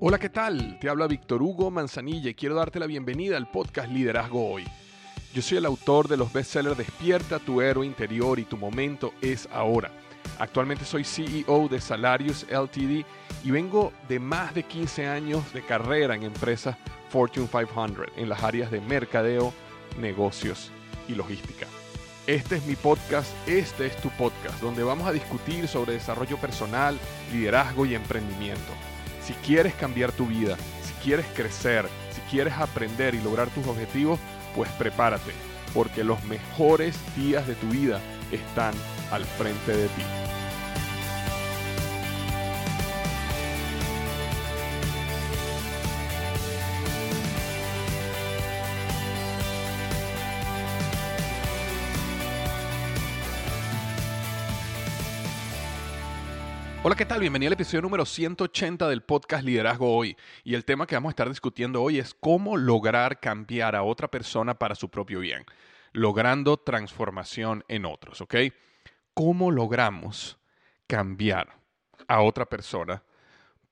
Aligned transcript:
Hola, 0.01 0.19
¿qué 0.19 0.29
tal? 0.29 0.77
Te 0.79 0.87
habla 0.87 1.07
Víctor 1.07 1.41
Hugo 1.41 1.71
Manzanilla 1.71 2.29
y 2.29 2.35
quiero 2.35 2.53
darte 2.53 2.77
la 2.77 2.85
bienvenida 2.85 3.37
al 3.37 3.49
podcast 3.49 3.91
Liderazgo 3.91 4.51
Hoy. 4.51 4.65
Yo 5.33 5.41
soy 5.41 5.57
el 5.57 5.65
autor 5.65 6.07
de 6.07 6.17
los 6.17 6.31
bestsellers 6.31 6.77
Despierta 6.77 7.39
tu 7.39 7.59
héroe 7.59 7.87
interior 7.87 8.37
y 8.37 8.43
tu 8.43 8.55
momento 8.55 9.15
es 9.19 9.49
ahora 9.51 9.89
Actualmente 10.39 10.85
soy 10.85 11.03
CEO 11.03 11.67
de 11.69 11.79
Salarius 11.79 12.45
LTD 12.49 13.05
y 13.43 13.51
vengo 13.51 13.93
de 14.07 14.19
más 14.19 14.53
de 14.53 14.63
15 14.63 15.07
años 15.07 15.53
de 15.53 15.61
carrera 15.63 16.15
en 16.15 16.23
empresas 16.23 16.75
Fortune 17.09 17.47
500 17.47 18.07
en 18.17 18.29
las 18.29 18.43
áreas 18.43 18.71
de 18.71 18.81
mercadeo, 18.81 19.53
negocios 19.99 20.71
y 21.07 21.15
logística. 21.15 21.67
Este 22.25 22.55
es 22.55 22.65
mi 22.65 22.75
podcast, 22.75 23.29
este 23.47 23.85
es 23.85 23.97
tu 23.97 24.09
podcast, 24.11 24.61
donde 24.61 24.81
vamos 24.81 25.07
a 25.07 25.11
discutir 25.11 25.67
sobre 25.67 25.93
desarrollo 25.93 26.37
personal, 26.37 26.97
liderazgo 27.33 27.85
y 27.85 27.95
emprendimiento. 27.95 28.71
Si 29.21 29.33
quieres 29.45 29.73
cambiar 29.73 30.13
tu 30.13 30.27
vida, 30.27 30.55
si 30.83 30.93
quieres 31.03 31.25
crecer, 31.35 31.85
si 32.13 32.21
quieres 32.31 32.53
aprender 32.53 33.13
y 33.13 33.21
lograr 33.21 33.49
tus 33.49 33.67
objetivos, 33.67 34.19
pues 34.55 34.69
prepárate, 34.71 35.33
porque 35.73 36.05
los 36.05 36.23
mejores 36.23 36.97
días 37.15 37.45
de 37.45 37.55
tu 37.55 37.67
vida 37.67 37.99
están 38.31 38.73
al 39.13 39.25
frente 39.25 39.71
de 39.71 39.87
ti. 39.89 40.01
Hola, 56.85 56.95
¿qué 56.95 57.05
tal? 57.05 57.19
Bienvenido 57.19 57.49
al 57.49 57.53
episodio 57.53 57.83
número 57.83 58.05
180 58.05 58.89
del 58.89 59.03
podcast 59.03 59.45
Liderazgo 59.45 59.95
Hoy. 59.95 60.17
Y 60.43 60.55
el 60.55 60.65
tema 60.65 60.87
que 60.87 60.95
vamos 60.95 61.09
a 61.09 61.11
estar 61.11 61.29
discutiendo 61.29 61.83
hoy 61.83 61.99
es 61.99 62.15
cómo 62.15 62.57
lograr 62.57 63.19
cambiar 63.19 63.75
a 63.75 63.83
otra 63.83 64.09
persona 64.09 64.57
para 64.57 64.73
su 64.73 64.89
propio 64.89 65.19
bien, 65.19 65.45
logrando 65.91 66.57
transformación 66.57 67.63
en 67.67 67.85
otros, 67.85 68.19
¿ok? 68.21 68.35
¿Cómo 69.13 69.51
logramos 69.51 70.39
cambiar 70.87 71.55
a 72.07 72.21
otra 72.21 72.45
persona 72.45 73.03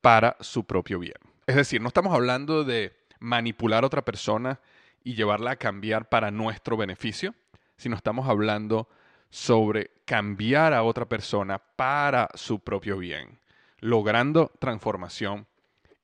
para 0.02 0.38
su 0.40 0.66
propio 0.66 1.00
bien? 1.00 1.18
Es 1.48 1.56
decir, 1.56 1.82
no 1.82 1.88
estamos 1.88 2.14
hablando 2.14 2.64
de 2.64 2.94
manipular 3.20 3.84
a 3.84 3.88
otra 3.88 4.04
persona 4.04 4.60
y 5.04 5.16
llevarla 5.16 5.52
a 5.52 5.56
cambiar 5.56 6.10
para 6.10 6.30
nuestro 6.30 6.78
beneficio, 6.78 7.34
sino 7.76 7.96
estamos 7.96 8.30
hablando 8.30 8.88
sobre 9.32 9.92
cambiar 10.06 10.74
a 10.74 10.84
otra 10.84 11.08
persona 11.08 11.58
para 11.58 12.30
su 12.36 12.60
propio 12.60 12.98
bien, 12.98 13.40
logrando 13.80 14.52
transformación 14.60 15.48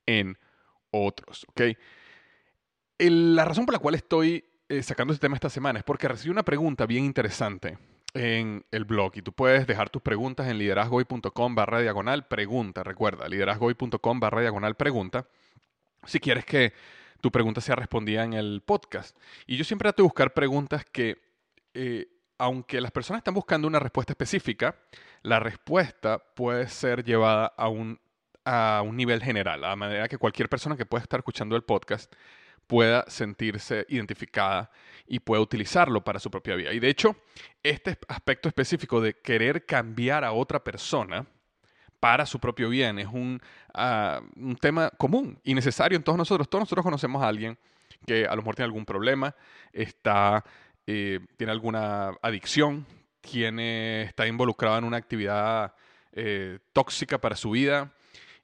en 0.05 0.37
otros. 0.89 1.45
¿okay? 1.49 1.77
la 2.97 3.45
razón 3.45 3.65
por 3.65 3.73
la 3.73 3.79
cual 3.79 3.93
estoy 3.93 4.43
eh, 4.69 4.81
sacando 4.81 5.13
este 5.13 5.25
tema 5.25 5.35
esta 5.35 5.49
semana 5.49 5.79
es 5.79 5.85
porque 5.85 6.07
recibí 6.07 6.31
una 6.31 6.43
pregunta 6.43 6.87
bien 6.87 7.05
interesante 7.05 7.77
en 8.17 8.65
el 8.71 8.85
blog 8.85 9.13
y 9.15 9.21
tú 9.21 9.31
puedes 9.31 9.67
dejar 9.67 9.89
tus 9.89 10.01
preguntas 10.01 10.47
en 10.47 10.57
liderazgoy.com 10.57 11.55
barra 11.55 11.81
diagonal 11.81 12.27
pregunta. 12.27 12.83
Recuerda, 12.83 13.29
liderazgoy.com 13.29 14.19
barra 14.19 14.41
diagonal 14.41 14.75
pregunta. 14.75 15.27
Si 16.05 16.19
quieres 16.19 16.43
que 16.43 16.73
tu 17.21 17.31
pregunta 17.31 17.61
sea 17.61 17.75
respondida 17.75 18.23
en 18.23 18.33
el 18.33 18.61
podcast. 18.65 19.17
Y 19.45 19.57
yo 19.57 19.63
siempre 19.63 19.85
trato 19.87 20.01
de 20.01 20.07
buscar 20.07 20.33
preguntas 20.33 20.83
que 20.85 21.21
eh, 21.73 22.07
aunque 22.39 22.81
las 22.81 22.91
personas 22.91 23.19
están 23.19 23.33
buscando 23.33 23.67
una 23.67 23.79
respuesta 23.79 24.13
específica, 24.13 24.75
la 25.21 25.39
respuesta 25.39 26.19
puede 26.19 26.67
ser 26.67 27.03
llevada 27.03 27.53
a 27.57 27.67
un, 27.69 27.99
a 28.45 28.81
un 28.83 28.95
nivel 28.97 29.21
general, 29.21 29.63
a 29.63 29.75
manera 29.75 30.07
que 30.07 30.17
cualquier 30.17 30.49
persona 30.49 30.75
que 30.75 30.85
pueda 30.85 31.03
estar 31.03 31.19
escuchando 31.19 31.55
el 31.55 31.63
podcast 31.63 32.13
pueda 32.67 33.05
sentirse 33.07 33.85
identificada 33.89 34.69
y 35.07 35.19
pueda 35.19 35.41
utilizarlo 35.41 36.03
para 36.03 36.19
su 36.19 36.29
propia 36.29 36.55
vida. 36.55 36.73
Y 36.73 36.79
de 36.79 36.89
hecho, 36.89 37.15
este 37.63 37.97
aspecto 38.07 38.49
específico 38.49 39.01
de 39.01 39.13
querer 39.13 39.65
cambiar 39.65 40.23
a 40.23 40.33
otra 40.33 40.63
persona 40.63 41.25
para 41.99 42.25
su 42.25 42.39
propio 42.39 42.69
bien 42.69 42.99
es 42.99 43.07
un, 43.07 43.41
ah, 43.73 44.21
un 44.35 44.55
tema 44.55 44.91
común 44.91 45.39
y 45.43 45.55
necesario 45.55 45.95
en 45.95 46.03
todos 46.03 46.17
nosotros. 46.17 46.49
Todos 46.49 46.63
nosotros 46.63 46.83
conocemos 46.83 47.23
a 47.23 47.27
alguien 47.27 47.57
que 48.05 48.25
a 48.25 48.35
lo 48.35 48.41
mejor 48.41 48.55
tiene 48.55 48.67
algún 48.67 48.85
problema, 48.85 49.35
está 49.73 50.43
eh, 50.89 51.19
tiene 51.35 51.51
alguna 51.51 52.13
adicción, 52.21 52.85
tiene, 53.19 54.03
está 54.03 54.25
involucrado 54.25 54.77
en 54.77 54.85
una 54.85 54.95
actividad 54.95 55.73
eh, 56.13 56.59
tóxica 56.71 57.17
para 57.17 57.35
su 57.35 57.51
vida 57.51 57.91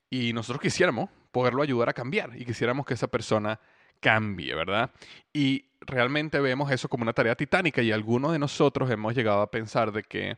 y 0.10 0.34
nosotros 0.34 0.62
quisiéramos 0.62 1.10
poderlo 1.32 1.64
ayudar 1.64 1.88
a 1.88 1.94
cambiar 1.94 2.32
y 2.36 2.44
quisiéramos 2.44 2.86
que 2.86 2.96
esa 2.96 3.08
persona 3.08 3.62
cambie, 4.04 4.54
¿verdad? 4.54 4.92
Y 5.32 5.66
realmente 5.82 6.40
vemos 6.40 6.70
eso 6.72 6.90
como 6.90 7.04
una 7.04 7.14
tarea 7.14 7.36
titánica 7.36 7.82
y 7.82 7.92
algunos 7.92 8.34
de 8.34 8.40
nosotros 8.40 8.92
hemos 8.92 9.16
llegado 9.16 9.42
a 9.42 9.50
pensar 9.50 9.92
de 9.92 10.04
que, 10.04 10.38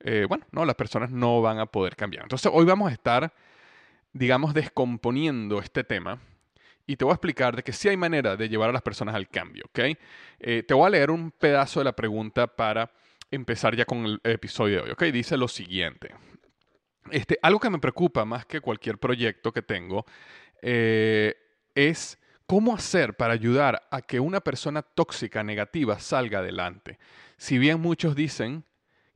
eh, 0.00 0.26
bueno, 0.28 0.46
no, 0.50 0.64
las 0.64 0.74
personas 0.74 1.10
no 1.10 1.42
van 1.42 1.58
a 1.58 1.66
poder 1.66 1.94
cambiar. 1.94 2.24
Entonces 2.24 2.50
hoy 2.52 2.64
vamos 2.64 2.90
a 2.90 2.94
estar, 2.94 3.32
digamos, 4.12 4.54
descomponiendo 4.54 5.58
este 5.58 5.84
tema 5.84 6.18
y 6.86 6.96
te 6.96 7.04
voy 7.04 7.12
a 7.12 7.14
explicar 7.14 7.54
de 7.54 7.62
que 7.62 7.72
sí 7.72 7.88
hay 7.88 7.96
manera 7.96 8.36
de 8.36 8.48
llevar 8.48 8.70
a 8.70 8.72
las 8.72 8.82
personas 8.82 9.14
al 9.14 9.28
cambio, 9.28 9.64
¿ok? 9.68 9.80
Eh, 10.40 10.64
te 10.66 10.74
voy 10.74 10.86
a 10.86 10.90
leer 10.90 11.10
un 11.10 11.30
pedazo 11.30 11.80
de 11.80 11.84
la 11.84 11.92
pregunta 11.92 12.46
para 12.46 12.90
empezar 13.30 13.76
ya 13.76 13.84
con 13.84 14.04
el 14.04 14.20
episodio 14.24 14.76
de 14.76 14.82
hoy, 14.82 14.90
¿ok? 14.90 15.04
Dice 15.04 15.36
lo 15.36 15.48
siguiente. 15.48 16.14
Este, 17.10 17.38
algo 17.42 17.60
que 17.60 17.70
me 17.70 17.78
preocupa 17.78 18.24
más 18.24 18.46
que 18.46 18.60
cualquier 18.60 18.98
proyecto 18.98 19.52
que 19.52 19.62
tengo 19.62 20.06
eh, 20.60 21.34
es 21.74 22.18
cómo 22.52 22.74
hacer 22.74 23.14
para 23.14 23.32
ayudar 23.32 23.88
a 23.90 24.02
que 24.02 24.20
una 24.20 24.38
persona 24.40 24.82
tóxica, 24.82 25.42
negativa, 25.42 25.98
salga 25.98 26.40
adelante. 26.40 26.98
Si 27.38 27.56
bien 27.56 27.80
muchos 27.80 28.14
dicen 28.14 28.64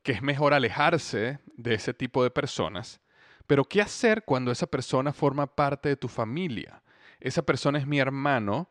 que 0.02 0.12
es 0.12 0.22
mejor 0.22 0.54
alejarse 0.54 1.38
de 1.54 1.74
ese 1.74 1.92
tipo 1.92 2.22
de 2.22 2.30
personas, 2.30 2.98
pero 3.46 3.64
¿qué 3.64 3.82
hacer 3.82 4.22
cuando 4.24 4.50
esa 4.50 4.66
persona 4.66 5.12
forma 5.12 5.54
parte 5.54 5.90
de 5.90 5.96
tu 5.96 6.08
familia? 6.08 6.82
esa 7.20 7.42
persona 7.42 7.78
es 7.78 7.86
mi 7.86 7.98
hermano 7.98 8.70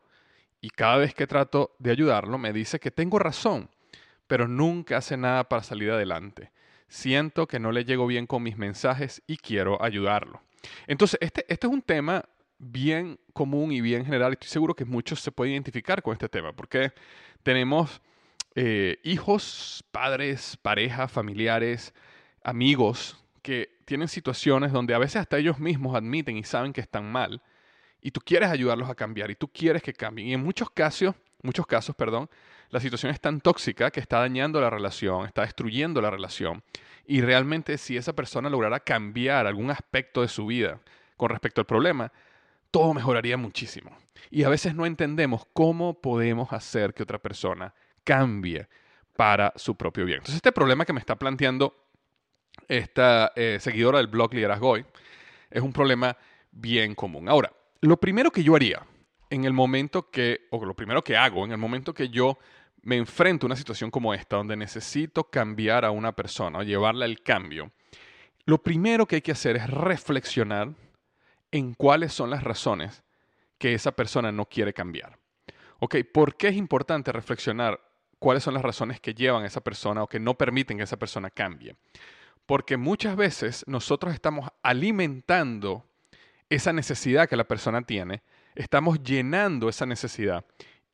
y 0.60 0.70
cada 0.70 0.96
vez 0.96 1.14
que 1.14 1.28
trato 1.28 1.76
de 1.78 1.92
ayudarlo 1.92 2.36
me 2.36 2.52
dice 2.52 2.80
que 2.80 2.90
tengo 2.90 3.20
razón, 3.20 3.70
pero 4.26 4.48
nunca 4.48 4.96
hace 4.96 5.16
nada 5.16 5.48
para 5.48 5.62
salir 5.62 5.92
adelante. 5.92 6.50
Siento 6.88 7.46
que 7.46 7.60
no 7.60 7.70
le 7.70 7.84
llego 7.84 8.04
bien 8.08 8.26
con 8.26 8.42
mis 8.42 8.56
mensajes 8.56 9.22
y 9.28 9.36
quiero 9.36 9.80
ayudarlo. 9.80 10.42
Entonces, 10.88 11.18
este, 11.22 11.44
este 11.48 11.68
es 11.68 11.72
un 11.72 11.82
tema 11.82 12.24
bien 12.58 13.18
común 13.32 13.72
y 13.72 13.80
bien 13.80 14.04
general. 14.04 14.32
Estoy 14.32 14.48
seguro 14.48 14.74
que 14.74 14.84
muchos 14.84 15.20
se 15.20 15.32
pueden 15.32 15.54
identificar 15.54 16.02
con 16.02 16.12
este 16.12 16.28
tema, 16.28 16.52
porque 16.52 16.92
tenemos 17.42 18.00
eh, 18.54 18.98
hijos, 19.04 19.84
padres, 19.90 20.58
pareja, 20.62 21.08
familiares, 21.08 21.92
amigos 22.42 23.22
que 23.42 23.76
tienen 23.84 24.08
situaciones 24.08 24.72
donde 24.72 24.94
a 24.94 24.98
veces 24.98 25.16
hasta 25.16 25.38
ellos 25.38 25.58
mismos 25.58 25.94
admiten 25.94 26.36
y 26.36 26.44
saben 26.44 26.72
que 26.72 26.80
están 26.80 27.10
mal 27.10 27.42
y 28.00 28.10
tú 28.10 28.20
quieres 28.20 28.50
ayudarlos 28.50 28.88
a 28.88 28.94
cambiar 28.94 29.30
y 29.30 29.34
tú 29.34 29.48
quieres 29.48 29.82
que 29.82 29.92
cambien. 29.92 30.28
Y 30.28 30.34
en 30.34 30.42
muchos 30.42 30.70
casos, 30.70 31.14
muchos 31.42 31.66
casos, 31.66 31.94
perdón, 31.96 32.30
la 32.70 32.80
situación 32.80 33.12
es 33.12 33.20
tan 33.20 33.40
tóxica 33.40 33.90
que 33.90 34.00
está 34.00 34.18
dañando 34.20 34.60
la 34.60 34.70
relación, 34.70 35.26
está 35.26 35.42
destruyendo 35.42 36.00
la 36.00 36.10
relación. 36.10 36.62
Y 37.06 37.20
realmente 37.20 37.78
si 37.78 37.96
esa 37.96 38.12
persona 38.12 38.48
lograra 38.48 38.80
cambiar 38.80 39.46
algún 39.46 39.70
aspecto 39.70 40.22
de 40.22 40.28
su 40.28 40.46
vida 40.46 40.80
con 41.16 41.30
respecto 41.30 41.60
al 41.60 41.66
problema, 41.66 42.12
todo 42.70 42.94
mejoraría 42.94 43.36
muchísimo. 43.36 43.96
Y 44.30 44.44
a 44.44 44.48
veces 44.48 44.74
no 44.74 44.86
entendemos 44.86 45.46
cómo 45.52 46.00
podemos 46.00 46.52
hacer 46.52 46.94
que 46.94 47.02
otra 47.02 47.18
persona 47.18 47.74
cambie 48.04 48.68
para 49.16 49.52
su 49.56 49.76
propio 49.76 50.04
bien. 50.04 50.18
Entonces 50.18 50.36
este 50.36 50.52
problema 50.52 50.84
que 50.84 50.92
me 50.92 51.00
está 51.00 51.16
planteando 51.16 51.74
esta 52.68 53.32
eh, 53.36 53.58
seguidora 53.60 53.98
del 53.98 54.06
blog 54.06 54.34
Liderazgo 54.34 54.70
Hoy 54.70 54.84
es 55.50 55.62
un 55.62 55.72
problema 55.72 56.16
bien 56.50 56.94
común. 56.94 57.28
Ahora, 57.28 57.52
lo 57.80 57.98
primero 57.98 58.30
que 58.30 58.42
yo 58.42 58.56
haría 58.56 58.82
en 59.30 59.44
el 59.44 59.52
momento 59.52 60.10
que, 60.10 60.46
o 60.50 60.64
lo 60.64 60.74
primero 60.74 61.02
que 61.02 61.16
hago 61.16 61.44
en 61.44 61.52
el 61.52 61.58
momento 61.58 61.94
que 61.94 62.08
yo 62.08 62.38
me 62.82 62.96
enfrento 62.96 63.46
a 63.46 63.48
una 63.48 63.56
situación 63.56 63.90
como 63.90 64.14
esta, 64.14 64.36
donde 64.36 64.56
necesito 64.56 65.24
cambiar 65.24 65.84
a 65.84 65.90
una 65.90 66.12
persona 66.12 66.60
o 66.60 66.62
llevarla 66.62 67.04
al 67.04 67.20
cambio, 67.20 67.72
lo 68.44 68.62
primero 68.62 69.06
que 69.06 69.16
hay 69.16 69.22
que 69.22 69.32
hacer 69.32 69.56
es 69.56 69.68
reflexionar 69.68 70.72
en 71.56 71.74
cuáles 71.74 72.12
son 72.12 72.30
las 72.30 72.42
razones 72.44 73.02
que 73.58 73.74
esa 73.74 73.92
persona 73.92 74.32
no 74.32 74.46
quiere 74.46 74.72
cambiar. 74.72 75.18
¿Ok? 75.78 75.96
¿Por 76.12 76.36
qué 76.36 76.48
es 76.48 76.56
importante 76.56 77.12
reflexionar 77.12 77.80
cuáles 78.18 78.42
son 78.42 78.54
las 78.54 78.62
razones 78.62 79.00
que 79.00 79.14
llevan 79.14 79.42
a 79.42 79.46
esa 79.46 79.60
persona 79.60 80.02
o 80.02 80.08
que 80.08 80.20
no 80.20 80.34
permiten 80.34 80.78
que 80.78 80.84
esa 80.84 80.98
persona 80.98 81.30
cambie? 81.30 81.76
Porque 82.46 82.76
muchas 82.76 83.16
veces 83.16 83.64
nosotros 83.66 84.14
estamos 84.14 84.48
alimentando 84.62 85.84
esa 86.48 86.72
necesidad 86.72 87.28
que 87.28 87.36
la 87.36 87.48
persona 87.48 87.82
tiene, 87.82 88.22
estamos 88.54 89.02
llenando 89.02 89.68
esa 89.68 89.84
necesidad 89.84 90.44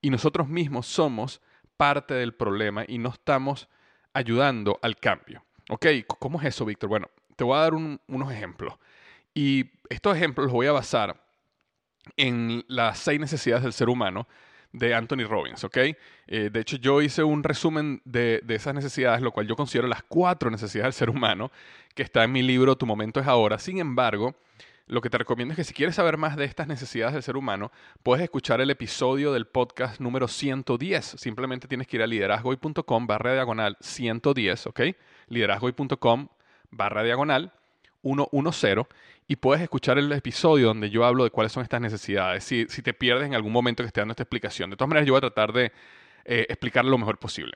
y 0.00 0.10
nosotros 0.10 0.48
mismos 0.48 0.86
somos 0.86 1.42
parte 1.76 2.14
del 2.14 2.34
problema 2.34 2.84
y 2.86 2.98
no 2.98 3.10
estamos 3.10 3.68
ayudando 4.14 4.78
al 4.82 4.96
cambio. 4.96 5.44
¿Ok? 5.68 5.86
¿Cómo 6.18 6.40
es 6.40 6.46
eso, 6.46 6.64
Víctor? 6.64 6.88
Bueno, 6.88 7.08
te 7.36 7.44
voy 7.44 7.56
a 7.56 7.62
dar 7.62 7.74
unos 7.74 8.32
ejemplos. 8.32 8.74
Y 9.34 9.70
estos 9.88 10.16
ejemplos 10.16 10.46
los 10.46 10.52
voy 10.52 10.66
a 10.66 10.72
basar 10.72 11.22
en 12.16 12.64
las 12.68 12.98
seis 12.98 13.20
necesidades 13.20 13.62
del 13.62 13.72
ser 13.72 13.88
humano 13.88 14.26
de 14.72 14.94
Anthony 14.94 15.24
Robbins, 15.28 15.62
¿ok? 15.64 15.76
Eh, 15.76 16.50
de 16.50 16.60
hecho, 16.60 16.76
yo 16.76 17.02
hice 17.02 17.22
un 17.22 17.44
resumen 17.44 18.00
de, 18.04 18.40
de, 18.42 18.54
esas 18.54 18.74
necesidades, 18.74 19.20
lo 19.20 19.30
cual 19.30 19.46
yo 19.46 19.54
considero 19.54 19.86
las 19.86 20.02
cuatro 20.02 20.50
necesidades 20.50 20.94
del 20.94 20.98
ser 20.98 21.10
humano, 21.10 21.52
que 21.94 22.02
está 22.02 22.24
en 22.24 22.32
mi 22.32 22.42
libro 22.42 22.76
Tu 22.76 22.86
momento 22.86 23.20
es 23.20 23.26
ahora. 23.26 23.58
Sin 23.58 23.78
embargo, 23.78 24.34
lo 24.86 25.00
que 25.00 25.10
te 25.10 25.18
recomiendo 25.18 25.52
es 25.52 25.56
que 25.56 25.64
si 25.64 25.74
quieres 25.74 25.94
saber 25.94 26.16
más 26.16 26.36
de 26.36 26.44
estas 26.44 26.66
necesidades 26.66 27.14
del 27.14 27.22
ser 27.22 27.36
humano, 27.36 27.70
puedes 28.02 28.22
escuchar 28.24 28.60
el 28.60 28.70
episodio 28.70 29.32
del 29.32 29.46
podcast 29.46 30.00
número 30.00 30.26
110. 30.26 31.14
Simplemente 31.18 31.68
tienes 31.68 31.86
que 31.86 31.96
ir 31.96 32.02
a 32.02 32.06
liderazgoy.com 32.06 33.06
barra 33.06 33.34
diagonal 33.34 33.76
110, 33.80 34.66
¿ok? 34.66 34.80
liderazgoy.com 35.28 36.28
barra 36.70 37.02
diagonal 37.02 37.52
110 38.02 38.86
y 39.26 39.36
puedes 39.36 39.62
escuchar 39.62 39.98
el 39.98 40.10
episodio 40.12 40.68
donde 40.68 40.90
yo 40.90 41.04
hablo 41.04 41.24
de 41.24 41.30
cuáles 41.30 41.52
son 41.52 41.62
estas 41.62 41.80
necesidades. 41.80 42.44
Si, 42.44 42.66
si 42.68 42.82
te 42.82 42.92
pierdes 42.94 43.26
en 43.26 43.34
algún 43.34 43.52
momento 43.52 43.82
que 43.82 43.86
esté 43.86 44.00
dando 44.00 44.12
esta 44.12 44.24
explicación. 44.24 44.70
De 44.70 44.76
todas 44.76 44.88
maneras, 44.88 45.06
yo 45.06 45.12
voy 45.12 45.18
a 45.18 45.32
tratar 45.32 45.52
de 45.52 45.72
eh, 46.24 46.46
explicar 46.48 46.84
lo 46.84 46.98
mejor 46.98 47.18
posible. 47.18 47.54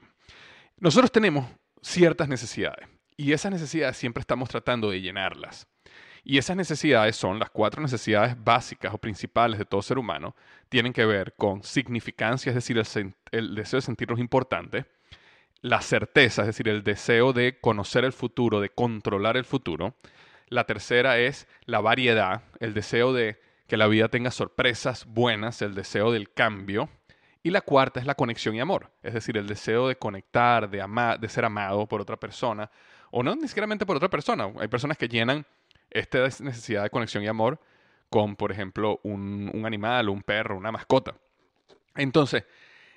Nosotros 0.79 1.11
tenemos 1.11 1.47
ciertas 1.83 2.29
necesidades 2.29 2.89
y 3.17 3.33
esas 3.33 3.53
necesidades 3.53 3.97
siempre 3.97 4.21
estamos 4.21 4.49
tratando 4.49 4.91
de 4.91 5.01
llenarlas. 5.01 5.67
Y 6.29 6.39
esas 6.39 6.57
necesidades 6.57 7.15
son 7.15 7.39
las 7.39 7.51
cuatro 7.51 7.81
necesidades 7.81 8.35
básicas 8.43 8.93
o 8.93 8.99
principales 8.99 9.61
de 9.61 9.65
todo 9.65 9.81
ser 9.81 9.97
humano. 9.97 10.35
Tienen 10.69 10.93
que 10.93 11.07
ver 11.07 11.35
con 11.37 11.63
significancia, 11.63 12.51
es 12.51 12.57
decir, 12.57 12.83
el, 13.31 13.55
deseo 13.55 13.79
de 13.79 13.83
sentirnos 13.83 14.19
importantes, 14.19 14.87
la 15.61 15.81
certeza, 15.81 16.43
es 16.43 16.49
decir, 16.49 16.69
el 16.69 16.83
deseo 16.83 17.33
de 17.33 17.61
conocer 17.61 18.05
el 18.05 18.13
futuro, 18.13 18.61
de 18.61 18.71
controlar 18.71 19.37
el 19.37 19.45
futuro. 19.45 19.95
La 20.49 20.65
tercera 20.65 21.19
es 21.19 21.49
la 21.65 21.81
variedad, 21.81 22.43
el 22.61 22.75
deseo 22.75 23.13
de 23.13 23.41
que 23.67 23.77
la 23.77 23.89
vida 23.89 24.09
tenga 24.09 24.31
sorpresas 24.31 25.07
buenas, 25.07 25.61
el 25.63 25.75
deseo 25.75 26.13
del 26.13 26.33
cambio. 26.33 26.89
Y 27.43 27.51
la 27.51 27.61
cuarta 27.61 28.01
es 28.01 28.07
la 28.07 28.15
conexión 28.15 28.55
y 28.55 28.61
amor, 28.61 28.91
es 29.03 29.15
decir, 29.15 29.37
el 29.37 29.47
deseo 29.47 29.87
de 29.87 29.97
conectar, 29.97 30.69
de, 30.69 30.81
amar, 30.83 31.21
de 31.21 31.29
ser 31.29 31.45
amado 31.45 31.87
por 31.87 32.01
otra 32.01 32.17
persona, 32.17 32.69
o 33.13 33.23
no 33.23 33.37
necesariamente 33.37 33.87
por 33.87 33.97
otra 33.97 34.11
persona. 34.11 34.51
Hay 34.59 34.67
personas 34.67 34.99
que 34.99 35.09
llenan 35.09 35.47
esta 35.91 36.19
necesidad 36.19 36.83
de 36.83 36.91
conexión 36.91 37.23
y 37.23 37.29
amor 37.29 37.61
con, 38.11 38.35
por 38.35 38.51
ejemplo, 38.51 38.99
un, 39.05 39.51
un 39.55 39.65
animal, 39.65 40.09
un 40.09 40.23
perro, 40.23 40.57
una 40.57 40.73
mascota. 40.73 41.15
Entonces, 41.95 42.45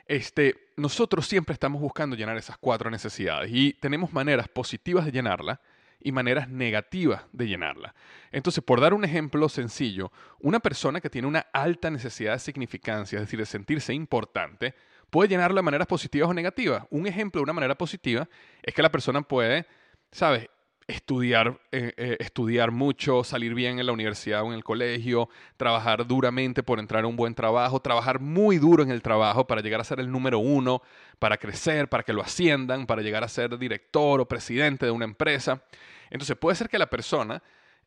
este, 0.07 0.69
nosotros 0.75 1.28
siempre 1.28 1.54
estamos 1.54 1.80
buscando 1.80 2.16
llenar 2.16 2.36
esas 2.36 2.57
cuatro 2.57 2.90
necesidades 2.90 3.51
y 3.54 3.74
tenemos 3.74 4.12
maneras 4.12 4.48
positivas 4.48 5.06
de 5.06 5.12
llenarla 5.12 5.62
y 6.01 6.12
maneras 6.12 6.50
negativas 6.50 7.24
de 7.31 7.48
llenarla. 7.48 7.94
Entonces, 8.31 8.63
por 8.63 8.81
dar 8.81 8.94
un 8.94 9.04
ejemplo 9.04 9.50
sencillo, 9.50 10.12
una 10.40 10.60
persona 10.60 11.01
que 11.01 11.10
tiene 11.10 11.28
una 11.28 11.48
alta 11.54 11.90
necesidad 11.90 12.34
de 12.34 12.40
significancia, 12.40 13.18
es 13.18 13.24
decir, 13.24 13.40
de 13.40 13.46
sentirse 13.46 13.94
importante, 13.94 14.75
puede 15.10 15.30
llenarla 15.30 15.60
de 15.60 15.63
maneras 15.63 15.88
positivas 15.88 16.30
o 16.30 16.34
negativas. 16.34 16.86
Un 16.90 17.07
ejemplo 17.07 17.40
de 17.40 17.44
una 17.44 17.54
manera 17.54 17.75
positiva 17.75 18.30
es 18.62 18.74
que 18.74 18.81
la 18.81 18.92
persona 18.92 19.22
puede, 19.22 19.66
¿sabes? 20.12 20.48
Estudiar, 20.89 21.59
eh, 21.71 21.94
eh, 21.97 22.18
estudiar 22.19 22.71
mucho, 22.71 23.24
salir 23.24 23.53
bien 23.53 23.80
en 23.80 23.86
la 23.86 23.91
universidad 23.91 24.41
o 24.41 24.47
en 24.47 24.53
el 24.53 24.63
colegio, 24.63 25.30
trabajar 25.56 26.07
duramente 26.07 26.63
por 26.63 26.80
entrar 26.80 27.03
a 27.03 27.07
un 27.07 27.15
buen 27.15 27.36
trabajo, 27.36 27.80
trabajar 27.80 28.19
muy 28.19 28.57
duro 28.57 28.81
en 28.81 28.89
el 28.89 29.03
trabajo 29.03 29.45
para 29.45 29.62
llegar 29.62 29.80
a 29.80 29.83
ser 29.83 30.00
el 30.00 30.12
número 30.12 30.39
uno, 30.39 30.81
para 31.19 31.38
crecer, 31.38 31.89
para 31.89 32.01
que 32.01 32.12
lo 32.12 32.24
asciendan, 32.24 32.88
para 32.88 33.03
llegar 33.03 33.24
a 33.24 33.27
ser 33.27 33.56
director 33.59 34.19
o 34.19 34.27
presidente 34.27 34.88
de 34.88 34.91
una 34.91 35.06
empresa. 35.06 35.63
Entonces 36.09 36.36
puede 36.36 36.56
ser 36.56 36.69
que 36.69 36.80
la 36.80 36.89
persona 36.89 37.44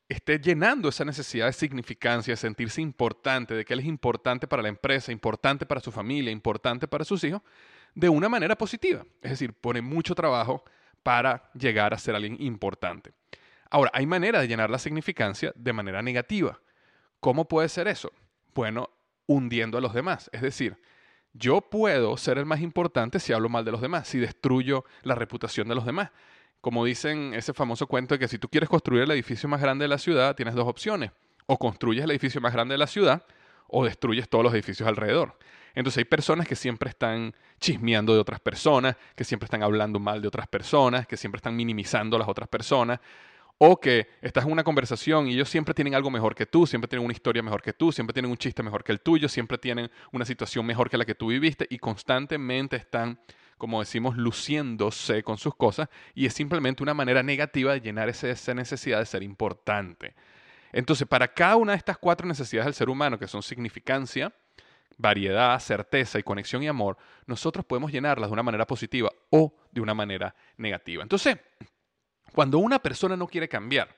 esté 0.09 0.39
llenando 0.39 0.89
esa 0.89 1.05
necesidad 1.05 1.47
de 1.47 1.53
significancia, 1.55 2.33
de 2.33 2.37
sentirse 2.37 2.81
importante, 2.81 3.55
de 3.55 3.65
que 3.65 3.75
él 3.75 3.81
es 3.81 3.87
importante 3.87 4.47
para 4.47 4.63
la 4.63 4.69
empresa, 4.69 5.11
importante 5.11 5.67
para 5.67 5.81
su 5.81 5.91
familia, 5.91 6.31
importante 6.31 6.87
para 6.87 7.05
sus 7.05 7.25
hijos, 7.25 7.43
de 7.97 8.09
una 8.09 8.29
manera 8.29 8.57
positiva. 8.57 9.05
Es 9.23 9.33
decir, 9.33 9.55
pone 9.55 9.83
mucho 9.83 10.15
trabajo 10.15 10.63
para 11.03 11.51
llegar 11.55 11.95
a 11.95 11.99
ser 11.99 12.15
alguien 12.15 12.37
importante. 12.41 13.13
Ahora, 13.71 13.91
hay 13.95 14.07
manera 14.07 14.41
de 14.41 14.49
llenar 14.49 14.71
la 14.71 14.79
significancia 14.79 15.53
de 15.57 15.73
manera 15.73 16.03
negativa. 16.03 16.61
¿Cómo 17.21 17.47
puede 17.47 17.69
ser 17.69 17.89
eso? 17.89 18.13
Bueno, 18.55 18.91
hundiendo 19.27 19.79
a 19.79 19.81
los 19.81 19.95
demás. 19.95 20.29
Es 20.33 20.43
decir, 20.43 20.77
yo 21.33 21.63
puedo 21.63 22.17
ser 22.17 22.39
el 22.39 22.45
más 22.45 22.61
importante 22.61 23.19
si 23.19 23.33
hablo 23.33 23.49
mal 23.49 23.65
de 23.65 23.73
los 23.73 23.81
demás, 23.81 24.09
si 24.09 24.19
destruyo 24.19 24.85
la 25.03 25.15
reputación 25.15 25.69
de 25.69 25.75
los 25.75 25.87
demás. 25.87 26.11
Como 26.61 26.85
dicen 26.85 27.33
ese 27.35 27.55
famoso 27.55 27.87
cuento 27.87 28.15
de 28.15 28.19
que 28.19 28.29
si 28.29 28.39
tú 28.39 28.49
quieres 28.49 28.69
construir 28.69 29.03
el 29.03 29.11
edificio 29.11 29.49
más 29.49 29.61
grande 29.61 29.85
de 29.85 29.89
la 29.89 29.99
ciudad, 29.99 30.37
tienes 30.37 30.55
dos 30.55 30.69
opciones. 30.69 31.11
O 31.47 31.59
construyes 31.59 32.05
el 32.05 32.11
edificio 32.11 32.41
más 32.41 32.53
grande 32.53 32.75
de 32.75 32.79
la 32.79 32.87
ciudad 32.87 33.25
o 33.73 33.85
destruyes 33.85 34.29
todos 34.29 34.45
los 34.45 34.55
edificios 34.55 34.89
alrededor. 34.89 35.37
Entonces 35.75 35.99
hay 35.99 36.05
personas 36.05 36.47
que 36.47 36.55
siempre 36.55 36.91
están 36.91 37.35
chismeando 37.59 38.13
de 38.15 38.21
otras 38.21 38.39
personas, 38.39 38.97
que 39.17 39.25
siempre 39.25 39.47
están 39.47 39.63
hablando 39.63 39.99
mal 39.99 40.21
de 40.21 40.29
otras 40.29 40.47
personas, 40.47 41.07
que 41.07 41.17
siempre 41.17 41.39
están 41.39 41.57
minimizando 41.57 42.17
a 42.17 42.19
las 42.19 42.29
otras 42.29 42.49
personas, 42.49 43.01
o 43.57 43.81
que 43.81 44.09
estás 44.21 44.45
en 44.45 44.53
una 44.53 44.65
conversación 44.65 45.29
y 45.29 45.35
ellos 45.35 45.49
siempre 45.49 45.73
tienen 45.73 45.95
algo 45.95 46.11
mejor 46.11 46.35
que 46.35 46.45
tú, 46.47 46.67
siempre 46.67 46.89
tienen 46.89 47.05
una 47.05 47.15
historia 47.15 47.43
mejor 47.43 47.63
que 47.63 47.73
tú, 47.73 47.93
siempre 47.93 48.13
tienen 48.13 48.31
un 48.31 48.37
chiste 48.37 48.63
mejor 48.63 48.85
que 48.85 48.93
el 48.93 49.01
tuyo, 49.01 49.29
siempre 49.29 49.57
tienen 49.57 49.91
una 50.13 50.25
situación 50.25 50.67
mejor 50.67 50.91
que 50.91 50.99
la 50.99 51.05
que 51.05 51.15
tú 51.15 51.29
viviste 51.29 51.67
y 51.71 51.79
constantemente 51.79 52.77
están, 52.77 53.21
como 53.57 53.81
decimos, 53.81 54.17
luciéndose 54.17 55.23
con 55.23 55.39
sus 55.39 55.55
cosas 55.55 55.89
y 56.15 56.27
es 56.27 56.35
simplemente 56.35 56.83
una 56.83 56.93
manera 56.93 57.23
negativa 57.23 57.73
de 57.73 57.81
llenar 57.81 58.09
esa 58.11 58.53
necesidad 58.53 58.99
de 58.99 59.07
ser 59.07 59.23
importante. 59.23 60.15
Entonces, 60.73 61.07
para 61.07 61.29
cada 61.29 61.57
una 61.57 61.73
de 61.73 61.79
estas 61.79 61.99
cuatro 61.99 62.27
necesidades 62.27 62.67
del 62.67 62.75
ser 62.75 62.89
humano, 62.89 63.19
que 63.19 63.29
son 63.29 63.43
significancia, 63.43 64.33
variedad, 64.97 65.59
certeza 65.61 66.19
y 66.19 66.23
conexión 66.23 66.63
y 66.63 66.69
amor, 66.69 66.97
nosotros 67.27 67.65
podemos 67.65 67.93
llenarlas 67.93 68.31
de 68.31 68.33
una 68.33 68.43
manera 68.43 68.67
positiva 68.67 69.11
o 69.31 69.55
de 69.71 69.81
una 69.81 69.95
manera 69.95 70.35
negativa. 70.57 71.03
Entonces, 71.03 71.39
cuando 72.33 72.59
una 72.59 72.79
persona 72.79 73.17
no 73.17 73.27
quiere 73.27 73.49
cambiar, 73.49 73.95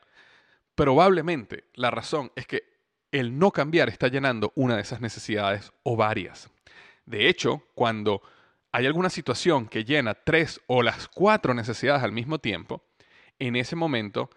probablemente 0.74 1.64
la 1.74 1.90
razón 1.90 2.32
es 2.34 2.46
que 2.46 2.64
el 3.12 3.38
no 3.38 3.52
cambiar 3.52 3.88
está 3.88 4.08
llenando 4.08 4.52
una 4.56 4.74
de 4.74 4.82
esas 4.82 5.00
necesidades 5.00 5.72
o 5.84 5.96
varias. 5.96 6.50
De 7.06 7.28
hecho, 7.28 7.62
cuando 7.74 8.22
hay 8.72 8.86
alguna 8.86 9.08
situación 9.08 9.68
que 9.68 9.84
llena 9.84 10.14
tres 10.14 10.60
o 10.66 10.82
las 10.82 11.06
cuatro 11.06 11.54
necesidades 11.54 12.02
al 12.02 12.10
mismo 12.10 12.40
tiempo, 12.40 12.82
en 13.38 13.54
ese 13.54 13.76
momento 13.76 14.30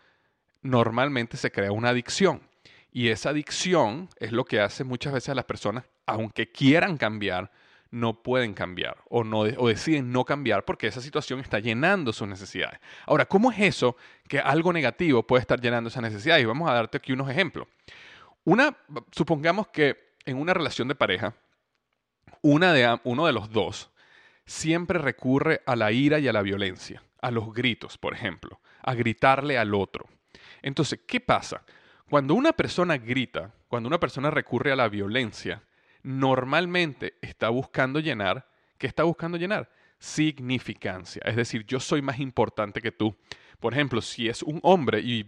normalmente 0.67 1.38
se 1.38 1.51
crea 1.51 1.71
una 1.71 1.89
adicción. 1.89 2.41
Y 2.91 3.09
esa 3.09 3.29
adicción 3.29 4.09
es 4.19 4.31
lo 4.31 4.45
que 4.45 4.59
hace 4.59 4.83
muchas 4.83 5.13
veces 5.13 5.29
a 5.29 5.36
las 5.36 5.45
personas, 5.45 5.86
aunque 6.05 6.51
quieran 6.51 6.97
cambiar, 6.97 7.51
no 7.89 8.21
pueden 8.21 8.53
cambiar 8.53 8.97
o, 9.09 9.24
no, 9.24 9.39
o 9.39 9.67
deciden 9.69 10.12
no 10.12 10.25
cambiar 10.25 10.65
porque 10.65 10.88
esa 10.88 11.00
situación 11.00 11.39
está 11.39 11.59
llenando 11.59 12.12
sus 12.12 12.27
necesidades. 12.27 12.79
Ahora, 13.05 13.25
¿cómo 13.25 13.51
es 13.51 13.59
eso 13.59 13.95
que 14.27 14.39
algo 14.39 14.74
negativo 14.74 15.24
puede 15.24 15.41
estar 15.41 15.62
llenando 15.62 15.89
esas 15.89 16.03
necesidades? 16.03 16.43
Y 16.43 16.47
vamos 16.47 16.69
a 16.69 16.74
darte 16.74 16.97
aquí 16.97 17.13
unos 17.13 17.29
ejemplos. 17.29 17.67
Una, 18.43 18.77
supongamos 19.12 19.67
que 19.69 20.15
en 20.25 20.38
una 20.38 20.53
relación 20.53 20.88
de 20.88 20.95
pareja, 20.95 21.33
una 22.41 22.74
de, 22.74 23.00
uno 23.03 23.25
de 23.25 23.33
los 23.33 23.51
dos 23.51 23.89
siempre 24.45 25.00
recurre 25.00 25.62
a 25.65 25.75
la 25.75 25.91
ira 25.91 26.19
y 26.19 26.27
a 26.27 26.33
la 26.33 26.41
violencia, 26.41 27.03
a 27.21 27.31
los 27.31 27.53
gritos, 27.53 27.97
por 27.97 28.13
ejemplo, 28.13 28.59
a 28.81 28.93
gritarle 28.95 29.57
al 29.57 29.74
otro. 29.74 30.07
Entonces, 30.61 30.99
¿qué 31.07 31.19
pasa? 31.19 31.63
Cuando 32.09 32.33
una 32.35 32.53
persona 32.53 32.97
grita, 32.97 33.53
cuando 33.67 33.87
una 33.87 33.99
persona 33.99 34.31
recurre 34.31 34.71
a 34.71 34.75
la 34.75 34.87
violencia, 34.87 35.61
normalmente 36.03 37.15
está 37.21 37.49
buscando 37.49 37.99
llenar, 37.99 38.47
¿qué 38.77 38.87
está 38.87 39.03
buscando 39.03 39.37
llenar? 39.37 39.69
Significancia. 39.99 41.21
Es 41.25 41.35
decir, 41.35 41.65
yo 41.65 41.79
soy 41.79 42.01
más 42.01 42.19
importante 42.19 42.81
que 42.81 42.91
tú. 42.93 43.15
Por 43.59 43.73
ejemplo, 43.73 44.01
si 44.01 44.29
es 44.29 44.43
un 44.43 44.59
hombre 44.63 45.01
y, 45.01 45.25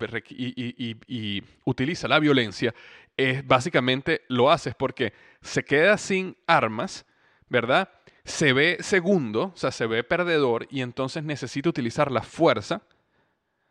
utiliza 1.65 2.07
la 2.07 2.19
violencia, 2.19 2.73
es, 3.17 3.45
básicamente 3.45 4.21
lo 4.29 4.51
hace 4.51 4.73
porque 4.73 5.13
se 5.41 5.65
queda 5.65 5.97
sin 5.97 6.37
armas, 6.47 7.05
¿verdad? 7.49 7.89
Se 8.23 8.53
ve 8.53 8.77
segundo, 8.81 9.51
o 9.53 9.57
sea, 9.57 9.71
se 9.71 9.87
ve 9.87 10.03
perdedor 10.03 10.67
y 10.69 10.81
entonces 10.81 11.23
necesita 11.23 11.69
utilizar 11.69 12.11
la 12.11 12.21
fuerza, 12.21 12.83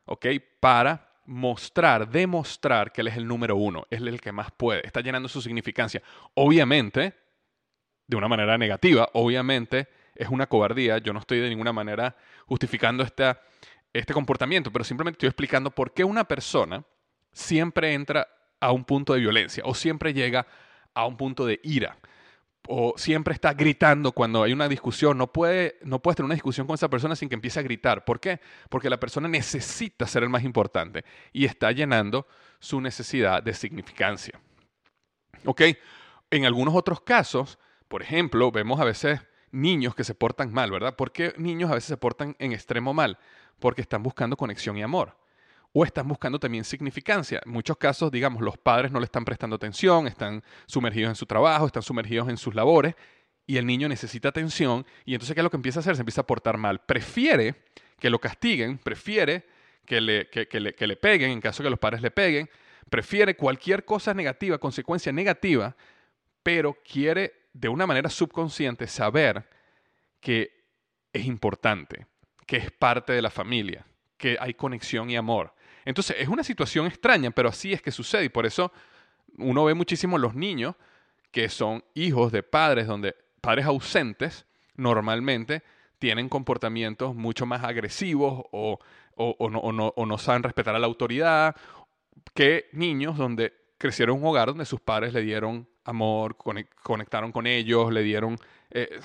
¿ok? 0.04 0.26
Para 0.60 1.07
mostrar, 1.28 2.08
demostrar 2.08 2.90
que 2.90 3.02
él 3.02 3.08
es 3.08 3.16
el 3.16 3.28
número 3.28 3.54
uno, 3.54 3.86
es 3.90 4.00
el 4.00 4.18
que 4.20 4.32
más 4.32 4.50
puede, 4.50 4.84
está 4.86 5.02
llenando 5.02 5.28
su 5.28 5.42
significancia. 5.42 6.02
Obviamente, 6.34 7.14
de 8.06 8.16
una 8.16 8.28
manera 8.28 8.56
negativa, 8.56 9.10
obviamente 9.12 9.88
es 10.14 10.28
una 10.30 10.46
cobardía, 10.46 10.96
yo 10.98 11.12
no 11.12 11.20
estoy 11.20 11.40
de 11.40 11.50
ninguna 11.50 11.72
manera 11.72 12.16
justificando 12.46 13.04
este 13.04 14.14
comportamiento, 14.14 14.72
pero 14.72 14.84
simplemente 14.84 15.16
estoy 15.16 15.28
explicando 15.28 15.70
por 15.70 15.92
qué 15.92 16.02
una 16.02 16.24
persona 16.24 16.82
siempre 17.30 17.92
entra 17.92 18.26
a 18.58 18.72
un 18.72 18.84
punto 18.84 19.12
de 19.12 19.20
violencia 19.20 19.62
o 19.66 19.74
siempre 19.74 20.14
llega 20.14 20.46
a 20.94 21.06
un 21.06 21.18
punto 21.18 21.44
de 21.44 21.60
ira 21.62 21.98
o 22.70 22.94
siempre 22.96 23.32
está 23.32 23.54
gritando 23.54 24.12
cuando 24.12 24.42
hay 24.42 24.52
una 24.52 24.68
discusión, 24.68 25.16
no 25.16 25.32
puede, 25.32 25.78
no 25.82 26.00
puedes 26.00 26.16
tener 26.16 26.26
una 26.26 26.34
discusión 26.34 26.66
con 26.66 26.74
esa 26.74 26.90
persona 26.90 27.16
sin 27.16 27.28
que 27.28 27.34
empiece 27.34 27.58
a 27.58 27.62
gritar. 27.62 28.04
¿Por 28.04 28.20
qué? 28.20 28.40
Porque 28.68 28.90
la 28.90 29.00
persona 29.00 29.26
necesita 29.26 30.06
ser 30.06 30.22
el 30.22 30.28
más 30.28 30.44
importante 30.44 31.04
y 31.32 31.46
está 31.46 31.72
llenando 31.72 32.26
su 32.58 32.80
necesidad 32.80 33.42
de 33.42 33.54
significancia. 33.54 34.38
¿Ok? 35.46 35.62
En 36.30 36.44
algunos 36.44 36.74
otros 36.74 37.00
casos, 37.00 37.58
por 37.88 38.02
ejemplo, 38.02 38.52
vemos 38.52 38.78
a 38.80 38.84
veces 38.84 39.20
niños 39.50 39.94
que 39.94 40.04
se 40.04 40.14
portan 40.14 40.52
mal, 40.52 40.70
¿verdad? 40.70 40.94
¿Por 40.94 41.10
qué 41.10 41.32
niños 41.38 41.70
a 41.70 41.74
veces 41.74 41.88
se 41.88 41.96
portan 41.96 42.36
en 42.38 42.52
extremo 42.52 42.92
mal? 42.92 43.18
Porque 43.60 43.80
están 43.80 44.02
buscando 44.02 44.36
conexión 44.36 44.76
y 44.76 44.82
amor 44.82 45.16
o 45.72 45.84
están 45.84 46.08
buscando 46.08 46.38
también 46.38 46.64
significancia. 46.64 47.40
En 47.44 47.52
muchos 47.52 47.76
casos, 47.76 48.10
digamos, 48.10 48.42
los 48.42 48.56
padres 48.58 48.90
no 48.90 49.00
le 49.00 49.04
están 49.04 49.24
prestando 49.24 49.56
atención, 49.56 50.06
están 50.06 50.42
sumergidos 50.66 51.10
en 51.10 51.14
su 51.14 51.26
trabajo, 51.26 51.66
están 51.66 51.82
sumergidos 51.82 52.28
en 52.28 52.36
sus 52.36 52.54
labores 52.54 52.94
y 53.46 53.56
el 53.56 53.66
niño 53.66 53.88
necesita 53.88 54.28
atención 54.28 54.86
y 55.04 55.14
entonces 55.14 55.34
¿qué 55.34 55.40
es 55.40 55.44
lo 55.44 55.50
que 55.50 55.56
empieza 55.56 55.78
a 55.78 55.82
hacer? 55.82 55.96
Se 55.96 56.02
empieza 56.02 56.22
a 56.22 56.26
portar 56.26 56.56
mal. 56.56 56.80
Prefiere 56.80 57.54
que 57.98 58.10
lo 58.10 58.18
castiguen, 58.18 58.78
prefiere 58.78 59.46
que 59.84 60.00
le, 60.00 60.28
le, 60.32 60.74
que 60.74 60.86
le 60.86 60.96
peguen 60.96 61.30
en 61.30 61.40
caso 61.40 61.62
que 61.62 61.70
los 61.70 61.78
padres 61.78 62.02
le 62.02 62.10
peguen, 62.10 62.48
prefiere 62.88 63.36
cualquier 63.36 63.84
cosa 63.84 64.14
negativa, 64.14 64.58
consecuencia 64.58 65.12
negativa, 65.12 65.76
pero 66.42 66.76
quiere 66.82 67.48
de 67.52 67.68
una 67.68 67.86
manera 67.86 68.10
subconsciente 68.10 68.86
saber 68.86 69.48
que 70.20 70.64
es 71.12 71.24
importante, 71.26 72.06
que 72.46 72.56
es 72.56 72.70
parte 72.70 73.12
de 73.12 73.22
la 73.22 73.30
familia, 73.30 73.86
que 74.16 74.36
hay 74.40 74.54
conexión 74.54 75.10
y 75.10 75.16
amor. 75.16 75.54
Entonces, 75.88 76.16
es 76.18 76.28
una 76.28 76.44
situación 76.44 76.86
extraña, 76.86 77.30
pero 77.30 77.48
así 77.48 77.72
es 77.72 77.80
que 77.80 77.90
sucede 77.90 78.26
y 78.26 78.28
por 78.28 78.44
eso 78.44 78.70
uno 79.38 79.64
ve 79.64 79.72
muchísimo 79.72 80.18
los 80.18 80.34
niños 80.34 80.74
que 81.30 81.48
son 81.48 81.82
hijos 81.94 82.30
de 82.30 82.42
padres 82.42 82.86
donde 82.86 83.16
padres 83.40 83.64
ausentes 83.64 84.44
normalmente 84.76 85.62
tienen 85.98 86.28
comportamientos 86.28 87.14
mucho 87.14 87.46
más 87.46 87.64
agresivos 87.64 88.42
o, 88.52 88.78
no, 89.16 90.18
saben 90.18 90.42
respetar 90.42 90.74
a 90.74 90.78
la 90.78 90.86
autoridad 90.86 91.56
que 92.34 92.68
niños 92.72 93.16
donde 93.16 93.54
crecieron 93.78 94.18
en 94.18 94.22
un 94.22 94.28
hogar 94.28 94.48
donde 94.48 94.66
sus 94.66 94.80
padres 94.80 95.14
le 95.14 95.22
dieron 95.22 95.66
amor, 95.84 96.36
conectaron 96.82 97.32
con 97.32 97.46
ellos, 97.46 97.90
le 97.90 98.02
dieron, 98.02 98.36
eh, 98.70 99.00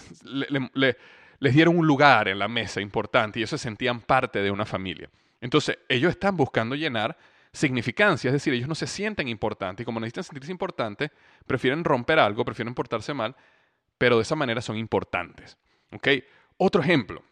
les 1.40 1.54
dieron 1.54 1.78
un 1.78 1.88
lugar 1.88 2.28
en 2.28 2.40
la 2.40 2.50
mesa 2.50 2.82
importante 2.82 3.40
y 3.40 3.44
ellos 3.44 3.52
se 3.52 3.58
sentían 3.58 4.02
parte 4.02 4.42
de 4.42 4.52
una 4.52 4.66
familia. 4.66 5.10
Entonces, 5.44 5.78
ellos 5.90 6.10
están 6.10 6.38
buscando 6.38 6.74
llenar 6.74 7.18
significancia, 7.52 8.30
es 8.30 8.34
decir, 8.34 8.54
ellos 8.54 8.70
no 8.70 8.76
se 8.76 8.88
sienten 8.88 9.28
importantes 9.28 9.84
y 9.84 9.86
como 9.86 10.00
necesitan 10.00 10.24
sentirse 10.24 10.54
importantes, 10.54 11.12
prefieren 11.46 11.84
romper 11.84 12.18
algo, 12.18 12.46
prefieren 12.46 12.74
portarse 12.74 13.14
mal, 13.14 13.36
pero 13.98 14.16
de 14.16 14.22
esa 14.22 14.38
manera 14.38 14.62
son 14.62 14.78
importantes. 14.78 15.58
¿Ok? 15.92 16.08
Otro 16.56 16.82
ejemplo, 16.82 17.24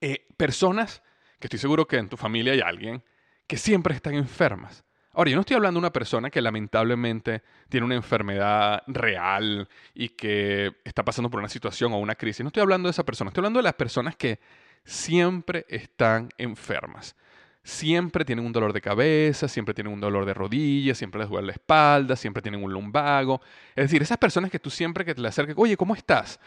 eh, 0.00 0.28
personas 0.36 1.02
que 1.40 1.48
estoy 1.48 1.58
seguro 1.58 1.88
que 1.88 1.96
en 1.96 2.08
tu 2.08 2.16
familia 2.16 2.52
hay 2.52 2.60
alguien 2.60 3.02
que 3.48 3.56
siempre 3.56 3.96
están 3.96 4.14
enfermas. 4.14 4.84
Ahora, 5.12 5.30
yo 5.30 5.36
no 5.36 5.40
estoy 5.40 5.56
hablando 5.56 5.78
de 5.78 5.86
una 5.86 5.92
persona 5.92 6.30
que 6.30 6.40
lamentablemente 6.40 7.42
tiene 7.68 7.86
una 7.86 7.96
enfermedad 7.96 8.84
real 8.86 9.68
y 9.94 10.10
que 10.10 10.76
está 10.84 11.04
pasando 11.04 11.28
por 11.28 11.40
una 11.40 11.48
situación 11.48 11.92
o 11.92 11.98
una 11.98 12.14
crisis. 12.14 12.44
No 12.44 12.48
estoy 12.48 12.62
hablando 12.62 12.86
de 12.86 12.92
esa 12.92 13.04
persona, 13.04 13.30
estoy 13.30 13.40
hablando 13.40 13.58
de 13.58 13.64
las 13.64 13.74
personas 13.74 14.14
que 14.14 14.38
siempre 14.86 15.66
están 15.68 16.30
enfermas. 16.38 17.14
Siempre 17.62 18.24
tienen 18.24 18.46
un 18.46 18.52
dolor 18.52 18.72
de 18.72 18.80
cabeza, 18.80 19.48
siempre 19.48 19.74
tienen 19.74 19.92
un 19.92 20.00
dolor 20.00 20.24
de 20.24 20.32
rodillas, 20.32 20.96
siempre 20.96 21.20
les 21.20 21.28
duele 21.28 21.48
la 21.48 21.52
espalda, 21.52 22.14
siempre 22.14 22.40
tienen 22.40 22.62
un 22.62 22.72
lumbago. 22.72 23.40
Es 23.74 23.86
decir, 23.86 24.00
esas 24.00 24.18
personas 24.18 24.52
que 24.52 24.60
tú 24.60 24.70
siempre 24.70 25.04
que 25.04 25.16
te 25.16 25.20
le 25.20 25.26
acercas, 25.26 25.56
oye, 25.58 25.76
¿cómo 25.76 25.96
estás? 25.96 26.38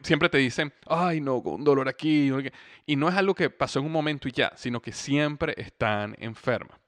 siempre 0.00 0.30
te 0.30 0.38
dicen, 0.38 0.72
ay, 0.86 1.20
no, 1.20 1.36
un 1.36 1.62
dolor 1.62 1.90
aquí. 1.90 2.32
Y 2.86 2.96
no 2.96 3.10
es 3.10 3.14
algo 3.14 3.34
que 3.34 3.50
pasó 3.50 3.80
en 3.80 3.84
un 3.84 3.92
momento 3.92 4.28
y 4.28 4.32
ya, 4.32 4.50
sino 4.56 4.80
que 4.80 4.92
siempre 4.92 5.54
están 5.58 6.16
enfermas. 6.18 6.78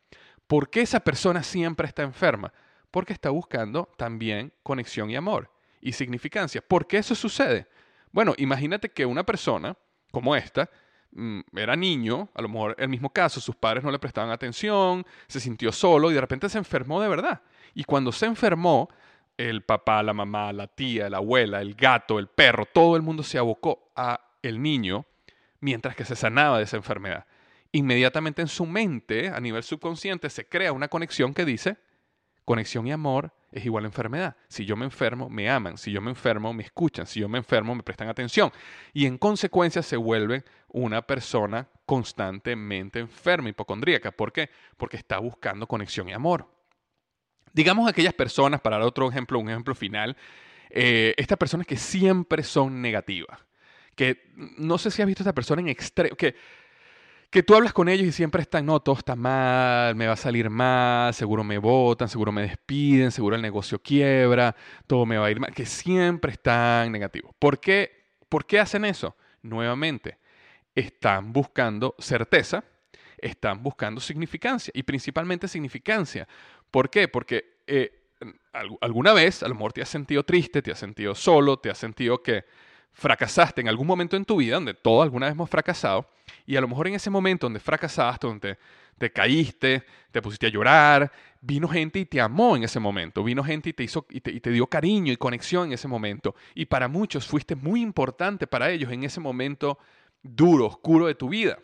¿Por 0.47 0.71
qué 0.71 0.81
esa 0.81 1.01
persona 1.01 1.43
siempre 1.43 1.87
está 1.87 2.03
enferma? 2.03 2.55
Porque 2.91 3.13
está 3.13 3.29
buscando 3.29 3.91
también 3.99 4.51
conexión 4.63 5.11
y 5.11 5.17
amor 5.17 5.51
y 5.83 5.93
significancia. 5.93 6.63
¿Por 6.67 6.87
qué 6.87 6.97
eso 6.97 7.15
sucede? 7.15 7.67
Bueno, 8.13 8.33
imagínate 8.39 8.89
que 8.89 9.05
una 9.05 9.25
persona 9.25 9.77
como 10.11 10.35
esta 10.35 10.71
era 11.55 11.77
niño, 11.77 12.29
a 12.35 12.43
lo 12.43 12.49
mejor 12.49 12.75
el 12.79 12.89
mismo 12.89 13.11
caso, 13.11 13.41
sus 13.41 13.55
padres 13.57 13.85
no 13.85 13.91
le 13.91 13.99
prestaban 13.99 14.31
atención, 14.31 15.07
se 15.29 15.41
sintió 15.41 15.73
solo 15.73 16.11
y 16.11 16.15
de 16.15 16.21
repente 16.21 16.49
se 16.49 16.59
enfermó 16.59 17.01
de 17.01 17.09
verdad. 17.09 17.43
Y 17.75 17.85
cuando 17.85 18.13
se 18.13 18.27
enfermó, 18.27 18.89
el 19.37 19.63
papá, 19.63 20.03
la 20.03 20.13
mamá, 20.13 20.53
la 20.53 20.67
tía, 20.67 21.11
la 21.11 21.19
abuela, 21.19 21.61
el 21.61 21.75
gato, 21.75 22.19
el 22.19 22.29
perro, 22.29 22.67
todo 22.67 22.97
el 22.97 23.03
mundo 23.03 23.23
se 23.23 23.39
abocó 23.39 23.91
a 23.97 24.21
el 24.43 24.63
niño 24.63 25.07
mientras 25.61 25.97
que 25.97 26.05
se 26.05 26.15
sanaba 26.17 26.59
de 26.59 26.65
esa 26.65 26.77
enfermedad. 26.77 27.27
Inmediatamente 27.73 28.43
en 28.43 28.49
su 28.49 28.67
mente, 28.67 29.29
a 29.29 29.41
nivel 29.41 29.63
subconsciente, 29.65 30.31
se 30.31 30.47
crea 30.47 30.73
una 30.73 30.89
conexión 30.89 31.35
que 31.35 31.45
dice, 31.45 31.79
conexión 32.45 32.87
y 32.87 32.93
amor 32.93 33.33
es 33.55 33.65
igual 33.65 33.85
a 33.85 33.87
enfermedad. 33.87 34.37
Si 34.49 34.65
yo 34.65 34.77
me 34.77 34.85
enfermo, 34.85 35.31
me 35.31 35.49
aman. 35.49 35.79
Si 35.79 35.93
yo 35.93 36.01
me 36.01 36.11
enfermo, 36.11 36.53
me 36.53 36.65
escuchan. 36.65 37.07
Si 37.07 37.21
yo 37.21 37.29
me 37.29 37.39
enfermo, 37.39 37.75
me 37.75 37.85
prestan 37.85 38.09
atención. 38.09 38.51
Y 38.93 39.07
en 39.07 39.17
consecuencia 39.17 39.83
se 39.83 39.97
vuelve 39.97 40.45
una 40.69 41.03
persona 41.03 41.69
constantemente 41.87 42.99
enferma, 42.99 43.49
hipocondríaca. 43.49 44.11
¿Por 44.11 44.33
qué? 44.33 44.51
Porque 44.77 44.97
está 44.97 45.19
buscando 45.19 45.69
conexión 45.69 46.09
y 46.09 46.13
amor. 46.13 46.49
Digamos 47.53 47.89
aquellas 47.89 48.15
personas, 48.15 48.61
para 48.61 48.79
dar 48.79 48.87
otro 48.87 49.09
ejemplo, 49.09 49.39
un 49.39 49.49
ejemplo 49.49 49.77
final, 49.77 50.17
eh, 50.71 51.15
estas 51.17 51.39
personas 51.39 51.67
que 51.67 51.77
siempre 51.77 52.43
son 52.43 52.83
negativas. 52.83 53.39
Que 53.95 54.33
no 54.35 54.77
sé 54.79 54.91
si 54.91 55.01
has 55.01 55.07
visto 55.07 55.23
a 55.23 55.25
esta 55.25 55.35
persona 55.35 55.63
en 55.63 55.69
extremo, 55.69 56.17
que 56.17 56.35
que 57.35 57.43
tú 57.43 57.57
hablas 57.57 57.73
con 57.73 57.89
ellos 57.89 58.07
y 58.07 58.13
siempre 58.13 58.43
están, 58.43 58.65
no, 58.65 58.79
todo 58.79 58.97
está 58.97 59.17
mal, 59.17 59.97
me 59.97 60.07
va 60.07 60.13
a 60.13 60.17
salir 60.17 60.49
mal, 60.49 61.13
seguro 61.13 61.43
me 61.43 61.59
votan, 61.59 62.09
seguro 62.09 62.31
me 62.31 62.43
despiden, 62.43 63.11
seguro 63.11 63.35
el 63.35 63.43
negocio 63.43 63.83
quiebra, 63.83 64.55
todo 64.87 65.05
me 65.05 65.19
va 65.19 65.27
a 65.27 65.31
ir 65.33 65.41
mal, 65.41 65.53
que 65.53 65.67
siempre 65.67 66.31
están 66.31 66.93
negativos. 66.93 67.35
¿Por 67.41 67.59
qué, 67.59 67.91
¿Por 68.29 68.47
qué 68.47 68.61
hacen 68.61 68.85
eso? 68.85 69.17
Nuevamente, 69.43 70.19
están 70.77 71.33
buscando 71.33 71.97
certeza, 71.99 72.63
están 73.19 73.65
buscando 73.65 74.01
significancia 74.01 74.71
y 74.73 74.85
principalmente 74.85 75.49
significancia. 75.49 76.29
¿Por 76.71 76.89
qué? 76.89 77.09
Porque 77.09 77.63
eh, 77.67 78.13
alguna 78.81 79.13
vez 79.13 79.43
a 79.43 79.49
lo 79.49 79.55
mejor 79.55 79.73
te 79.73 79.83
has 79.83 79.89
sentido 79.89 80.23
triste, 80.23 80.63
te 80.63 80.71
has 80.71 80.79
sentido 80.79 81.17
solo, 81.17 81.59
te 81.59 81.69
has 81.69 81.79
sentido 81.79 82.23
que 82.23 82.45
fracasaste 82.95 83.61
en 83.61 83.69
algún 83.69 83.87
momento 83.87 84.17
en 84.17 84.25
tu 84.25 84.37
vida, 84.37 84.55
donde 84.55 84.73
todos 84.73 85.03
alguna 85.03 85.27
vez 85.27 85.35
hemos 85.35 85.51
fracasado, 85.51 86.09
y 86.47 86.57
a 86.57 86.61
lo 86.61 86.69
mejor 86.69 86.87
en 86.87 86.95
ese 86.95 87.11
momento 87.11 87.47
donde 87.47 87.61
fracasaste, 87.61 88.27
donde 88.27 88.57
te, 88.97 89.13
caíste, 89.13 89.85
te 90.13 90.23
pusiste 90.23 90.47
a 90.47 90.51
llorar, 90.51 91.11
vino 91.41 91.69
gente 91.69 91.99
y 91.99 92.07
te 92.07 92.21
amó 92.21 92.57
en 92.57 92.63
ese 92.63 92.79
momento, 92.79 93.25
vino 93.25 93.43
gente 93.43 93.71
y 93.71 93.73
te, 93.73 93.83
hizo, 93.83 94.07
y 94.09 94.21
te, 94.21 94.51
dio 94.51 94.67
cariño 94.69 95.13
y 95.13 95.17
conexión 95.17 95.67
en 95.67 95.73
ese 95.73 95.89
momento. 95.89 96.35
Y 96.55 96.67
para 96.67 96.87
muchos 96.87 97.27
fuiste 97.27 97.57
muy 97.57 97.83
importante 97.83 98.47
para 98.47 98.71
ellos 98.71 98.91
en 98.93 99.03
ese 99.03 99.21
momento 99.21 99.79
duro, 100.23 100.67
oscuro 100.67 101.07
de 101.07 101.17
tu 101.17 101.29
vida. 101.29 101.59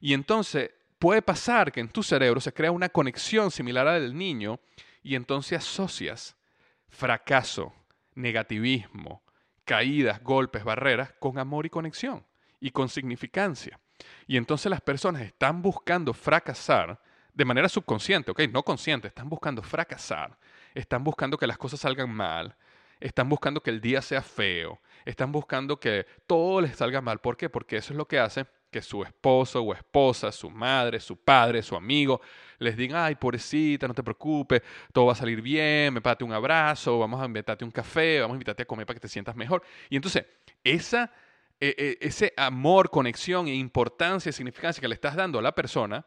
Y 0.00 0.12
entonces 0.12 0.70
puede 0.98 1.22
pasar 1.22 1.72
que 1.72 1.80
en 1.80 1.88
tu 1.88 2.02
cerebro 2.02 2.40
se 2.40 2.52
crea 2.52 2.70
una 2.70 2.90
conexión 2.90 3.50
similar 3.50 3.88
a 3.88 3.92
la 3.92 4.00
del 4.00 4.16
niño 4.16 4.60
y 5.02 5.14
entonces 5.14 5.58
asocias 5.58 6.36
fracaso, 6.88 7.72
negativismo, 8.14 9.22
caídas, 9.68 10.22
golpes, 10.22 10.64
barreras 10.64 11.12
con 11.18 11.38
amor 11.38 11.66
y 11.66 11.70
conexión 11.70 12.24
y 12.58 12.70
con 12.70 12.88
significancia. 12.88 13.78
Y 14.26 14.38
entonces 14.38 14.70
las 14.70 14.80
personas 14.80 15.20
están 15.20 15.60
buscando 15.60 16.14
fracasar 16.14 16.98
de 17.34 17.44
manera 17.44 17.68
subconsciente, 17.68 18.30
¿ok? 18.30 18.40
No 18.50 18.62
consciente, 18.62 19.08
están 19.08 19.28
buscando 19.28 19.62
fracasar, 19.62 20.38
están 20.74 21.04
buscando 21.04 21.36
que 21.36 21.46
las 21.46 21.58
cosas 21.58 21.80
salgan 21.80 22.10
mal, 22.10 22.56
están 22.98 23.28
buscando 23.28 23.62
que 23.62 23.68
el 23.68 23.82
día 23.82 24.00
sea 24.00 24.22
feo, 24.22 24.80
están 25.04 25.32
buscando 25.32 25.78
que 25.78 26.06
todo 26.26 26.62
les 26.62 26.74
salga 26.74 27.02
mal. 27.02 27.18
¿Por 27.18 27.36
qué? 27.36 27.50
Porque 27.50 27.76
eso 27.76 27.92
es 27.92 27.98
lo 27.98 28.08
que 28.08 28.18
hace 28.18 28.46
que 28.70 28.82
su 28.82 29.02
esposo 29.02 29.62
o 29.62 29.72
esposa, 29.72 30.30
su 30.30 30.50
madre, 30.50 31.00
su 31.00 31.16
padre, 31.16 31.62
su 31.62 31.74
amigo, 31.74 32.20
les 32.58 32.76
digan, 32.76 33.02
ay, 33.04 33.14
pobrecita, 33.14 33.88
no 33.88 33.94
te 33.94 34.02
preocupes, 34.02 34.62
todo 34.92 35.06
va 35.06 35.12
a 35.12 35.16
salir 35.16 35.40
bien, 35.40 35.94
me 35.94 36.00
pate 36.00 36.24
un 36.24 36.32
abrazo, 36.32 36.98
vamos 36.98 37.20
a 37.20 37.26
invitarte 37.26 37.64
un 37.64 37.70
café, 37.70 38.20
vamos 38.20 38.34
a 38.34 38.36
invitarte 38.36 38.62
a 38.62 38.66
comer 38.66 38.86
para 38.86 38.96
que 38.96 39.00
te 39.00 39.08
sientas 39.08 39.36
mejor. 39.36 39.62
Y 39.88 39.96
entonces, 39.96 40.26
esa, 40.64 41.12
e, 41.60 41.74
e, 42.00 42.06
ese 42.06 42.34
amor, 42.36 42.90
conexión 42.90 43.48
e 43.48 43.54
importancia 43.54 44.30
y 44.30 44.32
significancia 44.32 44.80
que 44.80 44.88
le 44.88 44.94
estás 44.94 45.16
dando 45.16 45.38
a 45.38 45.42
la 45.42 45.54
persona, 45.54 46.06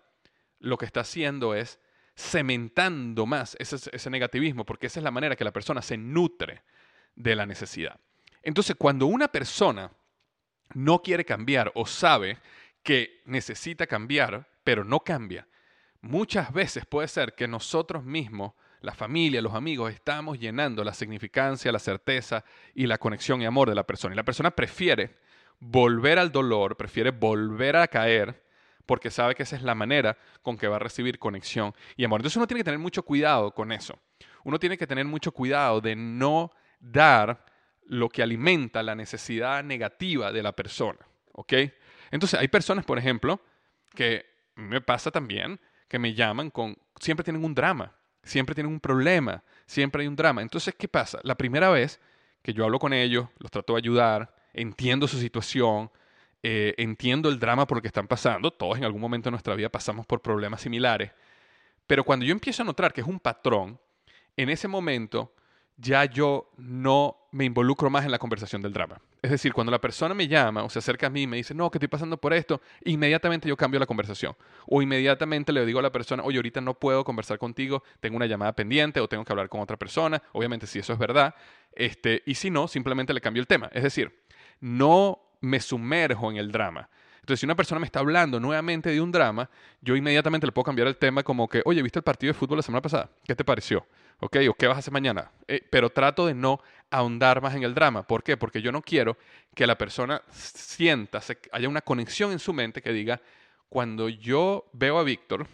lo 0.59 0.77
que 0.77 0.85
está 0.85 1.01
haciendo 1.01 1.55
es 1.55 1.79
cementando 2.15 3.25
más 3.25 3.55
ese, 3.59 4.09
negativismo, 4.09 4.65
porque 4.65 4.87
esa 4.87 4.99
es 4.99 5.03
la 5.03 5.11
manera 5.11 5.35
que 5.35 5.43
la 5.43 5.53
persona 5.53 5.81
se 5.81 5.97
nutre 5.97 6.63
de 7.15 7.35
la 7.35 7.45
necesidad. 7.45 7.99
Entonces, 8.43 8.75
cuando 8.77 9.05
una 9.05 9.27
persona 9.27 9.91
no 10.73 11.01
quiere 11.01 11.25
cambiar 11.25 11.71
o 11.75 11.85
sabe 11.85 12.37
que 12.83 13.21
necesita 13.25 13.87
cambiar, 13.87 14.47
pero 14.63 14.83
no 14.83 15.01
cambia, 15.01 15.47
muchas 16.01 16.51
veces 16.51 16.85
puede 16.85 17.07
ser 17.07 17.33
que 17.35 17.47
nosotros 17.47 18.03
mismos, 18.03 18.53
la 18.81 18.93
familia, 18.93 19.41
los 19.41 19.53
amigos, 19.53 19.93
estamos 19.93 20.39
llenando 20.39 20.83
la 20.83 20.93
significancia, 20.93 21.71
la 21.71 21.79
certeza 21.79 22.43
y 22.73 22.87
la 22.87 22.97
conexión 22.97 23.41
y 23.41 23.45
amor 23.45 23.69
de 23.69 23.75
la 23.75 23.85
persona. 23.85 24.13
Y 24.13 24.17
la 24.17 24.23
persona 24.23 24.51
prefiere 24.51 25.17
volver 25.59 26.17
al 26.17 26.31
dolor, 26.31 26.75
prefiere 26.75 27.11
volver 27.11 27.75
a 27.75 27.87
caer 27.87 28.43
porque 28.85 29.11
sabe 29.11 29.35
que 29.35 29.43
esa 29.43 29.55
es 29.55 29.61
la 29.61 29.75
manera 29.75 30.17
con 30.41 30.57
que 30.57 30.67
va 30.67 30.77
a 30.77 30.79
recibir 30.79 31.19
conexión 31.19 31.73
y 31.95 32.03
amor. 32.03 32.19
Entonces 32.19 32.37
uno 32.37 32.47
tiene 32.47 32.59
que 32.61 32.65
tener 32.65 32.79
mucho 32.79 33.03
cuidado 33.03 33.51
con 33.51 33.71
eso. 33.71 33.97
Uno 34.43 34.59
tiene 34.59 34.77
que 34.77 34.87
tener 34.87 35.05
mucho 35.05 35.31
cuidado 35.31 35.79
de 35.81 35.95
no 35.95 36.51
dar 36.79 37.45
lo 37.91 38.07
que 38.07 38.23
alimenta 38.23 38.81
la 38.83 38.95
necesidad 38.95 39.65
negativa 39.65 40.31
de 40.31 40.41
la 40.41 40.53
persona. 40.53 40.99
¿Ok? 41.33 41.53
Entonces 42.09 42.39
hay 42.39 42.47
personas, 42.47 42.85
por 42.85 42.97
ejemplo, 42.97 43.41
que 43.93 44.25
me 44.55 44.79
pasa 44.79 45.11
también, 45.11 45.59
que 45.89 45.99
me 45.99 46.13
llaman 46.13 46.51
con, 46.51 46.77
siempre 47.01 47.25
tienen 47.25 47.43
un 47.43 47.53
drama, 47.53 47.93
siempre 48.23 48.55
tienen 48.55 48.71
un 48.71 48.79
problema, 48.79 49.43
siempre 49.65 50.03
hay 50.03 50.07
un 50.07 50.15
drama. 50.15 50.41
Entonces, 50.41 50.73
¿qué 50.73 50.87
pasa? 50.87 51.19
La 51.23 51.35
primera 51.35 51.69
vez 51.69 51.99
que 52.41 52.53
yo 52.53 52.63
hablo 52.63 52.79
con 52.79 52.93
ellos, 52.93 53.27
los 53.39 53.51
trato 53.51 53.73
de 53.73 53.79
ayudar, 53.79 54.33
entiendo 54.53 55.05
su 55.05 55.19
situación, 55.19 55.91
eh, 56.43 56.73
entiendo 56.77 57.27
el 57.27 57.39
drama 57.39 57.67
por 57.67 57.79
el 57.79 57.81
que 57.81 57.89
están 57.89 58.07
pasando, 58.07 58.51
todos 58.51 58.77
en 58.77 58.85
algún 58.85 59.01
momento 59.01 59.27
de 59.27 59.31
nuestra 59.31 59.53
vida 59.53 59.67
pasamos 59.67 60.05
por 60.05 60.21
problemas 60.21 60.61
similares, 60.61 61.11
pero 61.87 62.05
cuando 62.05 62.25
yo 62.25 62.31
empiezo 62.31 62.63
a 62.63 62.65
notar 62.65 62.93
que 62.93 63.01
es 63.01 63.07
un 63.07 63.19
patrón, 63.19 63.77
en 64.37 64.49
ese 64.49 64.69
momento 64.69 65.35
ya 65.81 66.05
yo 66.05 66.51
no 66.57 67.17
me 67.31 67.45
involucro 67.45 67.89
más 67.89 68.05
en 68.05 68.11
la 68.11 68.19
conversación 68.19 68.61
del 68.61 68.71
drama. 68.71 69.01
Es 69.21 69.31
decir, 69.31 69.53
cuando 69.53 69.71
la 69.71 69.81
persona 69.81 70.13
me 70.13 70.27
llama 70.27 70.63
o 70.63 70.69
se 70.69 70.79
acerca 70.79 71.07
a 71.07 71.09
mí 71.09 71.23
y 71.23 71.27
me 71.27 71.37
dice, 71.37 71.53
no, 71.53 71.71
que 71.71 71.77
estoy 71.77 71.87
pasando 71.87 72.17
por 72.17 72.33
esto, 72.33 72.61
inmediatamente 72.85 73.47
yo 73.49 73.57
cambio 73.57 73.79
la 73.79 73.85
conversación. 73.85 74.35
O 74.67 74.81
inmediatamente 74.81 75.51
le 75.51 75.65
digo 75.65 75.79
a 75.79 75.81
la 75.81 75.91
persona, 75.91 76.23
oye, 76.23 76.37
ahorita 76.37 76.61
no 76.61 76.75
puedo 76.75 77.03
conversar 77.03 77.39
contigo, 77.39 77.83
tengo 77.99 78.17
una 78.17 78.25
llamada 78.27 78.53
pendiente 78.53 78.99
o 78.99 79.07
tengo 79.07 79.25
que 79.25 79.33
hablar 79.33 79.49
con 79.49 79.61
otra 79.61 79.77
persona. 79.77 80.21
Obviamente, 80.33 80.67
si 80.67 80.79
eso 80.79 80.93
es 80.93 80.99
verdad. 80.99 81.33
Este, 81.73 82.21
y 82.25 82.35
si 82.35 82.51
no, 82.51 82.67
simplemente 82.67 83.13
le 83.13 83.21
cambio 83.21 83.41
el 83.41 83.47
tema. 83.47 83.69
Es 83.73 83.83
decir, 83.83 84.19
no 84.59 85.19
me 85.41 85.59
sumerjo 85.59 86.29
en 86.29 86.37
el 86.37 86.51
drama. 86.51 86.89
Entonces, 87.21 87.39
si 87.39 87.45
una 87.45 87.55
persona 87.55 87.79
me 87.79 87.85
está 87.85 87.99
hablando 87.99 88.39
nuevamente 88.39 88.89
de 88.89 88.99
un 88.99 89.11
drama, 89.11 89.49
yo 89.81 89.95
inmediatamente 89.95 90.47
le 90.47 90.51
puedo 90.51 90.65
cambiar 90.65 90.87
el 90.87 90.97
tema 90.97 91.23
como 91.23 91.47
que, 91.47 91.61
oye, 91.65 91.81
¿viste 91.81 91.99
el 91.99 92.03
partido 92.03 92.33
de 92.33 92.37
fútbol 92.37 92.57
la 92.57 92.63
semana 92.63 92.81
pasada? 92.81 93.09
¿Qué 93.23 93.35
te 93.35 93.45
pareció? 93.45 93.85
¿Ok? 94.21 94.37
¿O 94.49 94.53
qué 94.53 94.67
vas 94.67 94.77
a 94.77 94.79
hacer 94.79 94.93
mañana? 94.93 95.31
Eh, 95.47 95.67
pero 95.69 95.89
trato 95.89 96.27
de 96.27 96.35
no 96.35 96.61
ahondar 96.91 97.41
más 97.41 97.55
en 97.55 97.63
el 97.63 97.73
drama. 97.73 98.05
¿Por 98.05 98.23
qué? 98.23 98.37
Porque 98.37 98.61
yo 98.61 98.71
no 98.71 98.83
quiero 98.83 99.17
que 99.55 99.65
la 99.65 99.77
persona 99.77 100.21
sienta, 100.31 101.21
se, 101.21 101.39
haya 101.51 101.67
una 101.67 101.81
conexión 101.81 102.31
en 102.31 102.37
su 102.37 102.53
mente 102.53 102.83
que 102.83 102.93
diga, 102.93 103.19
cuando 103.67 104.09
yo 104.09 104.69
veo 104.73 104.99
a 104.99 105.03
Víctor, 105.03 105.47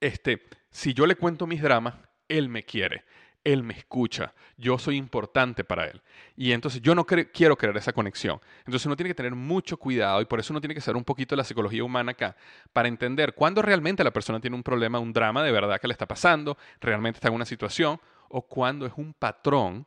este, 0.00 0.46
si 0.70 0.94
yo 0.94 1.04
le 1.04 1.16
cuento 1.16 1.48
mis 1.48 1.60
dramas, 1.60 1.94
él 2.28 2.48
me 2.48 2.62
quiere. 2.62 3.04
Él 3.52 3.62
me 3.62 3.74
escucha, 3.74 4.34
yo 4.56 4.78
soy 4.78 4.96
importante 4.96 5.64
para 5.64 5.86
Él. 5.86 6.02
Y 6.36 6.52
entonces 6.52 6.82
yo 6.82 6.94
no 6.94 7.06
quiero 7.06 7.56
crear 7.56 7.76
esa 7.76 7.92
conexión. 7.92 8.40
Entonces 8.58 8.84
uno 8.84 8.94
tiene 8.94 9.08
que 9.08 9.14
tener 9.14 9.34
mucho 9.34 9.78
cuidado 9.78 10.20
y 10.20 10.26
por 10.26 10.38
eso 10.38 10.52
uno 10.52 10.60
tiene 10.60 10.74
que 10.74 10.80
saber 10.82 10.96
un 10.96 11.04
poquito 11.04 11.34
de 11.34 11.38
la 11.38 11.44
psicología 11.44 11.82
humana 11.82 12.12
acá, 12.12 12.36
para 12.72 12.88
entender 12.88 13.34
cuándo 13.34 13.62
realmente 13.62 14.04
la 14.04 14.12
persona 14.12 14.38
tiene 14.40 14.54
un 14.54 14.62
problema, 14.62 14.98
un 14.98 15.12
drama 15.12 15.42
de 15.42 15.52
verdad 15.52 15.80
que 15.80 15.88
le 15.88 15.92
está 15.92 16.06
pasando, 16.06 16.58
realmente 16.80 17.16
está 17.16 17.28
en 17.28 17.34
una 17.34 17.46
situación, 17.46 17.98
o 18.28 18.42
cuándo 18.42 18.84
es 18.84 18.92
un 18.96 19.14
patrón 19.14 19.86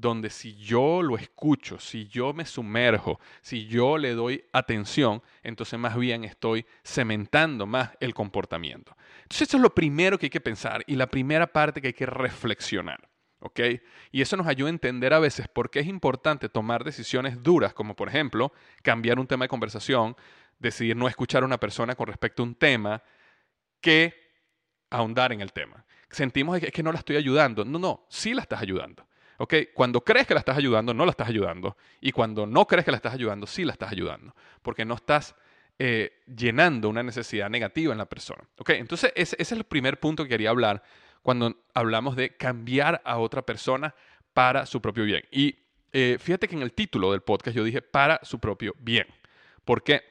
donde 0.00 0.30
si 0.30 0.54
yo 0.56 1.02
lo 1.02 1.16
escucho, 1.16 1.80
si 1.80 2.06
yo 2.06 2.32
me 2.32 2.44
sumerjo, 2.44 3.18
si 3.42 3.66
yo 3.66 3.98
le 3.98 4.14
doy 4.14 4.44
atención, 4.52 5.22
entonces 5.42 5.78
más 5.78 5.96
bien 5.96 6.24
estoy 6.24 6.66
cementando 6.84 7.66
más 7.66 7.90
el 8.00 8.14
comportamiento. 8.14 8.96
Entonces, 9.22 9.48
eso 9.48 9.56
es 9.56 9.62
lo 9.62 9.74
primero 9.74 10.18
que 10.18 10.26
hay 10.26 10.30
que 10.30 10.40
pensar 10.40 10.84
y 10.86 10.94
la 10.94 11.08
primera 11.08 11.46
parte 11.48 11.80
que 11.80 11.88
hay 11.88 11.94
que 11.94 12.06
reflexionar. 12.06 13.08
¿Ok? 13.40 13.60
Y 14.10 14.20
eso 14.20 14.36
nos 14.36 14.48
ayuda 14.48 14.68
a 14.68 14.70
entender 14.70 15.14
a 15.14 15.20
veces 15.20 15.46
por 15.46 15.70
qué 15.70 15.78
es 15.78 15.86
importante 15.86 16.48
tomar 16.48 16.82
decisiones 16.82 17.40
duras, 17.40 17.72
como 17.72 17.94
por 17.94 18.08
ejemplo 18.08 18.52
cambiar 18.82 19.20
un 19.20 19.28
tema 19.28 19.44
de 19.44 19.48
conversación, 19.48 20.16
decidir 20.58 20.96
no 20.96 21.06
escuchar 21.06 21.44
a 21.44 21.46
una 21.46 21.58
persona 21.58 21.94
con 21.94 22.08
respecto 22.08 22.42
a 22.42 22.46
un 22.46 22.56
tema, 22.56 23.00
que 23.80 24.12
ahondar 24.90 25.32
en 25.32 25.40
el 25.40 25.52
tema. 25.52 25.84
Sentimos 26.10 26.58
que, 26.58 26.72
que 26.72 26.82
no 26.82 26.90
la 26.90 26.98
estoy 26.98 27.16
ayudando. 27.16 27.64
No, 27.64 27.78
no, 27.78 28.06
sí 28.08 28.34
la 28.34 28.42
estás 28.42 28.60
ayudando. 28.60 29.07
¿Ok? 29.38 29.54
Cuando 29.74 30.02
crees 30.02 30.26
que 30.26 30.34
la 30.34 30.40
estás 30.40 30.56
ayudando, 30.56 30.92
no 30.92 31.04
la 31.04 31.12
estás 31.12 31.28
ayudando. 31.28 31.76
Y 32.00 32.12
cuando 32.12 32.46
no 32.46 32.66
crees 32.66 32.84
que 32.84 32.90
la 32.90 32.96
estás 32.96 33.14
ayudando, 33.14 33.46
sí 33.46 33.64
la 33.64 33.72
estás 33.72 33.90
ayudando. 33.90 34.34
Porque 34.62 34.84
no 34.84 34.94
estás 34.94 35.34
eh, 35.78 36.22
llenando 36.26 36.88
una 36.88 37.02
necesidad 37.04 37.48
negativa 37.48 37.92
en 37.92 37.98
la 37.98 38.06
persona. 38.06 38.42
¿Ok? 38.58 38.70
Entonces, 38.70 39.12
ese, 39.14 39.36
es 39.38 39.52
el 39.52 39.64
primer 39.64 40.00
punto 40.00 40.24
que 40.24 40.30
quería 40.30 40.50
hablar 40.50 40.82
cuando 41.22 41.56
hablamos 41.72 42.16
de 42.16 42.36
cambiar 42.36 43.00
a 43.04 43.18
otra 43.18 43.42
persona 43.42 43.94
para 44.32 44.66
su 44.66 44.80
propio 44.80 45.04
bien. 45.04 45.22
Y 45.30 45.56
eh, 45.92 46.16
fíjate 46.20 46.48
que 46.48 46.56
en 46.56 46.62
el 46.62 46.72
título 46.72 47.12
del 47.12 47.22
podcast 47.22 47.56
yo 47.56 47.64
dije 47.64 47.80
para 47.80 48.20
su 48.22 48.40
propio 48.40 48.74
bien. 48.78 49.06
¿Por 49.64 49.82
qué? 49.82 50.02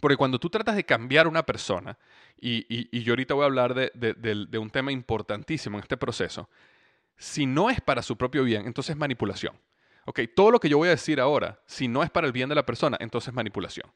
Porque 0.00 0.16
cuando 0.16 0.38
tú 0.38 0.48
tratas 0.48 0.76
de 0.76 0.84
cambiar 0.84 1.26
a 1.26 1.28
una 1.28 1.44
persona, 1.44 1.98
y, 2.40 3.02
yo 3.02 3.12
ahorita 3.12 3.34
voy 3.34 3.42
a 3.42 3.46
hablar 3.46 3.74
de, 3.74 3.90
de, 3.94 4.58
un 4.58 4.70
tema 4.70 4.92
importantísimo 4.92 5.76
en 5.76 5.82
este 5.82 5.96
proceso, 5.96 6.48
si 7.18 7.46
no 7.46 7.68
es 7.68 7.80
para 7.80 8.02
su 8.02 8.16
propio 8.16 8.44
bien, 8.44 8.66
entonces 8.66 8.90
es 8.90 8.96
manipulación. 8.96 9.54
¿Ok? 10.06 10.20
Todo 10.34 10.50
lo 10.52 10.60
que 10.60 10.70
yo 10.70 10.78
voy 10.78 10.88
a 10.88 10.92
decir 10.92 11.20
ahora, 11.20 11.60
si 11.66 11.86
no 11.86 12.02
es 12.02 12.08
para 12.08 12.26
el 12.26 12.32
bien 12.32 12.48
de 12.48 12.54
la 12.54 12.64
persona, 12.64 12.96
entonces 13.00 13.28
es 13.28 13.34
manipulación. 13.34 13.90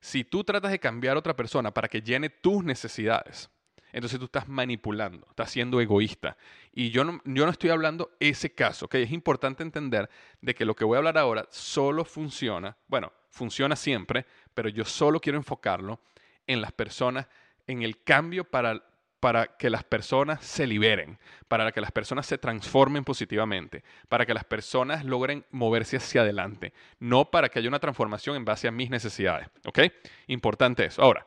Si 0.00 0.24
tú 0.24 0.42
tratas 0.42 0.72
de 0.72 0.80
cambiar 0.80 1.14
a 1.16 1.20
otra 1.20 1.36
persona 1.36 1.72
para 1.72 1.86
que 1.86 2.02
llene 2.02 2.30
tus 2.30 2.64
necesidades, 2.64 3.48
entonces 3.92 4.18
tú 4.18 4.24
estás 4.24 4.48
manipulando, 4.48 5.26
estás 5.30 5.50
siendo 5.50 5.80
egoísta. 5.80 6.36
Y 6.72 6.90
yo 6.90 7.04
no, 7.04 7.20
yo 7.24 7.44
no 7.44 7.52
estoy 7.52 7.70
hablando 7.70 8.10
ese 8.18 8.52
caso, 8.52 8.86
¿ok? 8.86 8.96
Es 8.96 9.12
importante 9.12 9.62
entender 9.62 10.08
de 10.40 10.54
que 10.54 10.64
lo 10.64 10.74
que 10.74 10.84
voy 10.84 10.96
a 10.96 10.98
hablar 10.98 11.18
ahora 11.18 11.46
solo 11.50 12.04
funciona, 12.04 12.76
bueno, 12.88 13.12
funciona 13.28 13.76
siempre, 13.76 14.26
pero 14.54 14.68
yo 14.68 14.84
solo 14.84 15.20
quiero 15.20 15.38
enfocarlo 15.38 16.00
en 16.46 16.60
las 16.60 16.72
personas, 16.72 17.28
en 17.66 17.82
el 17.82 18.02
cambio 18.02 18.44
para 18.44 18.82
para 19.22 19.56
que 19.56 19.70
las 19.70 19.84
personas 19.84 20.44
se 20.44 20.66
liberen, 20.66 21.16
para 21.46 21.70
que 21.70 21.80
las 21.80 21.92
personas 21.92 22.26
se 22.26 22.38
transformen 22.38 23.04
positivamente, 23.04 23.84
para 24.08 24.26
que 24.26 24.34
las 24.34 24.42
personas 24.42 25.04
logren 25.04 25.46
moverse 25.52 25.96
hacia 25.96 26.22
adelante, 26.22 26.72
no 26.98 27.30
para 27.30 27.48
que 27.48 27.60
haya 27.60 27.68
una 27.68 27.78
transformación 27.78 28.34
en 28.34 28.44
base 28.44 28.66
a 28.66 28.72
mis 28.72 28.90
necesidades. 28.90 29.48
¿Ok? 29.64 29.78
Importante 30.26 30.86
eso. 30.86 31.02
Ahora, 31.02 31.24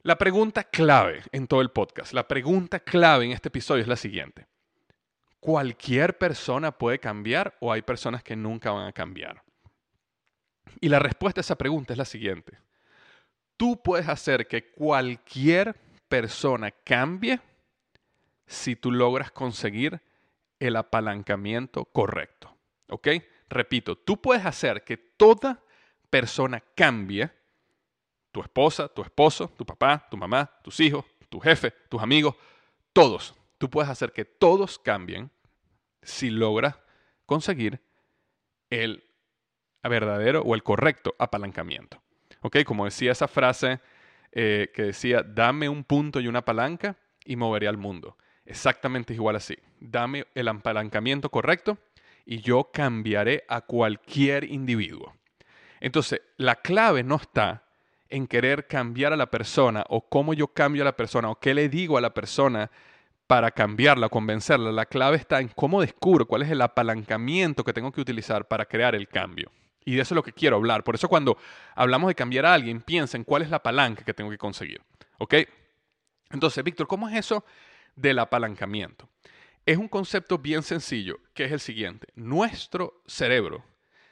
la 0.00 0.16
pregunta 0.16 0.64
clave 0.64 1.20
en 1.30 1.46
todo 1.46 1.60
el 1.60 1.72
podcast, 1.72 2.14
la 2.14 2.26
pregunta 2.26 2.80
clave 2.80 3.26
en 3.26 3.32
este 3.32 3.48
episodio 3.48 3.82
es 3.82 3.88
la 3.88 3.96
siguiente. 3.96 4.46
¿Cualquier 5.40 6.16
persona 6.16 6.72
puede 6.72 6.98
cambiar 6.98 7.54
o 7.60 7.70
hay 7.70 7.82
personas 7.82 8.22
que 8.22 8.34
nunca 8.34 8.70
van 8.70 8.86
a 8.86 8.92
cambiar? 8.92 9.42
Y 10.80 10.88
la 10.88 11.00
respuesta 11.00 11.40
a 11.40 11.42
esa 11.42 11.58
pregunta 11.58 11.92
es 11.92 11.98
la 11.98 12.06
siguiente. 12.06 12.56
Tú 13.58 13.82
puedes 13.82 14.08
hacer 14.08 14.46
que 14.46 14.70
cualquier 14.70 15.76
persona 16.08 16.70
cambie 16.70 17.40
si 18.46 18.76
tú 18.76 18.90
logras 18.90 19.30
conseguir 19.30 20.00
el 20.58 20.76
apalancamiento 20.76 21.84
correcto. 21.84 22.56
¿Ok? 22.88 23.08
Repito, 23.48 23.96
tú 23.96 24.20
puedes 24.20 24.44
hacer 24.44 24.84
que 24.84 24.96
toda 24.96 25.62
persona 26.10 26.62
cambie, 26.74 27.30
tu 28.32 28.40
esposa, 28.40 28.88
tu 28.88 29.02
esposo, 29.02 29.48
tu 29.56 29.64
papá, 29.64 30.06
tu 30.10 30.16
mamá, 30.16 30.50
tus 30.62 30.80
hijos, 30.80 31.04
tu 31.28 31.40
jefe, 31.40 31.70
tus 31.88 32.02
amigos, 32.02 32.34
todos. 32.92 33.34
Tú 33.58 33.68
puedes 33.68 33.90
hacer 33.90 34.12
que 34.12 34.24
todos 34.24 34.78
cambien 34.78 35.30
si 36.02 36.30
logras 36.30 36.76
conseguir 37.26 37.80
el 38.70 39.04
verdadero 39.82 40.42
o 40.42 40.54
el 40.54 40.62
correcto 40.62 41.14
apalancamiento. 41.18 42.00
¿Ok? 42.40 42.58
Como 42.64 42.84
decía 42.84 43.12
esa 43.12 43.28
frase 43.28 43.80
eh, 44.32 44.70
que 44.74 44.82
decía, 44.82 45.22
dame 45.22 45.68
un 45.68 45.84
punto 45.84 46.20
y 46.20 46.28
una 46.28 46.44
palanca 46.44 46.96
y 47.24 47.36
moveré 47.36 47.68
al 47.68 47.76
mundo. 47.76 48.16
Exactamente 48.44 49.14
igual 49.14 49.36
así. 49.36 49.56
Dame 49.80 50.26
el 50.34 50.48
apalancamiento 50.48 51.30
correcto 51.30 51.78
y 52.24 52.40
yo 52.40 52.70
cambiaré 52.72 53.44
a 53.48 53.62
cualquier 53.62 54.44
individuo. 54.44 55.14
Entonces, 55.80 56.22
la 56.36 56.56
clave 56.56 57.02
no 57.02 57.16
está 57.16 57.64
en 58.08 58.26
querer 58.26 58.66
cambiar 58.66 59.12
a 59.12 59.16
la 59.16 59.30
persona 59.30 59.84
o 59.88 60.08
cómo 60.08 60.34
yo 60.34 60.48
cambio 60.48 60.82
a 60.82 60.86
la 60.86 60.96
persona 60.96 61.30
o 61.30 61.38
qué 61.38 61.54
le 61.54 61.68
digo 61.68 61.98
a 61.98 62.00
la 62.00 62.14
persona 62.14 62.70
para 63.26 63.50
cambiarla, 63.50 64.08
convencerla. 64.08 64.72
La 64.72 64.86
clave 64.86 65.18
está 65.18 65.40
en 65.40 65.48
cómo 65.48 65.82
descubro 65.82 66.26
cuál 66.26 66.42
es 66.42 66.50
el 66.50 66.62
apalancamiento 66.62 67.62
que 67.62 67.74
tengo 67.74 67.92
que 67.92 68.00
utilizar 68.00 68.48
para 68.48 68.64
crear 68.64 68.94
el 68.94 69.08
cambio. 69.08 69.50
Y 69.88 69.94
de 69.94 70.02
eso 70.02 70.12
es 70.12 70.16
lo 70.16 70.22
que 70.22 70.34
quiero 70.34 70.56
hablar. 70.56 70.84
Por 70.84 70.96
eso 70.96 71.08
cuando 71.08 71.38
hablamos 71.74 72.08
de 72.08 72.14
cambiar 72.14 72.44
a 72.44 72.52
alguien, 72.52 72.82
piensa 72.82 73.16
en 73.16 73.24
cuál 73.24 73.40
es 73.40 73.48
la 73.48 73.62
palanca 73.62 74.04
que 74.04 74.12
tengo 74.12 74.28
que 74.28 74.36
conseguir. 74.36 74.82
¿Ok? 75.16 75.34
Entonces, 76.28 76.62
Víctor, 76.62 76.86
¿cómo 76.86 77.08
es 77.08 77.16
eso 77.16 77.42
del 77.96 78.18
apalancamiento? 78.18 79.08
Es 79.64 79.78
un 79.78 79.88
concepto 79.88 80.36
bien 80.36 80.62
sencillo, 80.62 81.20
que 81.32 81.46
es 81.46 81.52
el 81.52 81.60
siguiente. 81.60 82.08
Nuestro 82.16 83.02
cerebro 83.06 83.64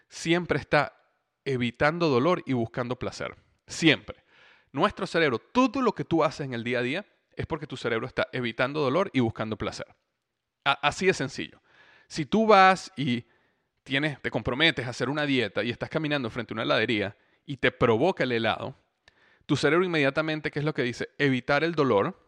siempre 0.09 0.59
está 0.59 0.97
evitando 1.45 2.09
dolor 2.09 2.43
y 2.47 2.55
buscando 2.55 2.99
placer. 2.99 3.37
Siempre. 3.67 4.25
Nuestro 4.73 5.07
cerebro, 5.07 5.39
todo 5.39 5.83
lo 5.83 5.95
que 5.95 6.07
tú 6.07 6.25
haces 6.25 6.47
en 6.47 6.55
el 6.55 6.65
día 6.65 6.79
a 6.79 6.83
día 6.83 7.07
es 7.35 7.45
porque 7.45 7.67
tu 7.67 7.77
cerebro 7.77 8.07
está 8.07 8.29
evitando 8.33 8.81
dolor 8.81 9.11
y 9.13 9.21
buscando 9.21 9.59
placer. 9.59 9.95
así 10.65 11.05
de 11.05 11.13
sencillo. 11.13 11.61
Si 12.09 12.25
tú 12.25 12.47
vas 12.47 12.91
y 12.97 13.27
tienes, 13.87 14.21
te 14.21 14.31
comprometes 14.31 14.87
a 14.87 14.91
hacer 14.91 15.09
una 15.09 15.25
dieta 15.25 15.63
y 15.63 15.71
estás 15.71 15.89
caminando 15.89 16.29
frente 16.29 16.53
a 16.53 16.55
una 16.57 16.65
heladería 16.65 17.17
y 17.47 17.57
te 17.57 17.71
provoca 17.71 18.25
el 18.25 18.33
helado, 18.33 18.75
tu 19.47 19.57
cerebro 19.57 19.87
inmediatamente, 19.87 20.51
¿qué 20.51 20.59
es 20.59 20.65
lo 20.65 20.75
que 20.75 20.83
dice? 20.83 21.09
Evitar 21.19 21.63
el 21.65 21.75
dolor 21.75 22.19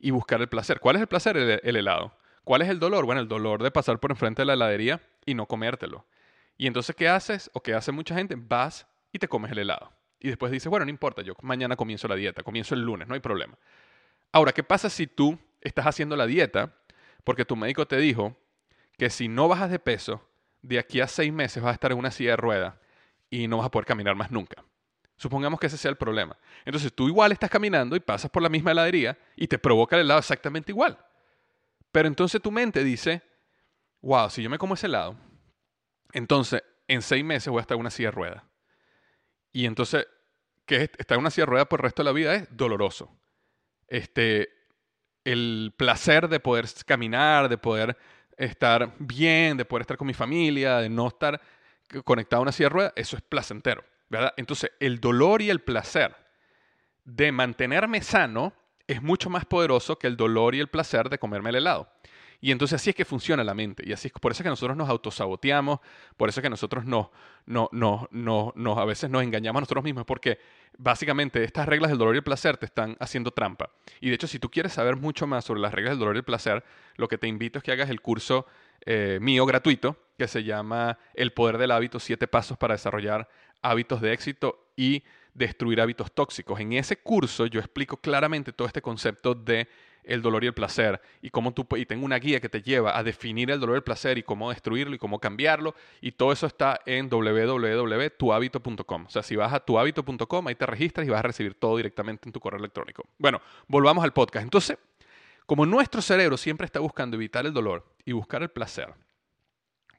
y 0.00 0.10
buscar 0.10 0.40
el 0.40 0.48
placer. 0.48 0.80
¿Cuál 0.80 0.96
es 0.96 1.02
el 1.02 1.06
placer? 1.06 1.36
El, 1.36 1.76
helado. 1.76 2.16
¿Cuál 2.44 2.62
es 2.62 2.68
el 2.70 2.78
dolor? 2.80 3.04
Bueno, 3.04 3.20
el 3.20 3.28
dolor 3.28 3.62
de 3.62 3.70
pasar 3.70 4.00
por 4.00 4.10
enfrente 4.10 4.42
de 4.42 4.46
la 4.46 4.54
heladería 4.54 5.02
y 5.26 5.34
no 5.34 5.46
comértelo. 5.46 6.06
Y 6.56 6.66
entonces, 6.66 6.96
¿qué 6.96 7.08
haces? 7.08 7.50
O 7.52 7.62
qué 7.62 7.74
hace 7.74 7.92
mucha 7.92 8.14
gente, 8.14 8.34
vas 8.36 8.86
y 9.12 9.18
te 9.18 9.28
comes 9.28 9.52
el 9.52 9.58
helado. 9.58 9.92
Y 10.18 10.28
después 10.28 10.50
dices, 10.50 10.68
bueno, 10.68 10.86
no 10.86 10.90
importa, 10.90 11.20
yo 11.20 11.34
mañana 11.42 11.76
comienzo 11.76 12.08
la 12.08 12.16
dieta, 12.16 12.42
comienzo 12.42 12.74
el 12.74 12.80
lunes, 12.80 13.06
no 13.06 13.14
hay 13.14 13.20
problema. 13.20 13.58
Ahora, 14.32 14.52
¿qué 14.52 14.64
pasa 14.64 14.88
si 14.88 15.06
tú 15.06 15.38
estás 15.60 15.86
haciendo 15.86 16.16
la 16.16 16.26
dieta 16.26 16.72
porque 17.22 17.44
tu 17.44 17.54
médico 17.54 17.86
te 17.86 17.98
dijo 17.98 18.34
que 18.96 19.10
si 19.10 19.28
no 19.28 19.48
bajas 19.48 19.70
de 19.70 19.78
peso, 19.78 20.26
de 20.66 20.78
aquí 20.78 21.00
a 21.00 21.06
seis 21.06 21.32
meses 21.32 21.62
vas 21.62 21.70
a 21.70 21.74
estar 21.74 21.92
en 21.92 21.98
una 21.98 22.10
silla 22.10 22.30
de 22.30 22.36
ruedas 22.36 22.74
y 23.30 23.48
no 23.48 23.58
vas 23.58 23.66
a 23.66 23.70
poder 23.70 23.86
caminar 23.86 24.14
más 24.14 24.30
nunca? 24.30 24.64
Supongamos 25.16 25.60
que 25.60 25.68
ese 25.68 25.78
sea 25.78 25.90
el 25.90 25.96
problema. 25.96 26.36
Entonces 26.64 26.92
tú 26.92 27.08
igual 27.08 27.32
estás 27.32 27.50
caminando 27.50 27.94
y 27.96 28.00
pasas 28.00 28.30
por 28.30 28.42
la 28.42 28.48
misma 28.48 28.72
heladería 28.72 29.16
y 29.36 29.46
te 29.46 29.58
provoca 29.58 29.96
el 29.96 30.02
helado 30.02 30.20
exactamente 30.20 30.72
igual. 30.72 30.98
Pero 31.92 32.08
entonces 32.08 32.42
tu 32.42 32.50
mente 32.50 32.82
dice, 32.82 33.22
wow, 34.00 34.28
si 34.28 34.42
yo 34.42 34.50
me 34.50 34.58
como 34.58 34.74
ese 34.74 34.86
helado, 34.86 35.16
entonces 36.12 36.62
en 36.88 37.02
seis 37.02 37.24
meses 37.24 37.48
voy 37.48 37.58
a 37.58 37.62
estar 37.62 37.76
en 37.76 37.80
una 37.80 37.90
silla 37.90 38.08
de 38.08 38.16
ruedas. 38.16 38.42
Y 39.52 39.66
entonces, 39.66 40.06
que 40.66 40.82
estar 40.82 41.14
en 41.16 41.20
una 41.20 41.30
silla 41.30 41.44
de 41.44 41.50
ruedas 41.50 41.68
por 41.68 41.80
el 41.80 41.84
resto 41.84 42.02
de 42.02 42.04
la 42.04 42.12
vida 42.12 42.34
es 42.34 42.48
doloroso 42.50 43.16
este, 43.88 44.50
el 45.24 45.72
placer 45.76 46.28
de 46.28 46.40
poder 46.40 46.66
caminar, 46.86 47.48
de 47.48 47.58
poder 47.58 47.96
estar 48.36 48.94
bien, 48.98 49.56
de 49.56 49.64
poder 49.64 49.82
estar 49.82 49.96
con 49.96 50.06
mi 50.06 50.14
familia, 50.14 50.78
de 50.78 50.88
no 50.88 51.08
estar 51.08 51.40
conectado 52.04 52.40
a 52.40 52.42
una 52.42 52.52
silla 52.52 52.68
de 52.68 52.74
ruedas, 52.74 52.92
eso 52.96 53.16
es 53.16 53.22
placentero, 53.22 53.84
¿verdad? 54.08 54.32
Entonces, 54.36 54.72
el 54.80 55.00
dolor 55.00 55.42
y 55.42 55.50
el 55.50 55.60
placer 55.60 56.16
de 57.04 57.32
mantenerme 57.32 58.02
sano 58.02 58.52
es 58.86 59.02
mucho 59.02 59.30
más 59.30 59.44
poderoso 59.44 59.98
que 59.98 60.06
el 60.06 60.16
dolor 60.16 60.54
y 60.54 60.60
el 60.60 60.68
placer 60.68 61.08
de 61.08 61.18
comerme 61.18 61.50
el 61.50 61.56
helado. 61.56 61.90
Y 62.44 62.52
entonces 62.52 62.78
así 62.78 62.90
es 62.90 62.96
que 62.96 63.06
funciona 63.06 63.42
la 63.42 63.54
mente. 63.54 63.82
Y 63.86 63.94
así 63.94 64.08
es 64.08 64.12
por 64.20 64.30
eso 64.30 64.42
es 64.42 64.44
que 64.44 64.50
nosotros 64.50 64.76
nos 64.76 64.90
autosaboteamos, 64.90 65.80
por 66.14 66.28
eso 66.28 66.40
es 66.40 66.42
que 66.42 66.50
nosotros 66.50 66.84
no, 66.84 67.10
no, 67.46 67.70
no, 67.72 68.52
no, 68.54 68.78
a 68.78 68.84
veces 68.84 69.08
nos 69.08 69.22
engañamos 69.22 69.60
a 69.60 69.62
nosotros 69.62 69.82
mismos, 69.82 70.04
porque 70.04 70.38
básicamente 70.76 71.42
estas 71.42 71.66
reglas 71.66 71.90
del 71.90 71.96
dolor 71.96 72.16
y 72.16 72.18
el 72.18 72.22
placer 72.22 72.58
te 72.58 72.66
están 72.66 72.98
haciendo 73.00 73.30
trampa. 73.30 73.70
Y 73.98 74.10
de 74.10 74.16
hecho, 74.16 74.26
si 74.26 74.38
tú 74.38 74.50
quieres 74.50 74.74
saber 74.74 74.96
mucho 74.96 75.26
más 75.26 75.46
sobre 75.46 75.62
las 75.62 75.72
reglas 75.72 75.92
del 75.92 76.00
dolor 76.00 76.16
y 76.16 76.18
el 76.18 76.24
placer, 76.24 76.62
lo 76.96 77.08
que 77.08 77.16
te 77.16 77.28
invito 77.28 77.60
es 77.60 77.62
que 77.64 77.72
hagas 77.72 77.88
el 77.88 78.02
curso 78.02 78.44
eh, 78.84 79.16
mío 79.22 79.46
gratuito, 79.46 79.96
que 80.18 80.28
se 80.28 80.44
llama 80.44 80.98
El 81.14 81.32
Poder 81.32 81.56
del 81.56 81.70
Hábito, 81.70 81.98
siete 81.98 82.28
pasos 82.28 82.58
para 82.58 82.74
desarrollar 82.74 83.26
hábitos 83.62 84.02
de 84.02 84.12
éxito 84.12 84.68
y 84.76 85.02
destruir 85.32 85.80
hábitos 85.80 86.12
tóxicos. 86.12 86.60
En 86.60 86.74
ese 86.74 86.98
curso 86.98 87.46
yo 87.46 87.58
explico 87.58 87.96
claramente 87.96 88.52
todo 88.52 88.66
este 88.66 88.82
concepto 88.82 89.34
de 89.34 89.66
el 90.06 90.22
dolor 90.22 90.44
y 90.44 90.46
el 90.46 90.54
placer 90.54 91.00
y 91.22 91.30
cómo 91.30 91.52
tú 91.52 91.66
y 91.76 91.86
tengo 91.86 92.04
una 92.04 92.18
guía 92.18 92.40
que 92.40 92.48
te 92.48 92.62
lleva 92.62 92.98
a 92.98 93.02
definir 93.02 93.50
el 93.50 93.60
dolor 93.60 93.76
y 93.76 93.78
el 93.78 93.82
placer 93.82 94.18
y 94.18 94.22
cómo 94.22 94.50
destruirlo 94.50 94.94
y 94.94 94.98
cómo 94.98 95.18
cambiarlo 95.18 95.74
y 96.00 96.12
todo 96.12 96.32
eso 96.32 96.46
está 96.46 96.80
en 96.86 97.08
www.tuhabito.com. 97.08 99.04
O 99.06 99.10
sea, 99.10 99.22
si 99.22 99.36
vas 99.36 99.52
a 99.52 99.60
tuhabito.com 99.60 100.46
ahí 100.46 100.54
te 100.54 100.66
registras 100.66 101.06
y 101.06 101.10
vas 101.10 101.20
a 101.20 101.22
recibir 101.22 101.54
todo 101.54 101.76
directamente 101.76 102.28
en 102.28 102.32
tu 102.32 102.40
correo 102.40 102.58
electrónico. 102.58 103.04
Bueno, 103.18 103.40
volvamos 103.66 104.04
al 104.04 104.12
podcast. 104.12 104.44
Entonces, 104.44 104.78
como 105.46 105.66
nuestro 105.66 106.00
cerebro 106.00 106.36
siempre 106.36 106.64
está 106.66 106.80
buscando 106.80 107.16
evitar 107.16 107.46
el 107.46 107.52
dolor 107.52 107.84
y 108.04 108.12
buscar 108.12 108.42
el 108.42 108.50
placer, 108.50 108.94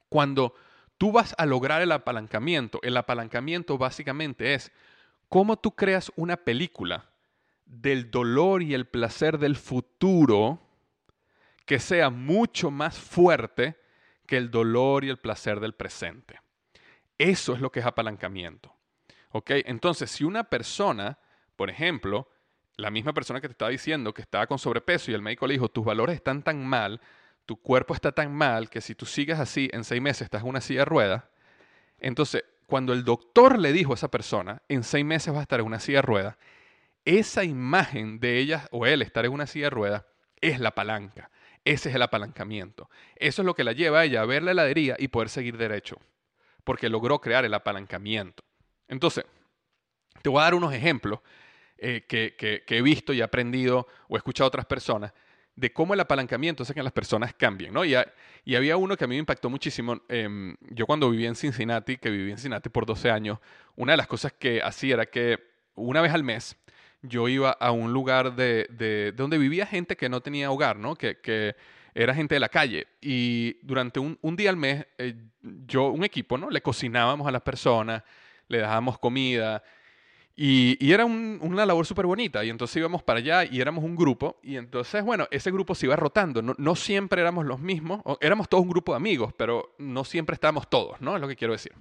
cuando 0.10 0.56
tú 0.98 1.12
vas 1.12 1.36
a 1.38 1.46
lograr 1.46 1.82
el 1.82 1.92
apalancamiento, 1.92 2.80
el 2.84 2.98
apalancamiento 2.98 3.78
básicamente 3.78 4.54
es 4.54 4.72
cómo 5.30 5.58
tú 5.58 5.72
creas 5.72 6.12
una 6.16 6.38
película 6.38 7.10
del 7.66 8.12
dolor 8.12 8.64
y 8.64 8.74
el 8.74 8.86
placer 8.86 9.38
del 9.38 9.56
futuro 9.56 10.60
que 11.66 11.80
sea 11.80 12.10
mucho 12.10 12.72
más 12.72 12.98
fuerte 12.98 13.76
que 14.28 14.38
el 14.38 14.52
dolor 14.52 15.04
y 15.04 15.10
el 15.10 15.18
placer 15.18 15.60
del 15.60 15.74
presente. 15.74 16.40
Eso 17.18 17.54
es 17.54 17.62
lo 17.62 17.72
que 17.72 17.80
es 17.80 17.86
apalancamiento. 17.86 18.74
¿Ok? 19.32 19.52
Entonces, 19.66 20.12
si 20.12 20.24
una 20.24 20.46
persona, 20.46 21.18
por 21.56 21.70
ejemplo, 21.70 22.30
la 22.78 22.92
misma 22.92 23.14
persona 23.14 23.42
que 23.42 23.48
te 23.48 23.54
estaba 23.54 23.72
diciendo 23.72 24.14
que 24.14 24.22
estaba 24.22 24.48
con 24.48 24.60
sobrepeso 24.60 25.12
y 25.12 25.14
el 25.14 25.22
médico 25.22 25.48
le 25.48 25.54
dijo, 25.54 25.70
tus 25.70 25.86
valores 25.86 26.16
están 26.16 26.44
tan 26.44 26.66
mal, 26.66 27.02
tu 27.46 27.58
cuerpo 27.58 27.94
está 27.94 28.12
tan 28.12 28.34
mal, 28.34 28.70
que 28.70 28.82
si 28.82 28.96
tú 28.96 29.06
sigues 29.06 29.40
así, 29.40 29.70
en 29.72 29.84
seis 29.84 30.02
meses 30.02 30.24
estás 30.24 30.42
en 30.42 30.50
una 30.50 30.62
silla 30.62 30.82
de 30.82 30.86
ruedas, 30.86 31.24
entonces, 32.00 32.44
cuando 32.68 32.94
el 32.94 33.04
doctor 33.04 33.60
le 33.60 33.72
dijo 33.72 33.94
a 33.94 33.96
esa 33.96 34.10
persona, 34.10 34.62
en 34.68 34.84
seis 34.84 35.06
meses 35.06 35.34
vas 35.34 35.40
a 35.40 35.44
estar 35.44 35.60
en 35.60 35.66
una 35.66 35.80
silla 35.80 36.00
de 36.00 36.04
ruedas, 36.04 36.38
esa 37.06 37.44
imagen 37.44 38.20
de 38.20 38.40
ella 38.40 38.68
o 38.72 38.86
él 38.86 39.02
estar 39.02 39.26
en 39.26 39.32
una 39.32 39.48
silla 39.48 39.68
de 39.68 39.70
ruedas 39.70 40.06
es 40.42 40.60
la 40.60 40.72
palanca. 40.76 41.30
Ese 41.64 41.90
es 41.90 41.96
el 41.96 42.02
apalancamiento. 42.02 42.90
Eso 43.16 43.42
es 43.42 43.46
lo 43.46 43.56
que 43.56 43.64
la 43.64 43.72
lleva 43.72 44.02
a 44.02 44.06
ella 44.06 44.22
a 44.22 44.26
ver 44.26 44.44
la 44.44 44.52
heladería 44.52 44.96
y 45.00 45.08
poder 45.08 45.30
seguir 45.30 45.58
derecho, 45.58 46.00
porque 46.64 46.90
logró 46.90 47.22
crear 47.22 47.46
el 47.46 47.54
apalancamiento. 47.54 48.44
Entonces, 48.88 49.26
te 50.22 50.30
voy 50.30 50.42
a 50.42 50.44
dar 50.44 50.56
unos 50.56 50.74
ejemplos 50.74 51.20
eh, 51.78 52.06
que, 52.08 52.64
he 52.68 52.82
visto 52.82 53.14
y 53.14 53.22
aprendido 53.22 53.88
o 54.08 54.16
he 54.16 54.18
escuchado 54.18 54.46
a 54.46 54.50
otras 54.50 54.66
personas 54.66 55.12
de 55.56 55.72
cómo 55.72 55.94
el 55.94 56.00
apalancamiento 56.00 56.64
hace 56.64 56.74
que 56.74 56.84
las 56.84 56.92
personas 56.92 57.34
cambien, 57.34 57.74
¿no? 57.74 57.86
Y, 57.86 57.96
y 58.44 58.56
había 58.56 58.76
uno 58.76 58.98
que 58.98 59.06
a 59.06 59.08
mí 59.08 59.16
me 59.16 59.20
impactó 59.20 59.50
muchísimo. 59.50 60.02
Em, 60.10 60.56
yo 60.70 60.86
cuando 60.86 61.10
viví 61.10 61.26
en 61.26 61.36
Cincinnati, 61.36 61.98
que 61.98 62.10
viví 62.10 62.32
en 62.32 62.38
Cincinnati 62.38 62.70
por 62.70 62.86
12 62.86 63.10
años, 63.10 63.40
una 63.76 63.94
de 63.94 63.98
las 63.98 64.08
cosas 64.08 64.34
que 64.34 64.62
hacía 64.62 64.96
era 64.96 65.06
que 65.06 65.40
una 65.76 66.02
vez 66.02 66.14
al 66.14 66.24
mes 66.24 66.58
yo 67.08 67.28
iba 67.28 67.52
a 67.52 67.72
un 67.72 67.94
lugar 67.94 68.36
de, 68.36 69.14
donde 69.16 69.38
vivía 69.38 69.66
gente 69.66 69.96
que 69.96 70.10
no 70.10 70.22
tenía 70.22 70.52
hogar, 70.52 70.78
¿no? 70.78 70.96
Que, 70.96 71.56
era 71.98 72.14
gente 72.14 72.36
de 72.36 72.42
la 72.42 72.50
calle. 72.50 72.88
Y 73.00 73.58
durante 73.62 74.02
un, 74.02 74.36
día 74.36 74.50
al 74.50 74.58
mes, 74.58 74.86
eh, 74.98 75.16
yo, 75.42 75.88
un 75.92 76.04
equipo, 76.04 76.38
¿no? 76.38 76.50
Le 76.50 76.62
cocinábamos 76.62 77.26
a 77.26 77.32
las 77.32 77.42
personas, 77.42 78.04
le 78.50 78.58
dábamos 78.58 79.00
comida. 79.00 79.64
Y, 80.36 80.92
era 80.92 81.06
una 81.06 81.66
labor 81.66 81.86
súper 81.86 82.06
bonita. 82.06 82.44
Y 82.44 82.50
entonces 82.50 82.76
íbamos 82.76 83.02
para 83.02 83.20
allá 83.20 83.46
y 83.46 83.62
éramos 83.62 83.86
un 83.86 83.96
grupo. 83.96 84.40
Y 84.44 84.58
entonces, 84.58 85.06
bueno, 85.06 85.26
ese 85.32 85.52
grupo 85.52 85.74
se 85.74 85.86
iba 85.86 85.96
rotando. 85.96 86.42
No, 86.42 86.54
no 86.58 86.76
siempre 86.76 87.22
éramos 87.22 87.46
los 87.46 87.62
mismos. 87.62 88.02
éramos 88.20 88.50
todos 88.50 88.64
un 88.64 88.70
grupo 88.70 88.92
de 88.92 88.98
amigos, 88.98 89.34
pero 89.38 89.74
no 89.78 90.04
siempre 90.04 90.34
estábamos 90.34 90.70
todos, 90.70 91.00
¿no? 91.00 91.16
Es 91.16 91.22
lo 91.22 91.30
que 91.30 91.38
quiero 91.38 91.54
decir. 91.54 91.72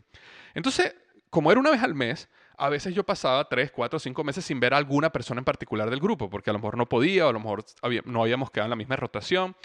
Entonces, 0.55 0.95
como 1.29 1.51
era 1.51 1.59
una 1.59 1.73
vez 1.73 1.83
al 1.83 1.97
mes, 1.97 2.29
a 2.57 2.69
veces 2.69 2.95
yo 2.95 3.05
pasaba 3.05 3.49
tres, 3.49 3.71
cuatro, 3.71 3.99
cinco 3.99 4.25
meses 4.25 4.45
sin 4.45 4.61
ver 4.61 4.75
a 4.75 4.77
alguna 4.77 5.11
persona 5.11 5.41
en 5.41 5.45
particular 5.45 5.91
del 5.91 6.01
grupo, 6.01 6.31
porque 6.31 6.51
a 6.51 6.53
lo 6.53 6.59
mejor 6.59 6.77
no 6.77 6.89
podía, 6.89 7.27
o 7.27 7.31
a 7.31 7.33
lo 7.33 7.41
mejor 7.41 7.65
no 8.05 8.23
habíamos 8.23 8.51
quedado 8.51 8.67
en 8.67 8.71
la 8.71 8.77
misma 8.77 8.97
rotación. 8.97 9.57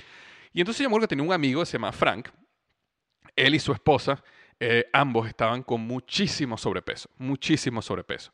Y 0.54 0.62
entonces 0.62 0.84
yo 0.84 0.90
me 0.90 0.94
acuerdo 0.94 1.08
que 1.08 1.16
tenía 1.16 1.26
un 1.26 1.34
amigo 1.34 1.62
que 1.62 1.66
se 1.66 1.74
llama 1.74 1.92
Frank, 1.92 2.30
él 3.36 3.56
y 3.56 3.60
su 3.60 3.72
esposa, 3.72 4.24
eh, 4.60 4.90
ambos 4.92 5.28
estaban 5.28 5.64
con 5.64 5.82
muchísimo 5.82 6.58
sobrepeso, 6.58 7.10
muchísimo 7.18 7.82
sobrepeso. 7.82 8.32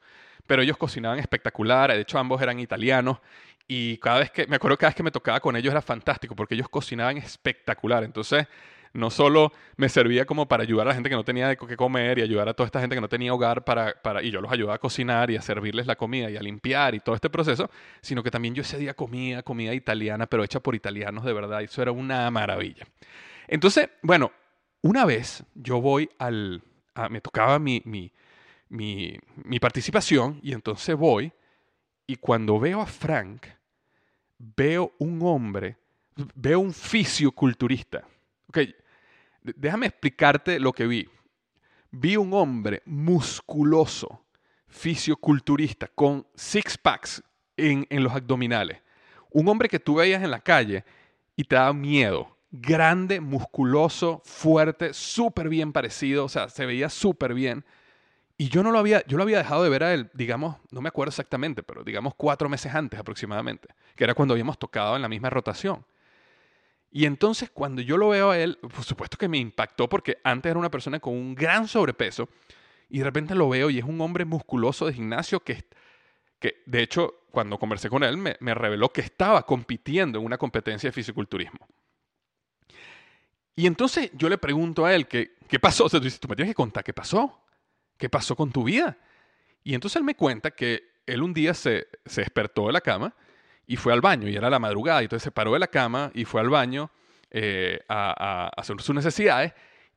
Pero 0.48 0.62
ellos 0.62 0.78
cocinaban 0.78 1.20
espectacular, 1.20 1.92
de 1.92 2.02
hecho 2.02 2.18
ambos 2.18 2.42
eran 2.42 2.60
italianos 2.60 3.20
y 3.68 3.98
cada 3.98 4.20
vez 4.20 4.32
que, 4.32 4.48
me 4.48 4.56
acuerdo 4.56 4.78
cada 4.78 4.90
vez 4.90 4.96
que 4.96 5.04
me 5.04 5.12
tocaba 5.12 5.40
con 5.40 5.56
ellos 5.56 5.72
era 5.72 5.82
fantástico 5.82 6.36
porque 6.36 6.56
ellos 6.56 6.70
cocinaban 6.70 7.18
espectacular. 7.18 8.04
Entonces, 8.04 8.48
no 8.96 9.10
solo 9.10 9.52
me 9.76 9.90
servía 9.90 10.26
como 10.26 10.48
para 10.48 10.64
ayudar 10.64 10.88
a 10.88 10.90
la 10.90 10.94
gente 10.96 11.10
que 11.10 11.16
no 11.16 11.26
tenía 11.26 11.50
de 11.50 11.58
qué 11.58 11.76
comer 11.76 12.18
y 12.20 12.22
ayudar 12.22 12.48
a 12.48 12.54
toda 12.54 12.66
esta 12.66 12.80
gente 12.80 12.96
que 12.96 13.02
no 13.02 13.10
tenía 13.10 13.34
hogar 13.34 13.66
para, 13.66 13.94
para, 14.02 14.24
y 14.24 14.32
yo 14.32 14.42
los 14.42 14.52
ayudaba 14.52 14.76
a 14.76 14.80
cocinar 14.80 15.30
y 15.30 15.36
a 15.36 15.42
servirles 15.42 15.86
la 15.86 15.96
comida 15.98 16.30
y 16.32 16.38
a 16.38 16.42
limpiar 16.42 16.96
y 16.96 17.02
todo 17.02 17.14
este 17.14 17.30
proceso, 17.30 17.70
sino 18.02 18.24
que 18.24 18.32
también 18.32 18.56
yo 18.56 18.62
ese 18.62 18.78
día 18.78 18.94
comía 18.94 19.44
comida 19.44 19.74
italiana, 19.74 20.28
pero 20.28 20.44
hecha 20.44 20.62
por 20.62 20.76
italianos 20.76 21.26
de 21.26 21.34
verdad, 21.34 21.62
y 21.62 21.66
eso 21.66 21.82
era 21.82 21.92
una 21.92 22.32
maravilla. 22.32 22.86
Entonces, 23.48 23.90
bueno, 24.02 24.32
una 24.82 25.06
vez 25.06 25.44
yo 25.56 25.82
voy 25.82 26.10
al, 26.18 26.64
me 27.10 27.20
tocaba 27.20 27.60
mi, 27.60 27.82
mi, 27.86 28.12
mi, 28.70 29.20
mi 29.44 29.60
participación 29.60 30.40
y 30.42 30.54
entonces 30.54 30.96
voy 30.96 31.34
y 32.08 32.16
cuando 32.16 32.60
veo 32.60 32.82
a 32.82 32.86
Frank, 32.86 33.48
veo 34.38 34.94
un 35.00 35.22
hombre, 35.24 35.76
veo 36.36 36.60
un 36.60 36.74
fisioculturista. 36.74 38.06
Okay, 38.48 38.74
déjame 39.56 39.88
explicarte 39.88 40.60
lo 40.60 40.72
que 40.74 40.88
vi. 40.88 41.08
Vi 41.92 42.18
un 42.18 42.34
hombre 42.34 42.82
musculoso, 42.86 44.26
fisioculturista, 44.68 45.88
con 45.88 46.28
six 46.36 46.78
packs 46.78 47.24
en, 47.56 47.86
en 47.90 48.04
los 48.04 48.14
abdominales. 48.14 48.82
Un 49.32 49.48
hombre 49.48 49.70
que 49.70 49.80
tú 49.80 49.96
veías 49.96 50.24
en 50.24 50.32
la 50.32 50.40
calle 50.40 50.84
y 51.36 51.44
te 51.44 51.56
daba 51.56 51.74
miedo. 51.74 52.38
Grande, 52.52 53.20
musculoso, 53.20 54.22
fuerte, 54.24 54.94
súper 54.94 55.50
bien 55.50 55.74
parecido, 55.74 56.26
o 56.26 56.30
sea, 56.30 56.50
se 56.50 56.66
veía 56.66 56.90
súper 56.90 57.34
bien. 57.34 57.66
Y 58.38 58.50
yo 58.50 58.64
no 58.64 58.72
lo 58.72 58.80
había, 58.80 59.06
yo 59.08 59.18
lo 59.18 59.24
había 59.24 59.38
dejado 59.38 59.64
de 59.64 59.70
ver 59.70 59.84
a 59.84 59.94
él, 59.94 60.10
digamos, 60.14 60.58
no 60.72 60.82
me 60.82 60.90
acuerdo 60.90 61.10
exactamente, 61.10 61.64
pero 61.64 61.84
digamos 61.84 62.14
cuatro 62.16 62.50
meses 62.50 62.74
antes 62.76 63.00
aproximadamente, 63.00 63.70
que 63.96 64.04
era 64.04 64.14
cuando 64.14 64.34
habíamos 64.34 64.60
tocado 64.60 64.96
en 64.96 65.02
la 65.02 65.10
misma 65.10 65.30
rotación. 65.30 65.86
Y 66.96 67.06
entonces 67.06 67.50
cuando 67.50 67.82
yo 67.82 67.98
lo 67.98 68.08
veo 68.08 68.30
a 68.32 68.40
él, 68.40 68.58
por 68.62 68.86
supuesto 68.86 69.18
que 69.18 69.28
me 69.28 69.38
impactó 69.38 69.90
porque 69.90 70.20
antes 70.24 70.50
era 70.50 70.58
una 70.58 70.72
persona 70.72 70.98
con 71.02 71.14
un 71.14 71.36
gran 71.36 71.68
sobrepeso 71.68 72.30
y 72.90 73.00
de 73.00 73.04
repente 73.04 73.36
lo 73.36 73.50
veo 73.50 73.70
y 73.70 73.80
es 73.80 73.84
un 73.84 74.00
hombre 74.00 74.24
musculoso 74.24 74.86
de 74.86 74.94
gimnasio 74.94 75.42
que, 75.42 75.66
que 76.40 76.64
de 76.66 76.82
hecho, 76.82 77.26
cuando 77.32 77.60
conversé 77.60 77.90
con 77.90 78.02
él 78.06 78.16
me, 78.16 78.54
reveló 78.54 78.94
que 78.94 79.02
estaba 79.02 79.46
compitiendo 79.46 80.20
en 80.20 80.26
una 80.26 80.38
competencia 80.38 80.88
de 80.88 80.94
fisiculturismo. 80.94 81.68
Y 83.58 83.68
entonces 83.68 84.10
yo 84.14 84.30
le 84.30 84.38
pregunto 84.38 84.86
a 84.86 84.96
él, 84.96 85.06
¿qué, 85.10 85.36
qué 85.50 85.60
pasó? 85.60 85.84
O 85.84 85.90
sea, 85.90 86.00
tú 86.00 86.06
dices, 86.06 86.22
tú 86.22 86.30
me 86.30 86.36
tienes 86.38 86.52
que 86.52 86.56
contar 86.56 86.82
qué 86.82 86.94
pasó. 86.94 87.44
¿Qué 87.98 88.08
pasó 88.08 88.38
con 88.38 88.54
tu 88.54 88.64
vida? 88.64 88.98
Y 89.66 89.74
entonces 89.74 89.98
él 89.98 90.06
me 90.06 90.16
cuenta 90.16 90.52
que 90.52 90.94
él 91.06 91.22
un 91.22 91.34
día 91.34 91.54
se, 91.54 91.88
despertó 92.06 92.68
de 92.68 92.72
la 92.72 92.80
cama 92.80 93.14
y 93.68 93.78
fue 93.78 93.94
al 93.94 94.02
baño, 94.02 94.28
y 94.28 94.36
era 94.36 94.50
la 94.50 94.60
madrugada, 94.60 95.02
y 95.02 95.06
entonces 95.06 95.24
se 95.24 95.32
paró 95.32 95.54
de 95.54 95.60
la 95.60 95.68
cama 95.68 96.12
y 96.14 96.26
fue 96.26 96.42
al 96.42 96.50
baño 96.50 96.92
eh, 97.32 97.80
a, 97.90 98.50
hacer 98.56 98.80
sus 98.82 98.96
necesidades, 98.96 99.54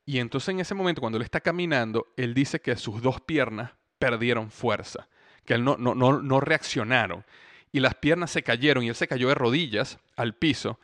y 0.07 0.19
entonces 0.19 0.51
en 0.51 0.61
ese 0.61 0.75
momento, 0.75 1.01
cuando 1.01 1.19
él 1.19 1.23
está 1.23 1.41
caminando, 1.41 2.07
él 2.17 2.35
dice 2.35 2.61
que 2.61 2.75
sus 2.77 3.03
dos 3.03 3.21
piernas 3.21 3.73
perdieron 3.99 4.51
fuerza, 4.51 5.09
que 5.45 5.55
él 5.55 5.65
no, 5.65 5.77
no, 5.77 5.95
no, 5.95 6.21
no 6.21 6.41
reaccionaron, 6.41 7.25
y 7.73 7.81
las 7.81 7.95
piernas 7.95 8.31
se 8.31 8.43
cayeron, 8.43 8.85
y 8.85 8.89
él 8.89 8.95
se 8.95 9.09
cayó 9.09 9.29
de 9.29 9.35
rodillas 9.35 9.99
al 10.17 10.35
piso, 10.35 10.79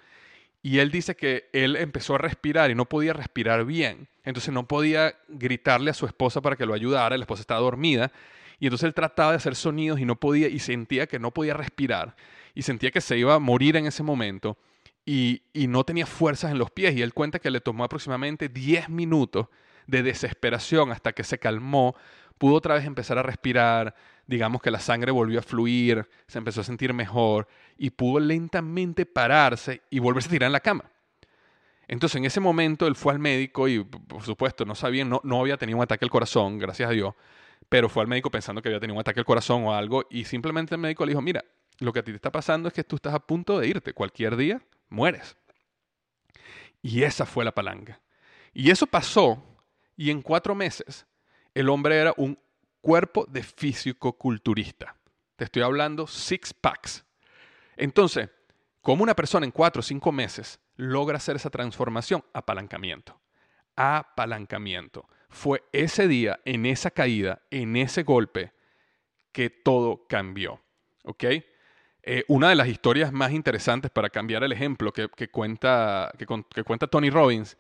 y 0.65 0.79
él 0.79 0.91
dice 0.91 1.15
que 1.15 1.51
él 1.53 1.77
empezó 1.77 2.15
a 2.15 2.19
respirar 2.19 2.71
y 2.71 2.75
no 2.75 2.87
podía 2.87 3.13
respirar 3.13 3.67
bien. 3.67 4.09
Entonces 4.25 4.53
no 4.53 4.67
podía 4.67 5.15
gritarle 5.29 5.91
a 5.91 5.95
su 5.95 6.07
esposa 6.07 6.41
para 6.41 6.57
que 6.57 6.65
lo 6.65 6.73
ayudara. 6.73 7.19
La 7.19 7.25
esposa 7.25 7.43
estaba 7.43 7.61
dormida. 7.61 8.11
Y 8.59 8.69
entonces 8.69 8.87
él 8.87 8.95
trataba 8.95 9.33
de 9.33 9.37
hacer 9.37 9.57
sonidos 9.57 10.01
y 10.01 10.07
no 10.07 10.17
podía, 10.17 10.49
y 10.49 10.59
sentía 10.61 11.07
que 11.07 11.19
no 11.19 11.33
podía 11.33 11.53
respirar. 11.53 12.17
Y 12.55 12.63
sentía 12.63 12.91
que 12.91 13.01
se 13.01 13.19
iba 13.19 13.35
a 13.35 13.39
morir 13.39 13.77
en 13.77 13.87
ese 13.87 14.03
momento. 14.03 14.57
Y, 15.05 15.43
y 15.53 15.67
no 15.67 15.85
tenía 15.85 16.07
fuerzas 16.07 16.51
en 16.51 16.59
los 16.59 16.71
pies. 16.71 16.97
Y 16.97 17.03
él 17.03 17.13
cuenta 17.13 17.39
que 17.39 17.51
le 17.51 17.61
tomó 17.61 17.85
aproximadamente 17.85 18.49
10 18.49 18.89
minutos 18.89 19.49
de 19.87 20.03
desesperación 20.03 20.91
hasta 20.91 21.13
que 21.13 21.25
se 21.25 21.39
calmó, 21.39 21.95
pudo 22.39 22.55
otra 22.55 22.75
vez 22.75 22.85
empezar 22.85 23.19
a 23.19 23.23
respirar, 23.23 23.95
digamos 24.27 24.63
que 24.63 24.71
la 24.71 24.81
sangre 24.81 25.13
volvió 25.13 25.39
a 25.39 25.43
fluir, 25.43 26.09
se 26.27 26.39
empezó 26.39 26.63
a 26.63 26.65
sentir 26.65 26.93
mejor 26.95 27.47
y 27.77 27.91
pudo 27.91 28.21
lentamente 28.21 29.07
pararse 29.07 29.83
y 29.91 29.99
volverse 29.99 30.29
a 30.29 30.33
tirar 30.33 30.47
en 30.49 30.53
la 30.53 30.61
cama. 30.61 30.85
Entonces 31.87 32.17
en 32.17 32.25
ese 32.25 32.41
momento 32.41 32.87
él 32.87 32.97
fue 32.97 33.13
al 33.13 33.19
médico 33.19 33.69
y 33.69 33.85
por 33.85 34.23
supuesto 34.23 34.65
no 34.65 34.75
sabía, 34.75 35.05
no, 35.05 35.21
no 35.23 35.41
había 35.41 35.59
tenido 35.59 35.77
un 35.77 35.83
ataque 35.83 36.05
al 36.05 36.11
corazón, 36.11 36.59
gracias 36.59 36.89
a 36.89 36.93
Dios, 36.93 37.15
pero 37.69 37.89
fue 37.89 38.03
al 38.03 38.09
médico 38.09 38.31
pensando 38.31 38.63
que 38.63 38.69
había 38.69 38.81
tenido 38.81 38.95
un 38.95 39.01
ataque 39.01 39.21
al 39.21 39.27
corazón 39.27 39.65
o 39.65 39.75
algo 39.75 40.07
y 40.11 40.25
simplemente 40.25 40.75
el 40.75 40.81
médico 40.81 41.05
le 41.05 41.11
dijo, 41.11 41.21
mira, 41.21 41.45
lo 41.79 41.93
que 41.93 42.01
a 42.01 42.03
ti 42.03 42.13
te 42.13 42.17
está 42.17 42.33
pasando 42.33 42.69
es 42.69 42.75
que 42.75 42.85
tú 42.85 42.97
estás 42.97 43.15
a 43.15 43.21
punto 43.21 43.59
de 43.59 43.69
irte, 43.69 43.93
cualquier 43.93 44.37
día 44.37 44.63
mueres. 44.89 45.37
Y 46.83 47.03
esa 47.03 47.27
fue 47.27 47.45
la 47.45 47.53
palanca. 47.53 48.01
Y 48.53 48.71
eso 48.71 48.87
pasó 48.87 49.43
y 49.97 50.11
en 50.11 50.23
cuatro 50.23 50.55
meses 50.55 51.07
el 51.55 51.69
hombre 51.69 51.97
era 51.97 52.15
un 52.17 52.39
cuerpo 52.81 53.27
de 53.27 53.43
físico-culturista. 53.43 54.97
Te 55.37 55.45
estoy 55.45 55.63
hablando 55.63 56.07
six 56.07 56.53
packs. 56.53 57.05
Entonces, 57.77 58.29
como 58.81 59.03
una 59.03 59.17
persona 59.17 59.47
en 59.47 59.53
cuatro 59.53 59.81
o 59.81 59.83
cinco 59.83 60.13
meses 60.13 60.61
logra 60.77 61.17
hacer 61.17 61.37
esa 61.37 61.51
transformación? 61.51 62.25
Apalancamiento. 62.33 63.19
Apalancamiento. 63.77 65.09
Fue 65.29 65.65
ese 65.73 66.07
día, 66.07 66.39
en 66.45 66.67
esa 66.67 66.91
caída, 66.91 67.43
en 67.51 67.77
ese 67.77 68.03
golpe, 68.03 68.53
que 69.33 69.51
todo 69.51 70.07
cambió. 70.07 70.61
¿Ok? 71.05 71.25
Eh, 72.07 72.23
una 72.29 72.51
de 72.51 72.55
las 72.55 72.69
historias 72.69 73.13
más 73.13 73.33
interesantes 73.33 73.91
para 73.91 74.11
cambiar 74.11 74.45
el 74.45 74.53
ejemplo 74.53 74.93
que, 74.93 75.09
cuenta, 75.29 76.13
que, 76.19 76.27
cuenta 76.63 76.87
Tony 76.87 77.09
Robbins 77.09 77.57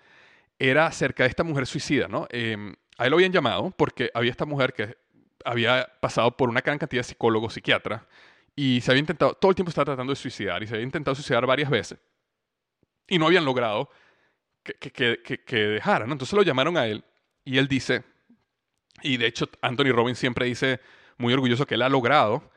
era 0.58 0.86
acerca 0.86 1.22
de 1.22 1.30
esta 1.30 1.44
mujer 1.44 1.66
suicida, 1.66 2.08
¿no? 2.08 2.26
Em, 2.28 2.74
a 2.98 3.04
él 3.06 3.10
lo 3.10 3.16
habían 3.16 3.32
llamado 3.32 3.70
porque 3.70 4.10
había 4.12 4.30
esta 4.30 4.44
mujer 4.44 4.74
que 4.74 4.98
había 5.46 5.88
pasado 5.98 6.36
por 6.36 6.50
una 6.50 6.60
gran 6.60 6.78
cantidad 6.78 7.00
de 7.00 7.08
psicólogos, 7.08 7.54
psiquiatras, 7.54 8.02
y 8.54 8.82
se 8.82 8.90
había 8.90 9.00
intentado, 9.00 9.32
todo 9.32 9.50
el 9.50 9.54
tiempo 9.54 9.70
estaba 9.70 9.86
tratando 9.86 10.12
de 10.12 10.16
suicidar, 10.16 10.62
y 10.62 10.66
se 10.66 10.74
había 10.74 10.84
intentado 10.84 11.14
suicidar 11.14 11.46
varias 11.46 11.70
veces, 11.70 11.98
y 13.08 13.18
no 13.18 13.26
habían 13.26 13.46
logrado 13.46 13.88
que, 14.62 14.74
que, 14.74 15.22
que, 15.22 15.56
dejara, 15.56 16.06
¿no? 16.06 16.12
Entonces 16.12 16.34
lo 16.34 16.42
llamaron 16.42 16.76
a 16.76 16.86
él, 16.86 17.02
y 17.46 17.56
él 17.56 17.66
dice, 17.66 18.04
y 19.02 19.16
de 19.16 19.26
hecho 19.26 19.48
Anthony 19.62 19.92
Robbins 19.92 20.18
siempre 20.18 20.44
dice, 20.44 20.80
muy 21.16 21.32
orgulloso, 21.32 21.66
que 21.66 21.76
él 21.76 21.82
ha 21.82 21.88
logrado 21.88 22.50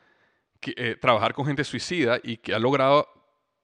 eh, 0.65 0.95
trabajar 0.99 1.33
con 1.33 1.45
gente 1.45 1.63
suicida 1.63 2.19
y 2.23 2.37
que 2.37 2.53
ha 2.53 2.59
logrado 2.59 3.07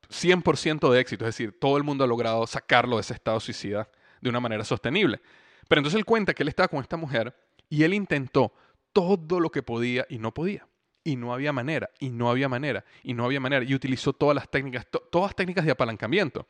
100% 0.10 0.91
de 0.91 0.99
éxito, 0.99 1.25
es 1.25 1.36
decir, 1.36 1.58
todo 1.60 1.77
el 1.77 1.84
mundo 1.84 2.03
ha 2.03 2.08
logrado 2.08 2.45
sacarlo 2.47 2.97
de 2.97 3.01
ese 3.01 3.13
estado 3.13 3.39
suicida 3.39 3.89
de 4.21 4.29
una 4.29 4.39
manera 4.39 4.63
sostenible. 4.63 5.21
Pero 5.67 5.79
entonces 5.79 5.97
él 5.97 6.06
cuenta 6.06 6.34
que 6.34 6.43
él 6.43 6.49
estaba 6.49 6.67
con 6.67 6.82
esta 6.82 6.97
mujer 6.97 7.36
y 7.69 7.84
él 7.84 7.93
intentó 7.93 8.53
todo 8.91 9.39
lo 9.39 9.49
que 9.49 9.63
podía 9.63 10.06
y 10.10 10.19
no 10.19 10.34
podía. 10.34 10.67
Y 11.06 11.17
no 11.17 11.34
había 11.34 11.51
manera, 11.51 11.89
y 11.99 12.12
no 12.12 12.29
había 12.29 12.47
manera, 12.47 12.86
y 13.03 13.13
no 13.13 13.25
había 13.25 13.41
manera. 13.41 13.65
Y 13.65 13.75
utilizó 13.75 14.13
todas 14.13 14.36
las 14.36 14.49
técnicas, 14.49 14.88
todas 14.89 15.29
las 15.29 15.36
técnicas 15.36 15.65
de 15.65 15.71
apalancamiento. 15.71 16.47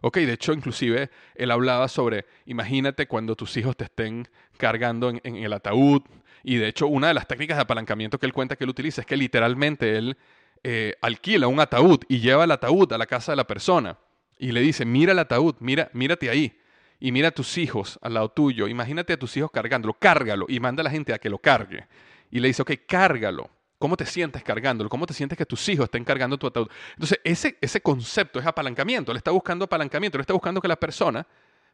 Ok, 0.00 0.16
de 0.16 0.32
hecho, 0.32 0.52
inclusive 0.52 1.10
él 1.36 1.50
hablaba 1.52 1.86
sobre, 1.86 2.26
imagínate 2.46 3.06
cuando 3.06 3.36
tus 3.36 3.56
hijos 3.56 3.76
te 3.76 3.84
estén 3.84 4.26
cargando 4.56 5.10
en, 5.10 5.36
el 5.36 5.52
ataúd. 5.52 6.02
Y 6.42 6.56
de 6.56 6.68
hecho, 6.68 6.86
una 6.86 7.08
de 7.08 7.14
las 7.14 7.26
técnicas 7.26 7.56
de 7.56 7.62
apalancamiento 7.62 8.18
que 8.18 8.26
él 8.26 8.32
cuenta 8.32 8.56
que 8.56 8.64
él 8.64 8.70
utiliza 8.70 9.02
es 9.02 9.06
que 9.06 9.16
literalmente 9.16 9.96
él 9.96 10.16
eh, 10.64 10.94
alquila 11.00 11.48
un 11.48 11.60
ataúd 11.60 12.00
y 12.08 12.20
lleva 12.20 12.44
el 12.44 12.50
ataúd 12.50 12.92
a 12.92 12.98
la 12.98 13.06
casa 13.06 13.32
de 13.32 13.36
la 13.36 13.46
persona. 13.46 13.98
Y 14.38 14.52
le 14.52 14.60
dice, 14.60 14.84
mira 14.84 15.12
el 15.12 15.18
ataúd, 15.18 15.56
mira, 15.60 15.90
mírate 15.92 16.30
ahí 16.30 16.58
y 16.98 17.10
mira 17.10 17.28
a 17.28 17.30
tus 17.32 17.58
hijos 17.58 17.98
al 18.00 18.14
lado 18.14 18.28
tuyo, 18.28 18.68
imagínate 18.68 19.12
a 19.12 19.16
tus 19.16 19.36
hijos 19.36 19.50
cargándolo, 19.50 19.94
cárgalo 19.94 20.46
y 20.48 20.60
manda 20.60 20.82
a 20.82 20.84
la 20.84 20.90
gente 20.90 21.12
a 21.12 21.18
que 21.18 21.28
lo 21.28 21.38
cargue. 21.38 21.86
Y 22.30 22.38
le 22.38 22.46
dice, 22.48 22.62
ok, 22.62 22.72
cárgalo. 22.86 23.50
¿Cómo 23.78 23.96
te 23.96 24.06
sientes 24.06 24.44
cargándolo? 24.44 24.88
¿Cómo 24.88 25.04
te 25.04 25.12
sientes 25.12 25.36
que 25.36 25.44
tus 25.44 25.68
hijos 25.68 25.86
estén 25.86 26.04
cargando 26.04 26.38
tu 26.38 26.46
ataúd? 26.46 26.68
Entonces, 26.92 27.18
ese, 27.24 27.58
ese 27.60 27.80
concepto 27.80 28.38
es 28.38 28.46
apalancamiento. 28.46 29.12
Le 29.12 29.18
está 29.18 29.32
buscando 29.32 29.64
apalancamiento. 29.64 30.16
Le 30.16 30.22
está 30.22 30.32
buscando 30.32 30.60
que 30.60 30.68
la 30.68 30.78
persona, 30.78 31.26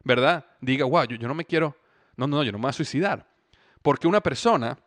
¿verdad? 0.03 0.43
Diga, 0.59 0.85
wow, 0.85 1.03
yo, 1.03 1.17
yo 1.17 1.27
no 1.27 1.35
me 1.35 1.45
quiero, 1.45 1.77
no, 2.15 2.25
no, 2.25 2.41
yo 2.43 2.51
no 2.51 2.57
me 2.57 2.63
voy 2.63 2.69
a 2.69 2.73
suicidar. 2.73 3.27
Porque 3.81 4.07
una 4.07 4.21
persona 4.21 4.77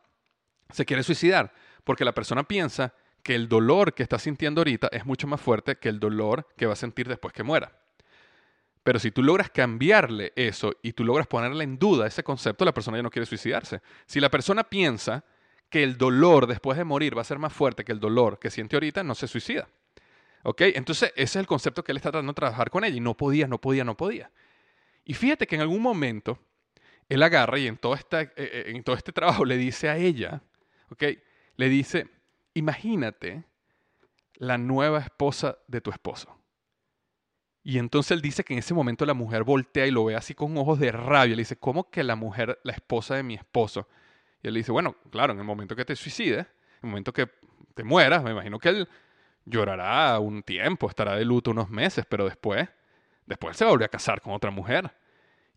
se 0.71 0.85
quiere 0.85 1.03
suicidar. 1.03 1.53
Porque 1.85 2.05
la 2.05 2.13
persona 2.13 2.45
piensa 2.45 2.95
que 3.23 3.35
el 3.35 3.49
dolor 3.49 3.95
que 3.95 4.03
está 4.03 4.19
sintiendo 4.19 4.61
ahorita 4.61 4.89
es 4.93 5.07
mucho 5.07 5.27
más 5.27 5.41
fuerte 5.41 5.77
que 5.77 5.89
el 5.89 6.01
dolor 6.01 6.49
que 6.57 6.67
va 6.67 6.73
a 6.73 6.77
sentir 6.77 7.09
después 7.09 7.33
que 7.33 7.43
muera. 7.43 7.73
Pero 8.83 8.99
si 8.99 9.13
tú 9.13 9.23
logras 9.23 9.51
cambiarle 9.51 10.33
eso 10.35 10.73
y 10.83 10.93
tú 10.93 11.05
logras 11.05 11.29
ponerle 11.29 11.63
en 11.63 11.79
duda 11.79 12.07
ese 12.07 12.25
concepto, 12.25 12.65
la 12.65 12.75
persona 12.75 12.99
ya 12.99 13.03
no 13.03 13.11
quiere 13.11 13.27
suicidarse. 13.27 13.81
Si 14.07 14.19
la 14.19 14.29
persona 14.29 14.65
piensa 14.65 15.25
que 15.71 15.85
el 15.85 15.97
dolor 15.97 16.47
después 16.47 16.77
de 16.77 16.85
morir 16.85 17.17
va 17.17 17.23
a 17.23 17.25
ser 17.25 17.39
más 17.39 17.53
fuerte 17.53 17.85
que 17.85 17.93
el 17.93 18.01
dolor 18.01 18.39
que 18.39 18.51
siente 18.51 18.77
ahorita, 18.77 19.05
no 19.05 19.15
se 19.15 19.29
suicida. 19.29 19.69
¿Ok? 20.43 20.63
Entonces, 20.75 21.13
ese 21.15 21.23
es 21.23 21.37
el 21.37 21.47
concepto 21.47 21.85
que 21.85 21.93
él 21.93 21.97
está 21.99 22.11
tratando 22.11 22.33
de 22.33 22.37
trabajar 22.37 22.71
con 22.71 22.85
ella 22.85 22.97
y 22.97 23.01
no 23.01 23.17
podía, 23.17 23.47
no 23.47 23.59
podía, 23.59 23.85
no 23.85 23.97
podía. 23.97 24.31
Y 25.05 25.15
fíjate 25.15 25.47
que 25.47 25.55
en 25.55 25.61
algún 25.61 25.81
momento 25.81 26.39
él 27.09 27.23
agarra 27.23 27.59
y 27.59 27.67
en 27.67 27.77
todo, 27.77 27.95
esta, 27.95 28.23
eh, 28.23 28.33
eh, 28.37 28.65
en 28.69 28.83
todo 28.83 28.97
este 28.97 29.13
trabajo 29.13 29.45
le 29.45 29.57
dice 29.57 29.89
a 29.89 29.97
ella, 29.97 30.43
¿ok? 30.91 31.05
Le 31.57 31.69
dice, 31.69 32.09
imagínate 32.55 33.45
la 34.35 34.59
nueva 34.59 35.01
esposa 35.01 35.59
de 35.69 35.81
tu 35.81 35.91
esposo. 35.91 36.37
Y 37.65 37.79
entonces 37.79 38.11
él 38.13 38.23
dice 38.23 38.43
que 38.43 38.55
en 38.55 38.59
ese 38.59 38.75
momento 38.75 39.07
la 39.07 39.15
mujer 39.15 39.45
voltea 39.45 39.87
y 39.87 39.91
lo 39.93 40.05
ve 40.05 40.17
así 40.17 40.35
con 40.35 40.57
ojos 40.57 40.81
de 40.81 40.91
rabia. 40.91 41.37
Le 41.37 41.43
dice, 41.43 41.57
¿cómo 41.57 41.91
que 41.91 42.03
la 42.03 42.17
mujer, 42.17 42.59
la 42.65 42.73
esposa 42.73 43.15
de 43.15 43.23
mi 43.23 43.35
esposo? 43.35 43.89
Y 44.43 44.49
él 44.49 44.55
le 44.55 44.61
dice, 44.61 44.73
bueno, 44.73 44.97
claro, 45.11 45.33
en 45.33 45.39
el 45.39 45.45
momento 45.45 45.77
que 45.77 45.85
te 45.85 45.95
suicides, 45.95 46.41
en 46.41 46.83
el 46.83 46.91
momento 46.91 47.13
que 47.13 47.29
te 47.75 47.85
mueras, 47.85 48.25
me 48.25 48.33
imagino 48.33 48.59
que 48.59 48.71
él 48.71 48.89
llorará 49.45 50.19
un 50.19 50.43
tiempo, 50.43 50.89
estará 50.89 51.17
de 51.17 51.25
luto 51.25 51.53
unos 51.53 51.71
meses, 51.71 52.05
pero 52.09 52.25
después, 52.25 52.69
después 53.27 53.57
se 53.57 53.65
volvió 53.65 53.87
a 53.87 53.89
casar 53.89 54.21
con 54.21 54.33
otra 54.33 54.51
mujer. 54.51 54.93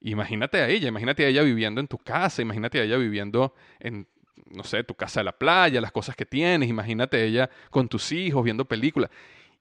Imagínate 0.05 0.61
a 0.61 0.69
ella, 0.69 0.87
imagínate 0.87 1.25
a 1.25 1.29
ella 1.29 1.41
viviendo 1.41 1.81
en 1.81 1.87
tu 1.87 1.97
casa, 1.97 2.43
imagínate 2.43 2.79
a 2.79 2.83
ella 2.83 2.95
viviendo 2.95 3.55
en, 3.79 4.07
no 4.51 4.63
sé, 4.63 4.83
tu 4.83 4.93
casa 4.93 5.21
de 5.21 5.23
la 5.23 5.31
playa, 5.31 5.81
las 5.81 5.91
cosas 5.91 6.15
que 6.15 6.27
tienes, 6.27 6.69
imagínate 6.69 7.17
a 7.17 7.23
ella 7.23 7.49
con 7.71 7.87
tus 7.87 8.11
hijos 8.11 8.43
viendo 8.43 8.65
películas. 8.65 9.09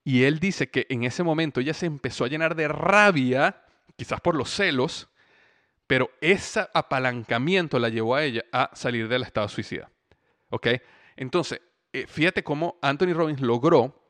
Y 0.05 0.25
él 0.25 0.41
dice 0.41 0.69
que 0.69 0.87
en 0.91 1.05
ese 1.05 1.23
momento 1.23 1.61
ella 1.61 1.73
se 1.73 1.87
empezó 1.87 2.27
a 2.27 2.29
llenar 2.29 2.57
de 2.57 2.69
rabia, 2.69 3.63
quizás 3.97 4.21
por 4.21 4.35
los 4.35 4.51
celos, 4.51 5.09
pero 5.87 6.11
ese 6.21 6.69
apalancamiento 6.75 7.79
la 7.79 7.89
llevó 7.89 8.15
a 8.15 8.25
ella 8.25 8.45
a 8.53 8.71
salir 8.75 9.09
del 9.09 9.23
estado 9.23 9.49
suicida. 9.49 9.91
¿Ok? 10.51 10.67
Entonces, 11.17 11.63
eh, 11.95 12.07
fíjate 12.07 12.45
cómo 12.45 12.79
Anthony 12.83 13.15
Robbins 13.15 13.41
logró 13.41 14.04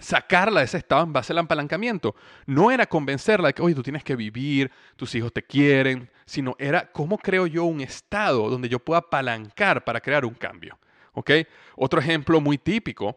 sacarla 0.00 0.60
de 0.60 0.66
ese 0.66 0.78
estado 0.78 1.04
en 1.04 1.12
base 1.12 1.32
al 1.32 1.38
apalancamiento. 1.38 2.14
No 2.46 2.70
era 2.70 2.86
convencerla 2.86 3.48
de 3.48 3.54
que, 3.54 3.62
oye, 3.62 3.74
tú 3.74 3.82
tienes 3.82 4.04
que 4.04 4.16
vivir, 4.16 4.70
tus 4.96 5.14
hijos 5.14 5.32
te 5.32 5.42
quieren, 5.42 6.10
sino 6.24 6.54
era 6.58 6.90
cómo 6.92 7.18
creo 7.18 7.46
yo 7.46 7.64
un 7.64 7.80
estado 7.80 8.48
donde 8.48 8.68
yo 8.68 8.78
pueda 8.78 9.00
apalancar 9.00 9.84
para 9.84 10.00
crear 10.00 10.24
un 10.24 10.34
cambio. 10.34 10.78
¿Ok? 11.12 11.30
Otro 11.76 12.00
ejemplo 12.00 12.40
muy 12.40 12.58
típico 12.58 13.16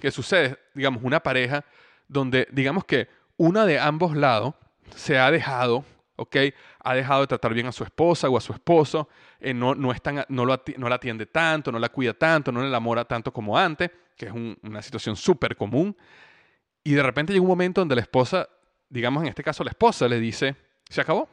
que 0.00 0.10
sucede, 0.10 0.58
digamos, 0.74 1.02
una 1.02 1.20
pareja 1.20 1.64
donde, 2.08 2.46
digamos 2.50 2.84
que 2.84 3.08
una 3.36 3.66
de 3.66 3.78
ambos 3.78 4.16
lados 4.16 4.54
se 4.94 5.18
ha 5.18 5.30
dejado, 5.30 5.84
¿ok? 6.16 6.36
Ha 6.80 6.94
dejado 6.94 7.22
de 7.22 7.26
tratar 7.26 7.54
bien 7.54 7.66
a 7.66 7.72
su 7.72 7.84
esposa 7.84 8.28
o 8.28 8.36
a 8.36 8.40
su 8.40 8.52
esposo, 8.52 9.08
eh, 9.44 9.52
no, 9.52 9.74
no, 9.74 9.92
no, 10.28 10.44
lo 10.46 10.62
no 10.76 10.88
la 10.88 10.94
atiende 10.94 11.26
tanto, 11.26 11.72
no 11.72 11.80
la 11.80 11.88
cuida 11.88 12.14
tanto, 12.14 12.52
no 12.52 12.60
la 12.60 12.68
enamora 12.68 13.04
tanto 13.04 13.32
como 13.32 13.58
antes, 13.58 13.90
que 14.16 14.26
es 14.26 14.32
una 14.32 14.80
situación 14.80 15.16
súper 15.16 15.56
común. 15.56 15.96
Y 16.84 16.92
de 16.92 17.02
repente 17.02 17.32
llega 17.32 17.42
un 17.42 17.48
momento 17.48 17.80
donde 17.80 17.96
la 17.96 18.02
esposa, 18.02 18.48
digamos 18.88 19.24
en 19.24 19.30
este 19.30 19.42
caso 19.42 19.64
la 19.64 19.70
esposa, 19.70 20.06
le 20.06 20.20
dice, 20.20 20.54
se 20.88 21.00
acabó, 21.00 21.28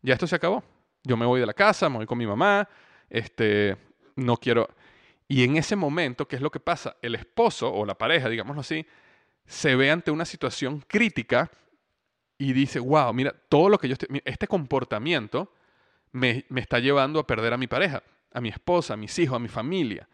ya 0.00 0.14
esto 0.14 0.26
se 0.26 0.36
acabó, 0.36 0.64
yo 1.04 1.18
me 1.18 1.26
voy 1.26 1.40
de 1.40 1.46
la 1.46 1.52
casa, 1.52 1.90
me 1.90 1.98
voy 1.98 2.06
con 2.06 2.16
mi 2.16 2.26
mamá, 2.26 2.66
este, 3.10 3.76
no 4.16 4.38
quiero... 4.38 4.68
Y 5.30 5.44
en 5.44 5.58
ese 5.58 5.76
momento, 5.76 6.26
¿qué 6.26 6.36
es 6.36 6.42
lo 6.42 6.50
que 6.50 6.60
pasa? 6.60 6.96
El 7.02 7.14
esposo 7.14 7.70
o 7.70 7.84
la 7.84 7.98
pareja, 7.98 8.30
digámoslo 8.30 8.62
así, 8.62 8.86
se 9.44 9.76
ve 9.76 9.90
ante 9.90 10.10
una 10.10 10.24
situación 10.24 10.82
crítica 10.88 11.50
y 12.38 12.54
dice, 12.54 12.80
wow, 12.80 13.12
mira, 13.12 13.34
todo 13.50 13.68
lo 13.68 13.78
que 13.78 13.88
yo 13.88 13.92
estoy, 13.92 14.22
este 14.24 14.48
comportamiento 14.48 15.52
me, 16.12 16.44
está 16.56 16.78
llevando 16.78 17.20
a 17.20 17.26
perder 17.26 17.52
a 17.52 17.56
mi 17.56 17.66
pareja, 17.66 18.02
a 18.32 18.40
mi 18.40 18.48
esposa, 18.48 18.94
a 18.94 18.96
mis 18.96 19.18
hijos, 19.18 19.36
a 19.36 19.40
mi 19.40 19.48
familia. 19.48 20.08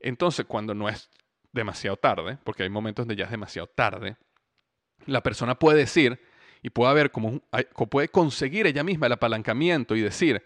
Entonces, 0.00 0.46
cuando 0.46 0.74
no 0.74 0.88
es 0.88 1.10
demasiado 1.52 1.96
tarde, 1.96 2.38
porque 2.44 2.62
hay 2.62 2.68
momentos 2.68 3.06
donde 3.06 3.16
ya 3.16 3.24
es 3.24 3.30
demasiado 3.30 3.66
tarde, 3.68 4.16
la 5.06 5.22
persona 5.22 5.58
puede 5.58 5.78
decir 5.78 6.20
y 6.62 6.70
puede 6.70 6.90
haber 6.90 7.10
como, 7.10 7.40
puede 7.90 8.08
conseguir 8.08 8.66
ella 8.66 8.84
misma 8.84 9.06
el 9.06 9.12
apalancamiento 9.12 9.96
y 9.96 10.00
decir, 10.00 10.44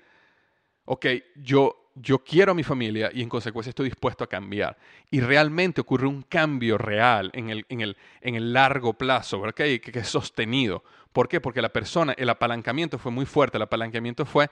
ok, 0.85 1.07
yo 1.37 1.83
yo 1.95 2.19
quiero 2.19 2.53
a 2.53 2.55
mi 2.55 2.62
familia 2.62 3.11
y 3.12 3.23
en 3.23 3.29
consecuencia 3.29 3.71
estoy 3.71 3.87
dispuesto 3.87 4.25
a 4.25 4.27
cambiar. 4.27 4.77
Y 5.11 5.21
realmente 5.21 5.81
ocurre 5.81 6.07
un 6.07 6.23
cambio 6.23 6.79
real 6.79 7.31
en 7.35 7.51
el, 7.51 7.67
en 7.69 7.81
el, 7.81 7.97
en 8.21 8.35
el 8.35 8.53
largo 8.53 8.95
plazo, 8.95 9.41
¿verdad? 9.41 9.55
Que, 9.55 9.81
que, 9.81 9.99
es 9.99 10.09
sostenido. 10.09 10.83
¿Por 11.12 11.29
qué? 11.29 11.41
Porque 11.41 11.61
la 11.61 11.73
persona, 11.73 12.15
el 12.17 12.31
apalancamiento 12.31 12.99
fue 12.99 13.12
muy 13.12 13.27
fuerte. 13.27 13.59
El 13.59 13.62
apalancamiento 13.62 14.25
fue, 14.25 14.49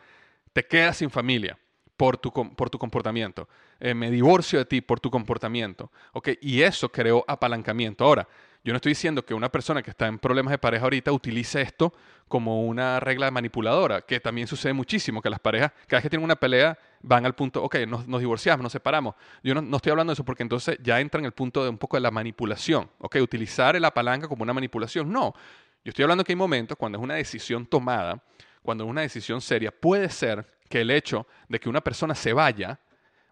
te 0.53 0.67
quedas 0.67 0.99
sin 0.99 1.11
familia 1.11 1.59
por 1.97 2.17
tu, 2.17 2.33
por 2.33 2.71
tu 2.71 2.79
comportamiento. 2.79 3.49
Eh, 3.79 3.95
me 3.95 4.11
divorcio 4.11 4.59
de 4.59 4.65
ti 4.65 4.81
por 4.81 5.01
tu 5.01 5.11
comportamiento. 5.11 5.91
¿ok? 6.13 6.31
Y 6.41 6.63
eso 6.63 6.91
creó 6.91 7.25
apalancamiento. 7.29 8.05
Ahora, 8.05 8.27
yo 8.63 8.73
no 8.73 8.77
estoy 8.77 8.91
diciendo 8.91 9.25
que 9.25 9.33
una 9.33 9.49
persona 9.49 9.83
que 9.83 9.91
está 9.91 10.07
en 10.07 10.19
problemas 10.19 10.51
de 10.51 10.59
pareja 10.59 10.85
ahorita 10.85 11.13
utilice 11.13 11.63
esto 11.63 11.95
como 12.29 12.63
una 12.67 13.01
regla 13.01 13.31
manipuladora, 13.31 14.03
que 14.03 14.21
también 14.21 14.47
sucede 14.47 14.73
muchísimo, 14.73 15.23
que 15.23 15.31
las 15.31 15.41
parejas, 15.41 15.73
cada 15.87 15.99
vez 15.99 16.03
que 16.03 16.11
tienen 16.11 16.25
una 16.25 16.37
pelea, 16.37 16.79
van 17.01 17.25
al 17.25 17.35
punto, 17.35 17.63
ok, 17.63 17.77
nos, 17.89 18.07
divorciamos, 18.07 18.63
nos 18.63 18.73
separamos. 18.73 19.15
Yo 19.43 19.55
no, 19.55 19.77
estoy 19.77 19.91
hablando 19.91 20.11
de 20.11 20.15
eso 20.15 20.25
porque 20.25 20.43
entonces 20.43 20.79
ya 20.83 21.01
entra 21.01 21.19
en 21.19 21.25
el 21.25 21.33
punto 21.33 21.65
de 21.65 21.71
un 21.71 21.79
poco 21.79 21.97
de 21.97 22.03
la 22.03 22.11
manipulación, 22.11 22.91
ok, 22.99 23.17
utilizar 23.23 23.81
la 23.81 23.93
palanca 23.93 24.29
como 24.29 24.43
una 24.43 24.53
manipulación. 24.53 25.11
No, 25.11 25.35
yo 25.83 25.91
estoy 25.91 26.03
hablando 26.03 26.23
que 26.23 26.33
hay 26.33 26.37
momentos 26.37 26.77
cuando 26.77 26.99
es 26.99 27.05
una 27.05 27.15
decisión 27.15 27.67
tomada, 27.67 28.23
cuando 28.62 28.85
es 28.85 28.90
una 28.90 29.03
decisión 29.03 29.40
seria, 29.40 29.70
puede 29.70 30.09
ser 30.09 30.46
que 30.68 30.83
el 30.83 30.90
hecho 30.90 31.27
de 31.49 31.59
que 31.59 31.68
una 31.68 31.81
persona 31.81 32.14
se 32.14 32.33
vaya, 32.33 32.81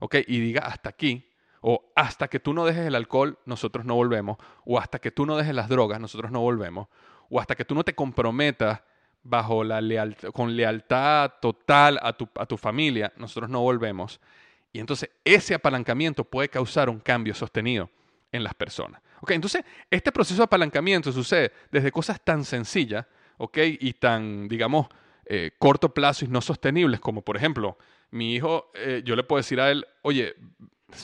ok, 0.00 0.16
y 0.26 0.40
diga 0.40 0.62
hasta 0.62 0.88
aquí, 0.88 1.28
o 1.60 1.92
hasta 1.96 2.28
que 2.28 2.40
tú 2.40 2.54
no 2.54 2.64
dejes 2.64 2.86
el 2.86 2.94
alcohol, 2.94 3.38
nosotros 3.44 3.84
no 3.84 3.94
volvemos. 3.94 4.38
O 4.64 4.78
hasta 4.78 4.98
que 4.98 5.10
tú 5.10 5.26
no 5.26 5.36
dejes 5.36 5.54
las 5.54 5.68
drogas, 5.68 6.00
nosotros 6.00 6.30
no 6.30 6.40
volvemos. 6.40 6.88
O 7.30 7.40
hasta 7.40 7.54
que 7.54 7.64
tú 7.64 7.74
no 7.74 7.84
te 7.84 7.94
comprometas 7.94 8.80
bajo 9.22 9.64
la 9.64 9.80
con 10.32 10.56
lealtad 10.56 11.32
total 11.40 11.98
a 12.00 12.12
tu, 12.12 12.28
a 12.36 12.46
tu 12.46 12.56
familia, 12.56 13.12
nosotros 13.16 13.50
no 13.50 13.60
volvemos. 13.60 14.20
Y 14.72 14.80
entonces 14.80 15.10
ese 15.24 15.54
apalancamiento 15.54 16.24
puede 16.24 16.48
causar 16.48 16.88
un 16.88 17.00
cambio 17.00 17.34
sostenido 17.34 17.90
en 18.30 18.44
las 18.44 18.54
personas. 18.54 19.02
Okay, 19.20 19.34
entonces, 19.34 19.64
este 19.90 20.12
proceso 20.12 20.38
de 20.38 20.44
apalancamiento 20.44 21.10
sucede 21.10 21.52
desde 21.72 21.90
cosas 21.90 22.20
tan 22.22 22.44
sencillas 22.44 23.04
okay, 23.36 23.76
y 23.80 23.94
tan, 23.94 24.46
digamos, 24.46 24.86
eh, 25.30 25.50
corto 25.58 25.92
plazo 25.92 26.24
y 26.24 26.28
no 26.28 26.40
sostenibles, 26.40 27.00
como 27.00 27.22
por 27.22 27.36
ejemplo, 27.36 27.76
mi 28.10 28.34
hijo, 28.34 28.70
eh, 28.74 29.02
yo 29.04 29.14
le 29.14 29.22
puedo 29.22 29.38
decir 29.38 29.60
a 29.60 29.70
él, 29.70 29.86
oye, 30.02 30.34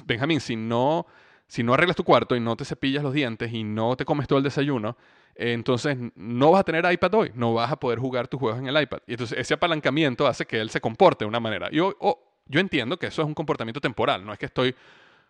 Benjamín, 0.07 0.41
si 0.41 0.57
no, 0.57 1.07
si 1.47 1.63
no 1.63 1.75
arreglas 1.75 1.95
tu 1.95 2.05
cuarto 2.05 2.35
y 2.35 2.41
no 2.41 2.57
te 2.57 2.65
cepillas 2.65 3.03
los 3.03 3.13
dientes 3.13 3.53
y 3.53 3.65
no 3.65 3.97
te 3.97 4.07
comes 4.07 4.27
todo 4.27 4.39
el 4.39 4.43
desayuno, 4.43 4.97
entonces 5.35 5.99
no 6.15 6.53
vas 6.53 6.61
a 6.61 6.65
tener 6.65 6.91
iPad 6.91 7.15
hoy, 7.15 7.33
no 7.35 7.53
vas 7.53 7.71
a 7.71 7.77
poder 7.77 7.99
jugar 7.99 8.27
tus 8.27 8.41
juegos 8.41 8.61
en 8.61 8.67
el 8.67 8.81
iPad. 8.81 9.01
Y 9.07 9.13
entonces 9.13 9.39
ese 9.39 9.53
apalancamiento 9.53 10.27
hace 10.27 10.47
que 10.47 10.59
él 10.59 10.71
se 10.71 10.81
comporte 10.81 11.25
de 11.25 11.29
una 11.29 11.41
manera. 11.41 11.69
Yo, 11.71 11.95
yo 12.47 12.61
entiendo 12.61 12.99
que 12.99 13.09
eso 13.09 13.21
es 13.21 13.29
un 13.29 13.35
comportamiento 13.35 13.81
temporal, 13.81 14.25
no 14.25 14.33
es 14.33 14.39
que 14.39 14.47
estoy 14.47 14.75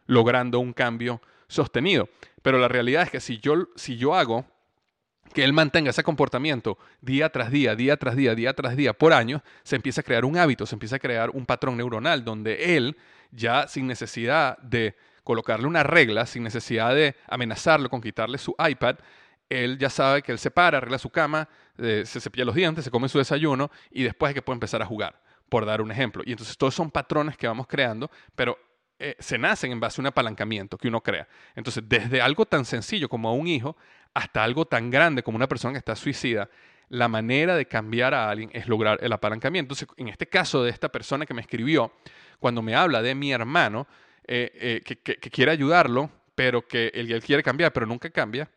logrando 0.06 0.60
un 0.60 0.72
cambio 0.72 1.20
sostenido, 1.48 2.08
pero 2.42 2.58
la 2.58 2.68
realidad 2.68 3.02
es 3.02 3.10
que 3.10 3.20
si 3.20 3.38
yo, 3.38 3.68
si 3.74 3.96
yo 3.96 4.14
hago 4.14 4.44
que 5.32 5.44
él 5.44 5.52
mantenga 5.52 5.90
ese 5.90 6.02
comportamiento 6.02 6.78
día 7.00 7.30
tras 7.30 7.50
día, 7.50 7.74
día 7.74 7.96
tras 7.96 8.16
día, 8.16 8.34
día 8.34 8.52
tras 8.52 8.76
día, 8.76 8.92
por 8.92 9.12
año, 9.12 9.42
se 9.62 9.76
empieza 9.76 10.00
a 10.00 10.04
crear 10.04 10.24
un 10.24 10.36
hábito, 10.36 10.66
se 10.66 10.74
empieza 10.74 10.96
a 10.96 10.98
crear 10.98 11.30
un 11.30 11.46
patrón 11.46 11.76
neuronal 11.76 12.24
donde 12.24 12.76
él 12.76 12.96
ya 13.30 13.66
sin 13.66 13.86
necesidad 13.86 14.58
de 14.58 14.96
colocarle 15.24 15.66
una 15.66 15.82
regla, 15.82 16.26
sin 16.26 16.42
necesidad 16.42 16.94
de 16.94 17.16
amenazarlo 17.26 17.88
con 17.88 18.00
quitarle 18.00 18.38
su 18.38 18.54
iPad, 18.58 18.96
él 19.48 19.78
ya 19.78 19.90
sabe 19.90 20.22
que 20.22 20.32
él 20.32 20.38
se 20.38 20.50
para, 20.50 20.78
arregla 20.78 20.98
su 20.98 21.10
cama, 21.10 21.48
eh, 21.78 22.04
se 22.06 22.20
cepilla 22.20 22.44
los 22.44 22.54
dientes, 22.54 22.84
se 22.84 22.90
come 22.90 23.08
su 23.08 23.18
desayuno 23.18 23.70
y 23.90 24.02
después 24.02 24.30
es 24.30 24.34
que 24.34 24.42
puede 24.42 24.56
empezar 24.56 24.82
a 24.82 24.86
jugar, 24.86 25.20
por 25.48 25.66
dar 25.66 25.80
un 25.80 25.90
ejemplo. 25.90 26.22
Y 26.24 26.32
entonces 26.32 26.56
todos 26.56 26.74
son 26.74 26.90
patrones 26.90 27.36
que 27.36 27.46
vamos 27.46 27.66
creando, 27.66 28.10
pero 28.34 28.58
eh, 28.98 29.16
se 29.18 29.38
nacen 29.38 29.72
en 29.72 29.80
base 29.80 30.00
a 30.00 30.02
un 30.02 30.06
apalancamiento 30.06 30.78
que 30.78 30.88
uno 30.88 31.02
crea. 31.02 31.26
Entonces, 31.54 31.82
desde 31.86 32.22
algo 32.22 32.46
tan 32.46 32.64
sencillo 32.64 33.08
como 33.08 33.28
a 33.28 33.32
un 33.32 33.46
hijo 33.46 33.76
hasta 34.14 34.44
algo 34.44 34.64
tan 34.64 34.90
grande 34.90 35.22
como 35.22 35.36
una 35.36 35.48
persona 35.48 35.72
que 35.72 35.78
está 35.78 35.96
suicida, 35.96 36.48
la 36.88 37.08
manera 37.08 37.56
de 37.56 37.66
cambiar 37.66 38.14
a 38.14 38.30
alguien 38.30 38.50
es 38.52 38.68
lograr 38.68 38.98
el 39.02 39.12
apalancamiento. 39.12 39.74
Entonces, 39.74 39.88
en 39.96 40.08
este 40.08 40.28
caso 40.28 40.62
de 40.62 40.70
esta 40.70 40.88
persona 40.88 41.26
que 41.26 41.34
me 41.34 41.40
escribió, 41.40 41.92
cuando 42.38 42.62
me 42.62 42.74
habla 42.74 43.02
de 43.02 43.14
mi 43.14 43.32
hermano, 43.32 43.86
eh, 44.26 44.80
eh, 44.86 44.94
que, 44.94 45.30
quiere 45.30 45.50
ayudarlo, 45.50 46.10
pero 46.34 46.66
que 46.66 46.90
él, 46.94 47.22
quiere 47.22 47.42
cambiar, 47.42 47.72
pero 47.72 47.86
nunca 47.86 48.08
cambia, 48.10 48.48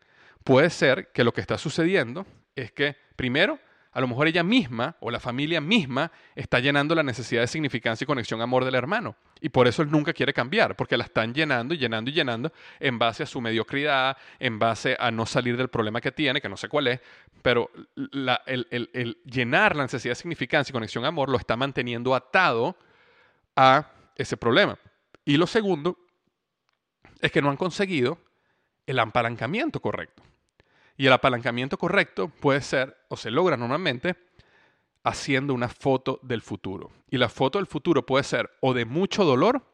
puede 0.44 0.70
ser 0.70 1.10
que 1.12 1.24
lo 1.24 1.32
que 1.32 1.40
está 1.40 1.58
sucediendo 1.58 2.26
es 2.54 2.72
que, 2.72 2.96
primero, 3.16 3.58
a 3.92 4.00
lo 4.00 4.08
mejor 4.08 4.26
ella 4.28 4.42
misma 4.42 4.96
o 5.00 5.10
la 5.10 5.18
familia 5.18 5.60
misma 5.60 6.12
está 6.34 6.60
llenando 6.60 6.94
la 6.94 7.02
necesidad 7.02 7.40
de 7.40 7.46
significancia 7.46 8.04
y 8.04 8.06
conexión 8.06 8.40
amor 8.40 8.64
del 8.64 8.74
hermano. 8.74 9.16
Y 9.40 9.48
por 9.48 9.66
eso 9.66 9.82
él 9.82 9.90
nunca 9.90 10.12
quiere 10.12 10.32
cambiar, 10.32 10.76
porque 10.76 10.96
la 10.96 11.04
están 11.04 11.32
llenando 11.32 11.74
y 11.74 11.78
llenando 11.78 12.10
y 12.10 12.14
llenando 12.14 12.52
en 12.80 12.98
base 12.98 13.22
a 13.22 13.26
su 13.26 13.40
mediocridad, 13.40 14.16
en 14.38 14.58
base 14.58 14.96
a 14.98 15.10
no 15.10 15.26
salir 15.26 15.56
del 15.56 15.68
problema 15.68 16.00
que 16.00 16.12
tiene, 16.12 16.40
que 16.40 16.48
no 16.48 16.56
sé 16.56 16.68
cuál 16.68 16.88
es, 16.88 17.00
pero 17.42 17.70
el, 18.46 19.18
llenar 19.24 19.76
la 19.76 19.84
necesidad 19.84 20.12
de 20.12 20.16
significancia 20.16 20.72
y 20.72 20.74
conexión 20.74 21.04
amor 21.04 21.28
lo 21.28 21.38
está 21.38 21.56
manteniendo 21.56 22.14
atado 22.14 22.76
a 23.56 23.90
ese 24.16 24.36
problema. 24.36 24.78
Y 25.24 25.36
lo 25.36 25.46
segundo 25.46 25.98
es 27.20 27.32
que 27.32 27.42
no 27.42 27.50
han 27.50 27.56
conseguido 27.56 28.18
el 28.86 28.98
apalancamiento 28.98 29.80
correcto. 29.80 30.22
Y 30.98 31.06
el 31.06 31.12
apalancamiento 31.12 31.78
correcto 31.78 32.28
puede 32.28 32.60
ser, 32.60 32.98
o 33.08 33.16
se 33.16 33.30
logra 33.30 33.56
normalmente, 33.56 34.16
haciendo 35.04 35.54
una 35.54 35.68
foto 35.68 36.18
del 36.22 36.42
futuro. 36.42 36.90
Y 37.08 37.18
la 37.18 37.28
foto 37.28 37.58
del 37.58 37.68
futuro 37.68 38.04
puede 38.04 38.24
ser 38.24 38.50
o 38.60 38.74
de 38.74 38.84
mucho 38.84 39.24
dolor 39.24 39.64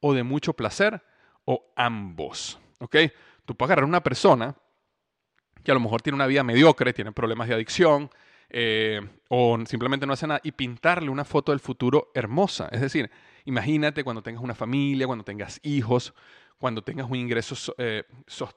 o 0.00 0.14
de 0.14 0.22
mucho 0.22 0.52
placer 0.52 1.02
o 1.44 1.72
ambos. 1.74 2.60
¿Ok? 2.78 2.96
Tú 3.44 3.56
puedes 3.56 3.70
agarrar 3.70 3.88
una 3.88 4.04
persona 4.04 4.54
que 5.64 5.72
a 5.72 5.74
lo 5.74 5.80
mejor 5.80 6.00
tiene 6.00 6.14
una 6.14 6.28
vida 6.28 6.44
mediocre, 6.44 6.92
tiene 6.92 7.10
problemas 7.10 7.48
de 7.48 7.54
adicción 7.54 8.08
eh, 8.48 9.00
o 9.28 9.58
simplemente 9.66 10.06
no 10.06 10.12
hace 10.12 10.28
nada 10.28 10.40
y 10.44 10.52
pintarle 10.52 11.10
una 11.10 11.24
foto 11.24 11.50
del 11.50 11.60
futuro 11.60 12.12
hermosa. 12.14 12.68
Es 12.70 12.80
decir, 12.80 13.10
imagínate 13.44 14.04
cuando 14.04 14.22
tengas 14.22 14.44
una 14.44 14.54
familia, 14.54 15.08
cuando 15.08 15.24
tengas 15.24 15.58
hijos, 15.64 16.14
cuando 16.58 16.82
tengas 16.82 17.08
un 17.08 17.16
ingreso 17.16 17.74
eh, 17.78 18.02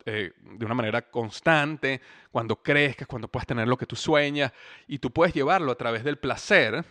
eh, 0.05 0.31
de 0.41 0.65
una 0.65 0.73
manera 0.73 1.03
constante, 1.03 2.01
cuando 2.31 2.55
crezcas, 2.61 3.07
cuando 3.07 3.27
puedas 3.27 3.45
tener 3.45 3.67
lo 3.67 3.77
que 3.77 3.85
tú 3.85 3.95
sueñas 3.95 4.51
y 4.87 4.97
tú 4.97 5.11
puedes 5.11 5.33
llevarlo 5.33 5.71
a 5.71 5.75
través 5.75 6.03
del 6.03 6.17
placer, 6.17 6.83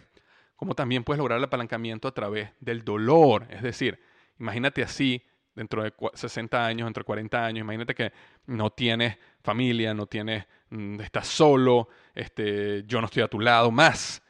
como 0.55 0.75
también 0.75 1.03
puedes 1.03 1.19
lograr 1.19 1.39
el 1.39 1.45
apalancamiento 1.45 2.07
a 2.07 2.13
través 2.13 2.51
del 2.61 2.85
dolor. 2.85 3.47
Es 3.51 3.63
decir, 3.63 4.01
imagínate 4.39 4.85
así, 4.85 5.23
dentro 5.55 5.83
de 5.83 5.93
60 6.15 6.65
años, 6.65 6.87
dentro 6.87 7.01
de 7.01 7.07
40 7.07 7.45
años, 7.45 7.61
imagínate 7.63 7.95
que 7.95 8.13
no 8.47 8.71
tienes 8.71 9.19
familia, 9.43 9.93
no 9.93 10.07
tienes, 10.07 10.47
mm, 10.71 11.01
estás 11.01 11.27
solo, 11.27 11.89
este, 12.15 12.85
yo 12.87 13.01
no 13.01 13.07
estoy 13.07 13.23
a 13.25 13.29
tu 13.29 13.41
lado, 13.41 13.71
más. 13.71 14.23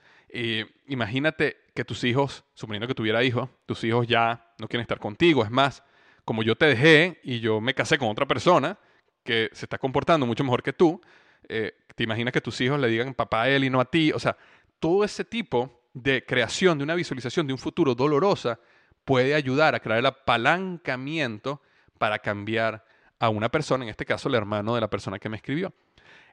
imagínate 0.86 1.56
que 1.74 1.84
tus 1.84 2.04
hijos, 2.04 2.44
suponiendo 2.54 2.86
que 2.86 2.94
tuviera 2.94 3.22
hijos, 3.24 3.50
tus 3.66 3.82
hijos 3.82 4.06
ya 4.06 4.54
no 4.58 4.68
quieren 4.68 4.82
estar 4.82 5.00
contigo, 5.00 5.42
es 5.44 5.50
más, 5.50 5.82
como 6.24 6.42
yo 6.42 6.56
te 6.56 6.66
dejé 6.66 7.20
y 7.22 7.40
yo 7.40 7.60
me 7.60 7.74
casé 7.74 7.98
con 7.98 8.08
otra 8.08 8.26
persona 8.26 8.78
que 9.24 9.50
se 9.52 9.66
está 9.66 9.78
comportando 9.78 10.26
mucho 10.26 10.44
mejor 10.44 10.62
que 10.62 10.72
tú, 10.72 11.00
eh, 11.48 11.74
te 11.94 12.04
imaginas 12.04 12.32
que 12.32 12.40
tus 12.40 12.60
hijos 12.60 12.78
le 12.80 12.88
digan 12.88 13.14
papá 13.14 13.42
a 13.42 13.48
él 13.48 13.64
y 13.64 13.70
no 13.70 13.80
a 13.80 13.84
ti, 13.84 14.12
o 14.12 14.18
sea, 14.18 14.36
todo 14.78 15.04
ese 15.04 15.24
tipo 15.24 15.82
de 15.92 16.24
creación 16.24 16.78
de 16.78 16.84
una 16.84 16.94
visualización 16.94 17.46
de 17.46 17.52
un 17.52 17.58
futuro 17.58 17.94
dolorosa 17.94 18.58
puede 19.04 19.34
ayudar 19.34 19.74
a 19.74 19.80
crear 19.80 19.98
el 19.98 20.06
apalancamiento 20.06 21.60
para 21.98 22.18
cambiar 22.18 22.84
a 23.18 23.28
una 23.28 23.50
persona, 23.50 23.84
en 23.84 23.90
este 23.90 24.06
caso 24.06 24.28
el 24.28 24.34
hermano 24.34 24.74
de 24.74 24.80
la 24.80 24.88
persona 24.88 25.18
que 25.18 25.28
me 25.28 25.36
escribió. 25.36 25.72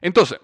Entonces, 0.00 0.40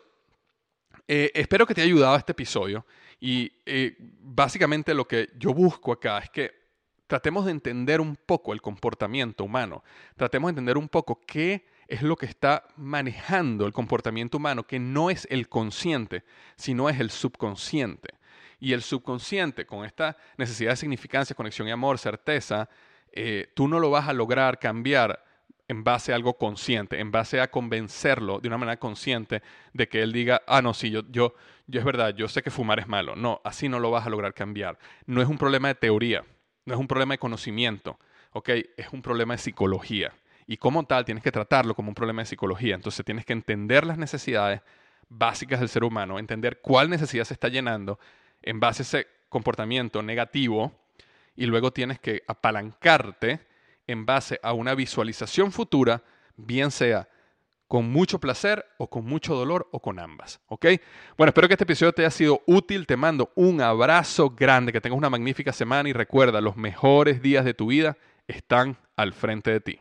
eh, 1.07 1.31
espero 1.35 1.67
que 1.67 1.75
te 1.75 1.83
haya 1.83 1.93
ayudado 1.93 2.17
este 2.17 2.33
episodio 2.33 2.85
y 3.21 3.53
eh, 3.67 3.97
básicamente 3.99 4.95
lo 4.95 5.07
que 5.07 5.31
yo 5.39 5.55
busco 5.55 5.93
acá 5.93 6.19
es 6.19 6.31
que 6.31 6.64
tratemos 7.07 7.45
de 7.45 7.51
entender 7.51 8.01
un 8.01 8.17
poco 8.17 8.53
el 8.53 8.63
comportamiento 8.63 9.45
humano, 9.45 9.83
tratemos 10.17 10.49
de 10.49 10.53
entender 10.53 10.79
un 10.79 10.89
poco 10.89 11.21
qué 11.27 11.67
es 11.89 12.03
lo 12.03 12.17
que 12.17 12.27
está 12.27 12.65
manejando 12.77 13.67
el 13.67 13.73
comportamiento 13.73 14.39
humano, 14.39 14.67
que 14.67 14.79
no 14.79 15.11
es 15.11 15.27
el 15.31 15.49
consciente, 15.49 16.25
sino 16.57 16.89
es 16.89 16.99
el 17.01 17.11
subconsciente. 17.11 18.15
Y 18.59 18.73
el 18.73 18.83
subconsciente, 18.83 19.67
con 19.67 19.85
esta 19.85 20.17
necesidad 20.39 20.71
de 20.71 20.77
significancia, 20.77 21.37
conexión 21.37 21.69
y 21.69 21.73
amor, 21.73 21.99
certeza, 21.99 22.69
eh, 23.13 23.53
tú 23.55 23.69
no 23.69 23.79
lo 23.79 23.91
vas 23.91 24.09
a 24.09 24.13
lograr 24.13 24.59
cambiar 24.59 25.23
en 25.69 25.85
base 25.85 26.13
a 26.13 26.17
algo 26.17 26.37
consciente, 26.37 27.01
en 27.01 27.11
base 27.11 27.41
a 27.41 27.51
convencerlo 27.51 28.39
de 28.41 28.49
una 28.49 28.59
manera 28.59 28.79
consciente 28.79 29.43
de 29.73 29.89
que 29.89 30.03
él 30.03 30.13
diga, 30.13 30.43
ah, 30.47 30.63
no, 30.63 30.75
sí, 30.75 30.91
yo, 30.91 31.03
yo, 31.11 31.35
yo 31.67 31.81
es 31.81 31.87
verdad, 31.87 32.15
yo 32.15 32.29
sé 32.29 32.43
que 32.43 32.51
fumar 32.51 32.81
es 32.81 32.87
malo. 32.87 33.17
No, 33.17 33.41
así 33.45 33.69
no 33.69 33.81
lo 33.81 33.91
vas 33.91 34.07
a 34.07 34.11
lograr 34.11 34.35
cambiar. 34.35 34.79
No 35.07 35.23
es 35.23 35.29
un 35.29 35.39
problema 35.39 35.69
de 35.69 35.75
teoría, 35.75 36.25
no 36.65 36.75
es 36.75 36.81
un 36.81 36.89
problema 36.89 37.15
de 37.15 37.19
conocimiento. 37.19 37.99
Es 38.77 38.89
un 38.93 39.03
problema 39.03 39.35
de 39.35 39.39
psicología. 39.39 40.13
Y 40.47 40.57
como 40.57 40.85
tal, 40.85 41.05
tienes 41.05 41.23
que 41.23 41.31
tratarlo 41.31 41.75
como 41.75 41.89
un 41.89 41.95
problema 41.95 42.23
de 42.23 42.27
psicología. 42.27 42.75
Entonces 42.75 43.05
tienes 43.05 43.25
que 43.25 43.33
entender 43.33 43.87
las 43.87 43.97
necesidades 43.97 44.61
básicas 45.09 45.61
del 45.61 45.69
ser 45.69 45.85
humano, 45.85 46.19
entender 46.19 46.61
cuál 46.61 46.91
necesidad 46.91 47.25
se 47.25 47.35
está 47.35 47.49
llenando 47.49 47.99
en 48.43 48.61
base 48.61 48.83
a 48.83 48.85
ese 48.85 49.07
comportamiento 49.29 50.03
negativo 50.03 50.73
y 51.37 51.47
luego 51.47 51.73
tienes 51.73 51.99
que 52.01 52.23
apalancarte 52.27 53.41
en 53.87 54.07
base 54.07 54.41
a 54.43 54.53
una 54.53 54.75
visualización 54.75 55.53
futura, 55.53 56.03
bien 56.37 56.71
sea 56.71 57.09
con 57.69 57.91
mucho 57.91 58.21
placer 58.21 58.65
o 58.79 58.89
con 58.89 59.05
mucho 59.05 59.35
dolor 59.35 59.69
o 59.73 59.81
con 59.81 59.99
ambas. 59.99 60.41
¿Ok? 60.47 60.67
Bueno, 61.17 61.31
espero 61.31 61.49
que 61.49 61.55
este 61.55 61.65
episodio 61.65 61.93
te 61.93 62.03
haya 62.03 62.11
sido 62.11 62.43
útil. 62.47 62.87
Te 62.87 62.97
mando 62.97 63.33
un 63.35 63.61
abrazo 63.61 64.31
grande, 64.31 64.73
que 64.73 64.81
tengas 64.81 64.99
una 64.99 65.11
magnífica 65.11 65.53
semana 65.53 65.89
y 65.89 65.93
recuerda, 65.93 66.41
los 66.41 66.57
mejores 66.57 67.23
días 67.23 67.45
de 67.45 67.55
tu 67.55 67.67
vida 67.67 67.97
están 68.27 68.77
al 68.97 69.13
frente 69.13 69.51
de 69.51 69.61
ti. 69.61 69.81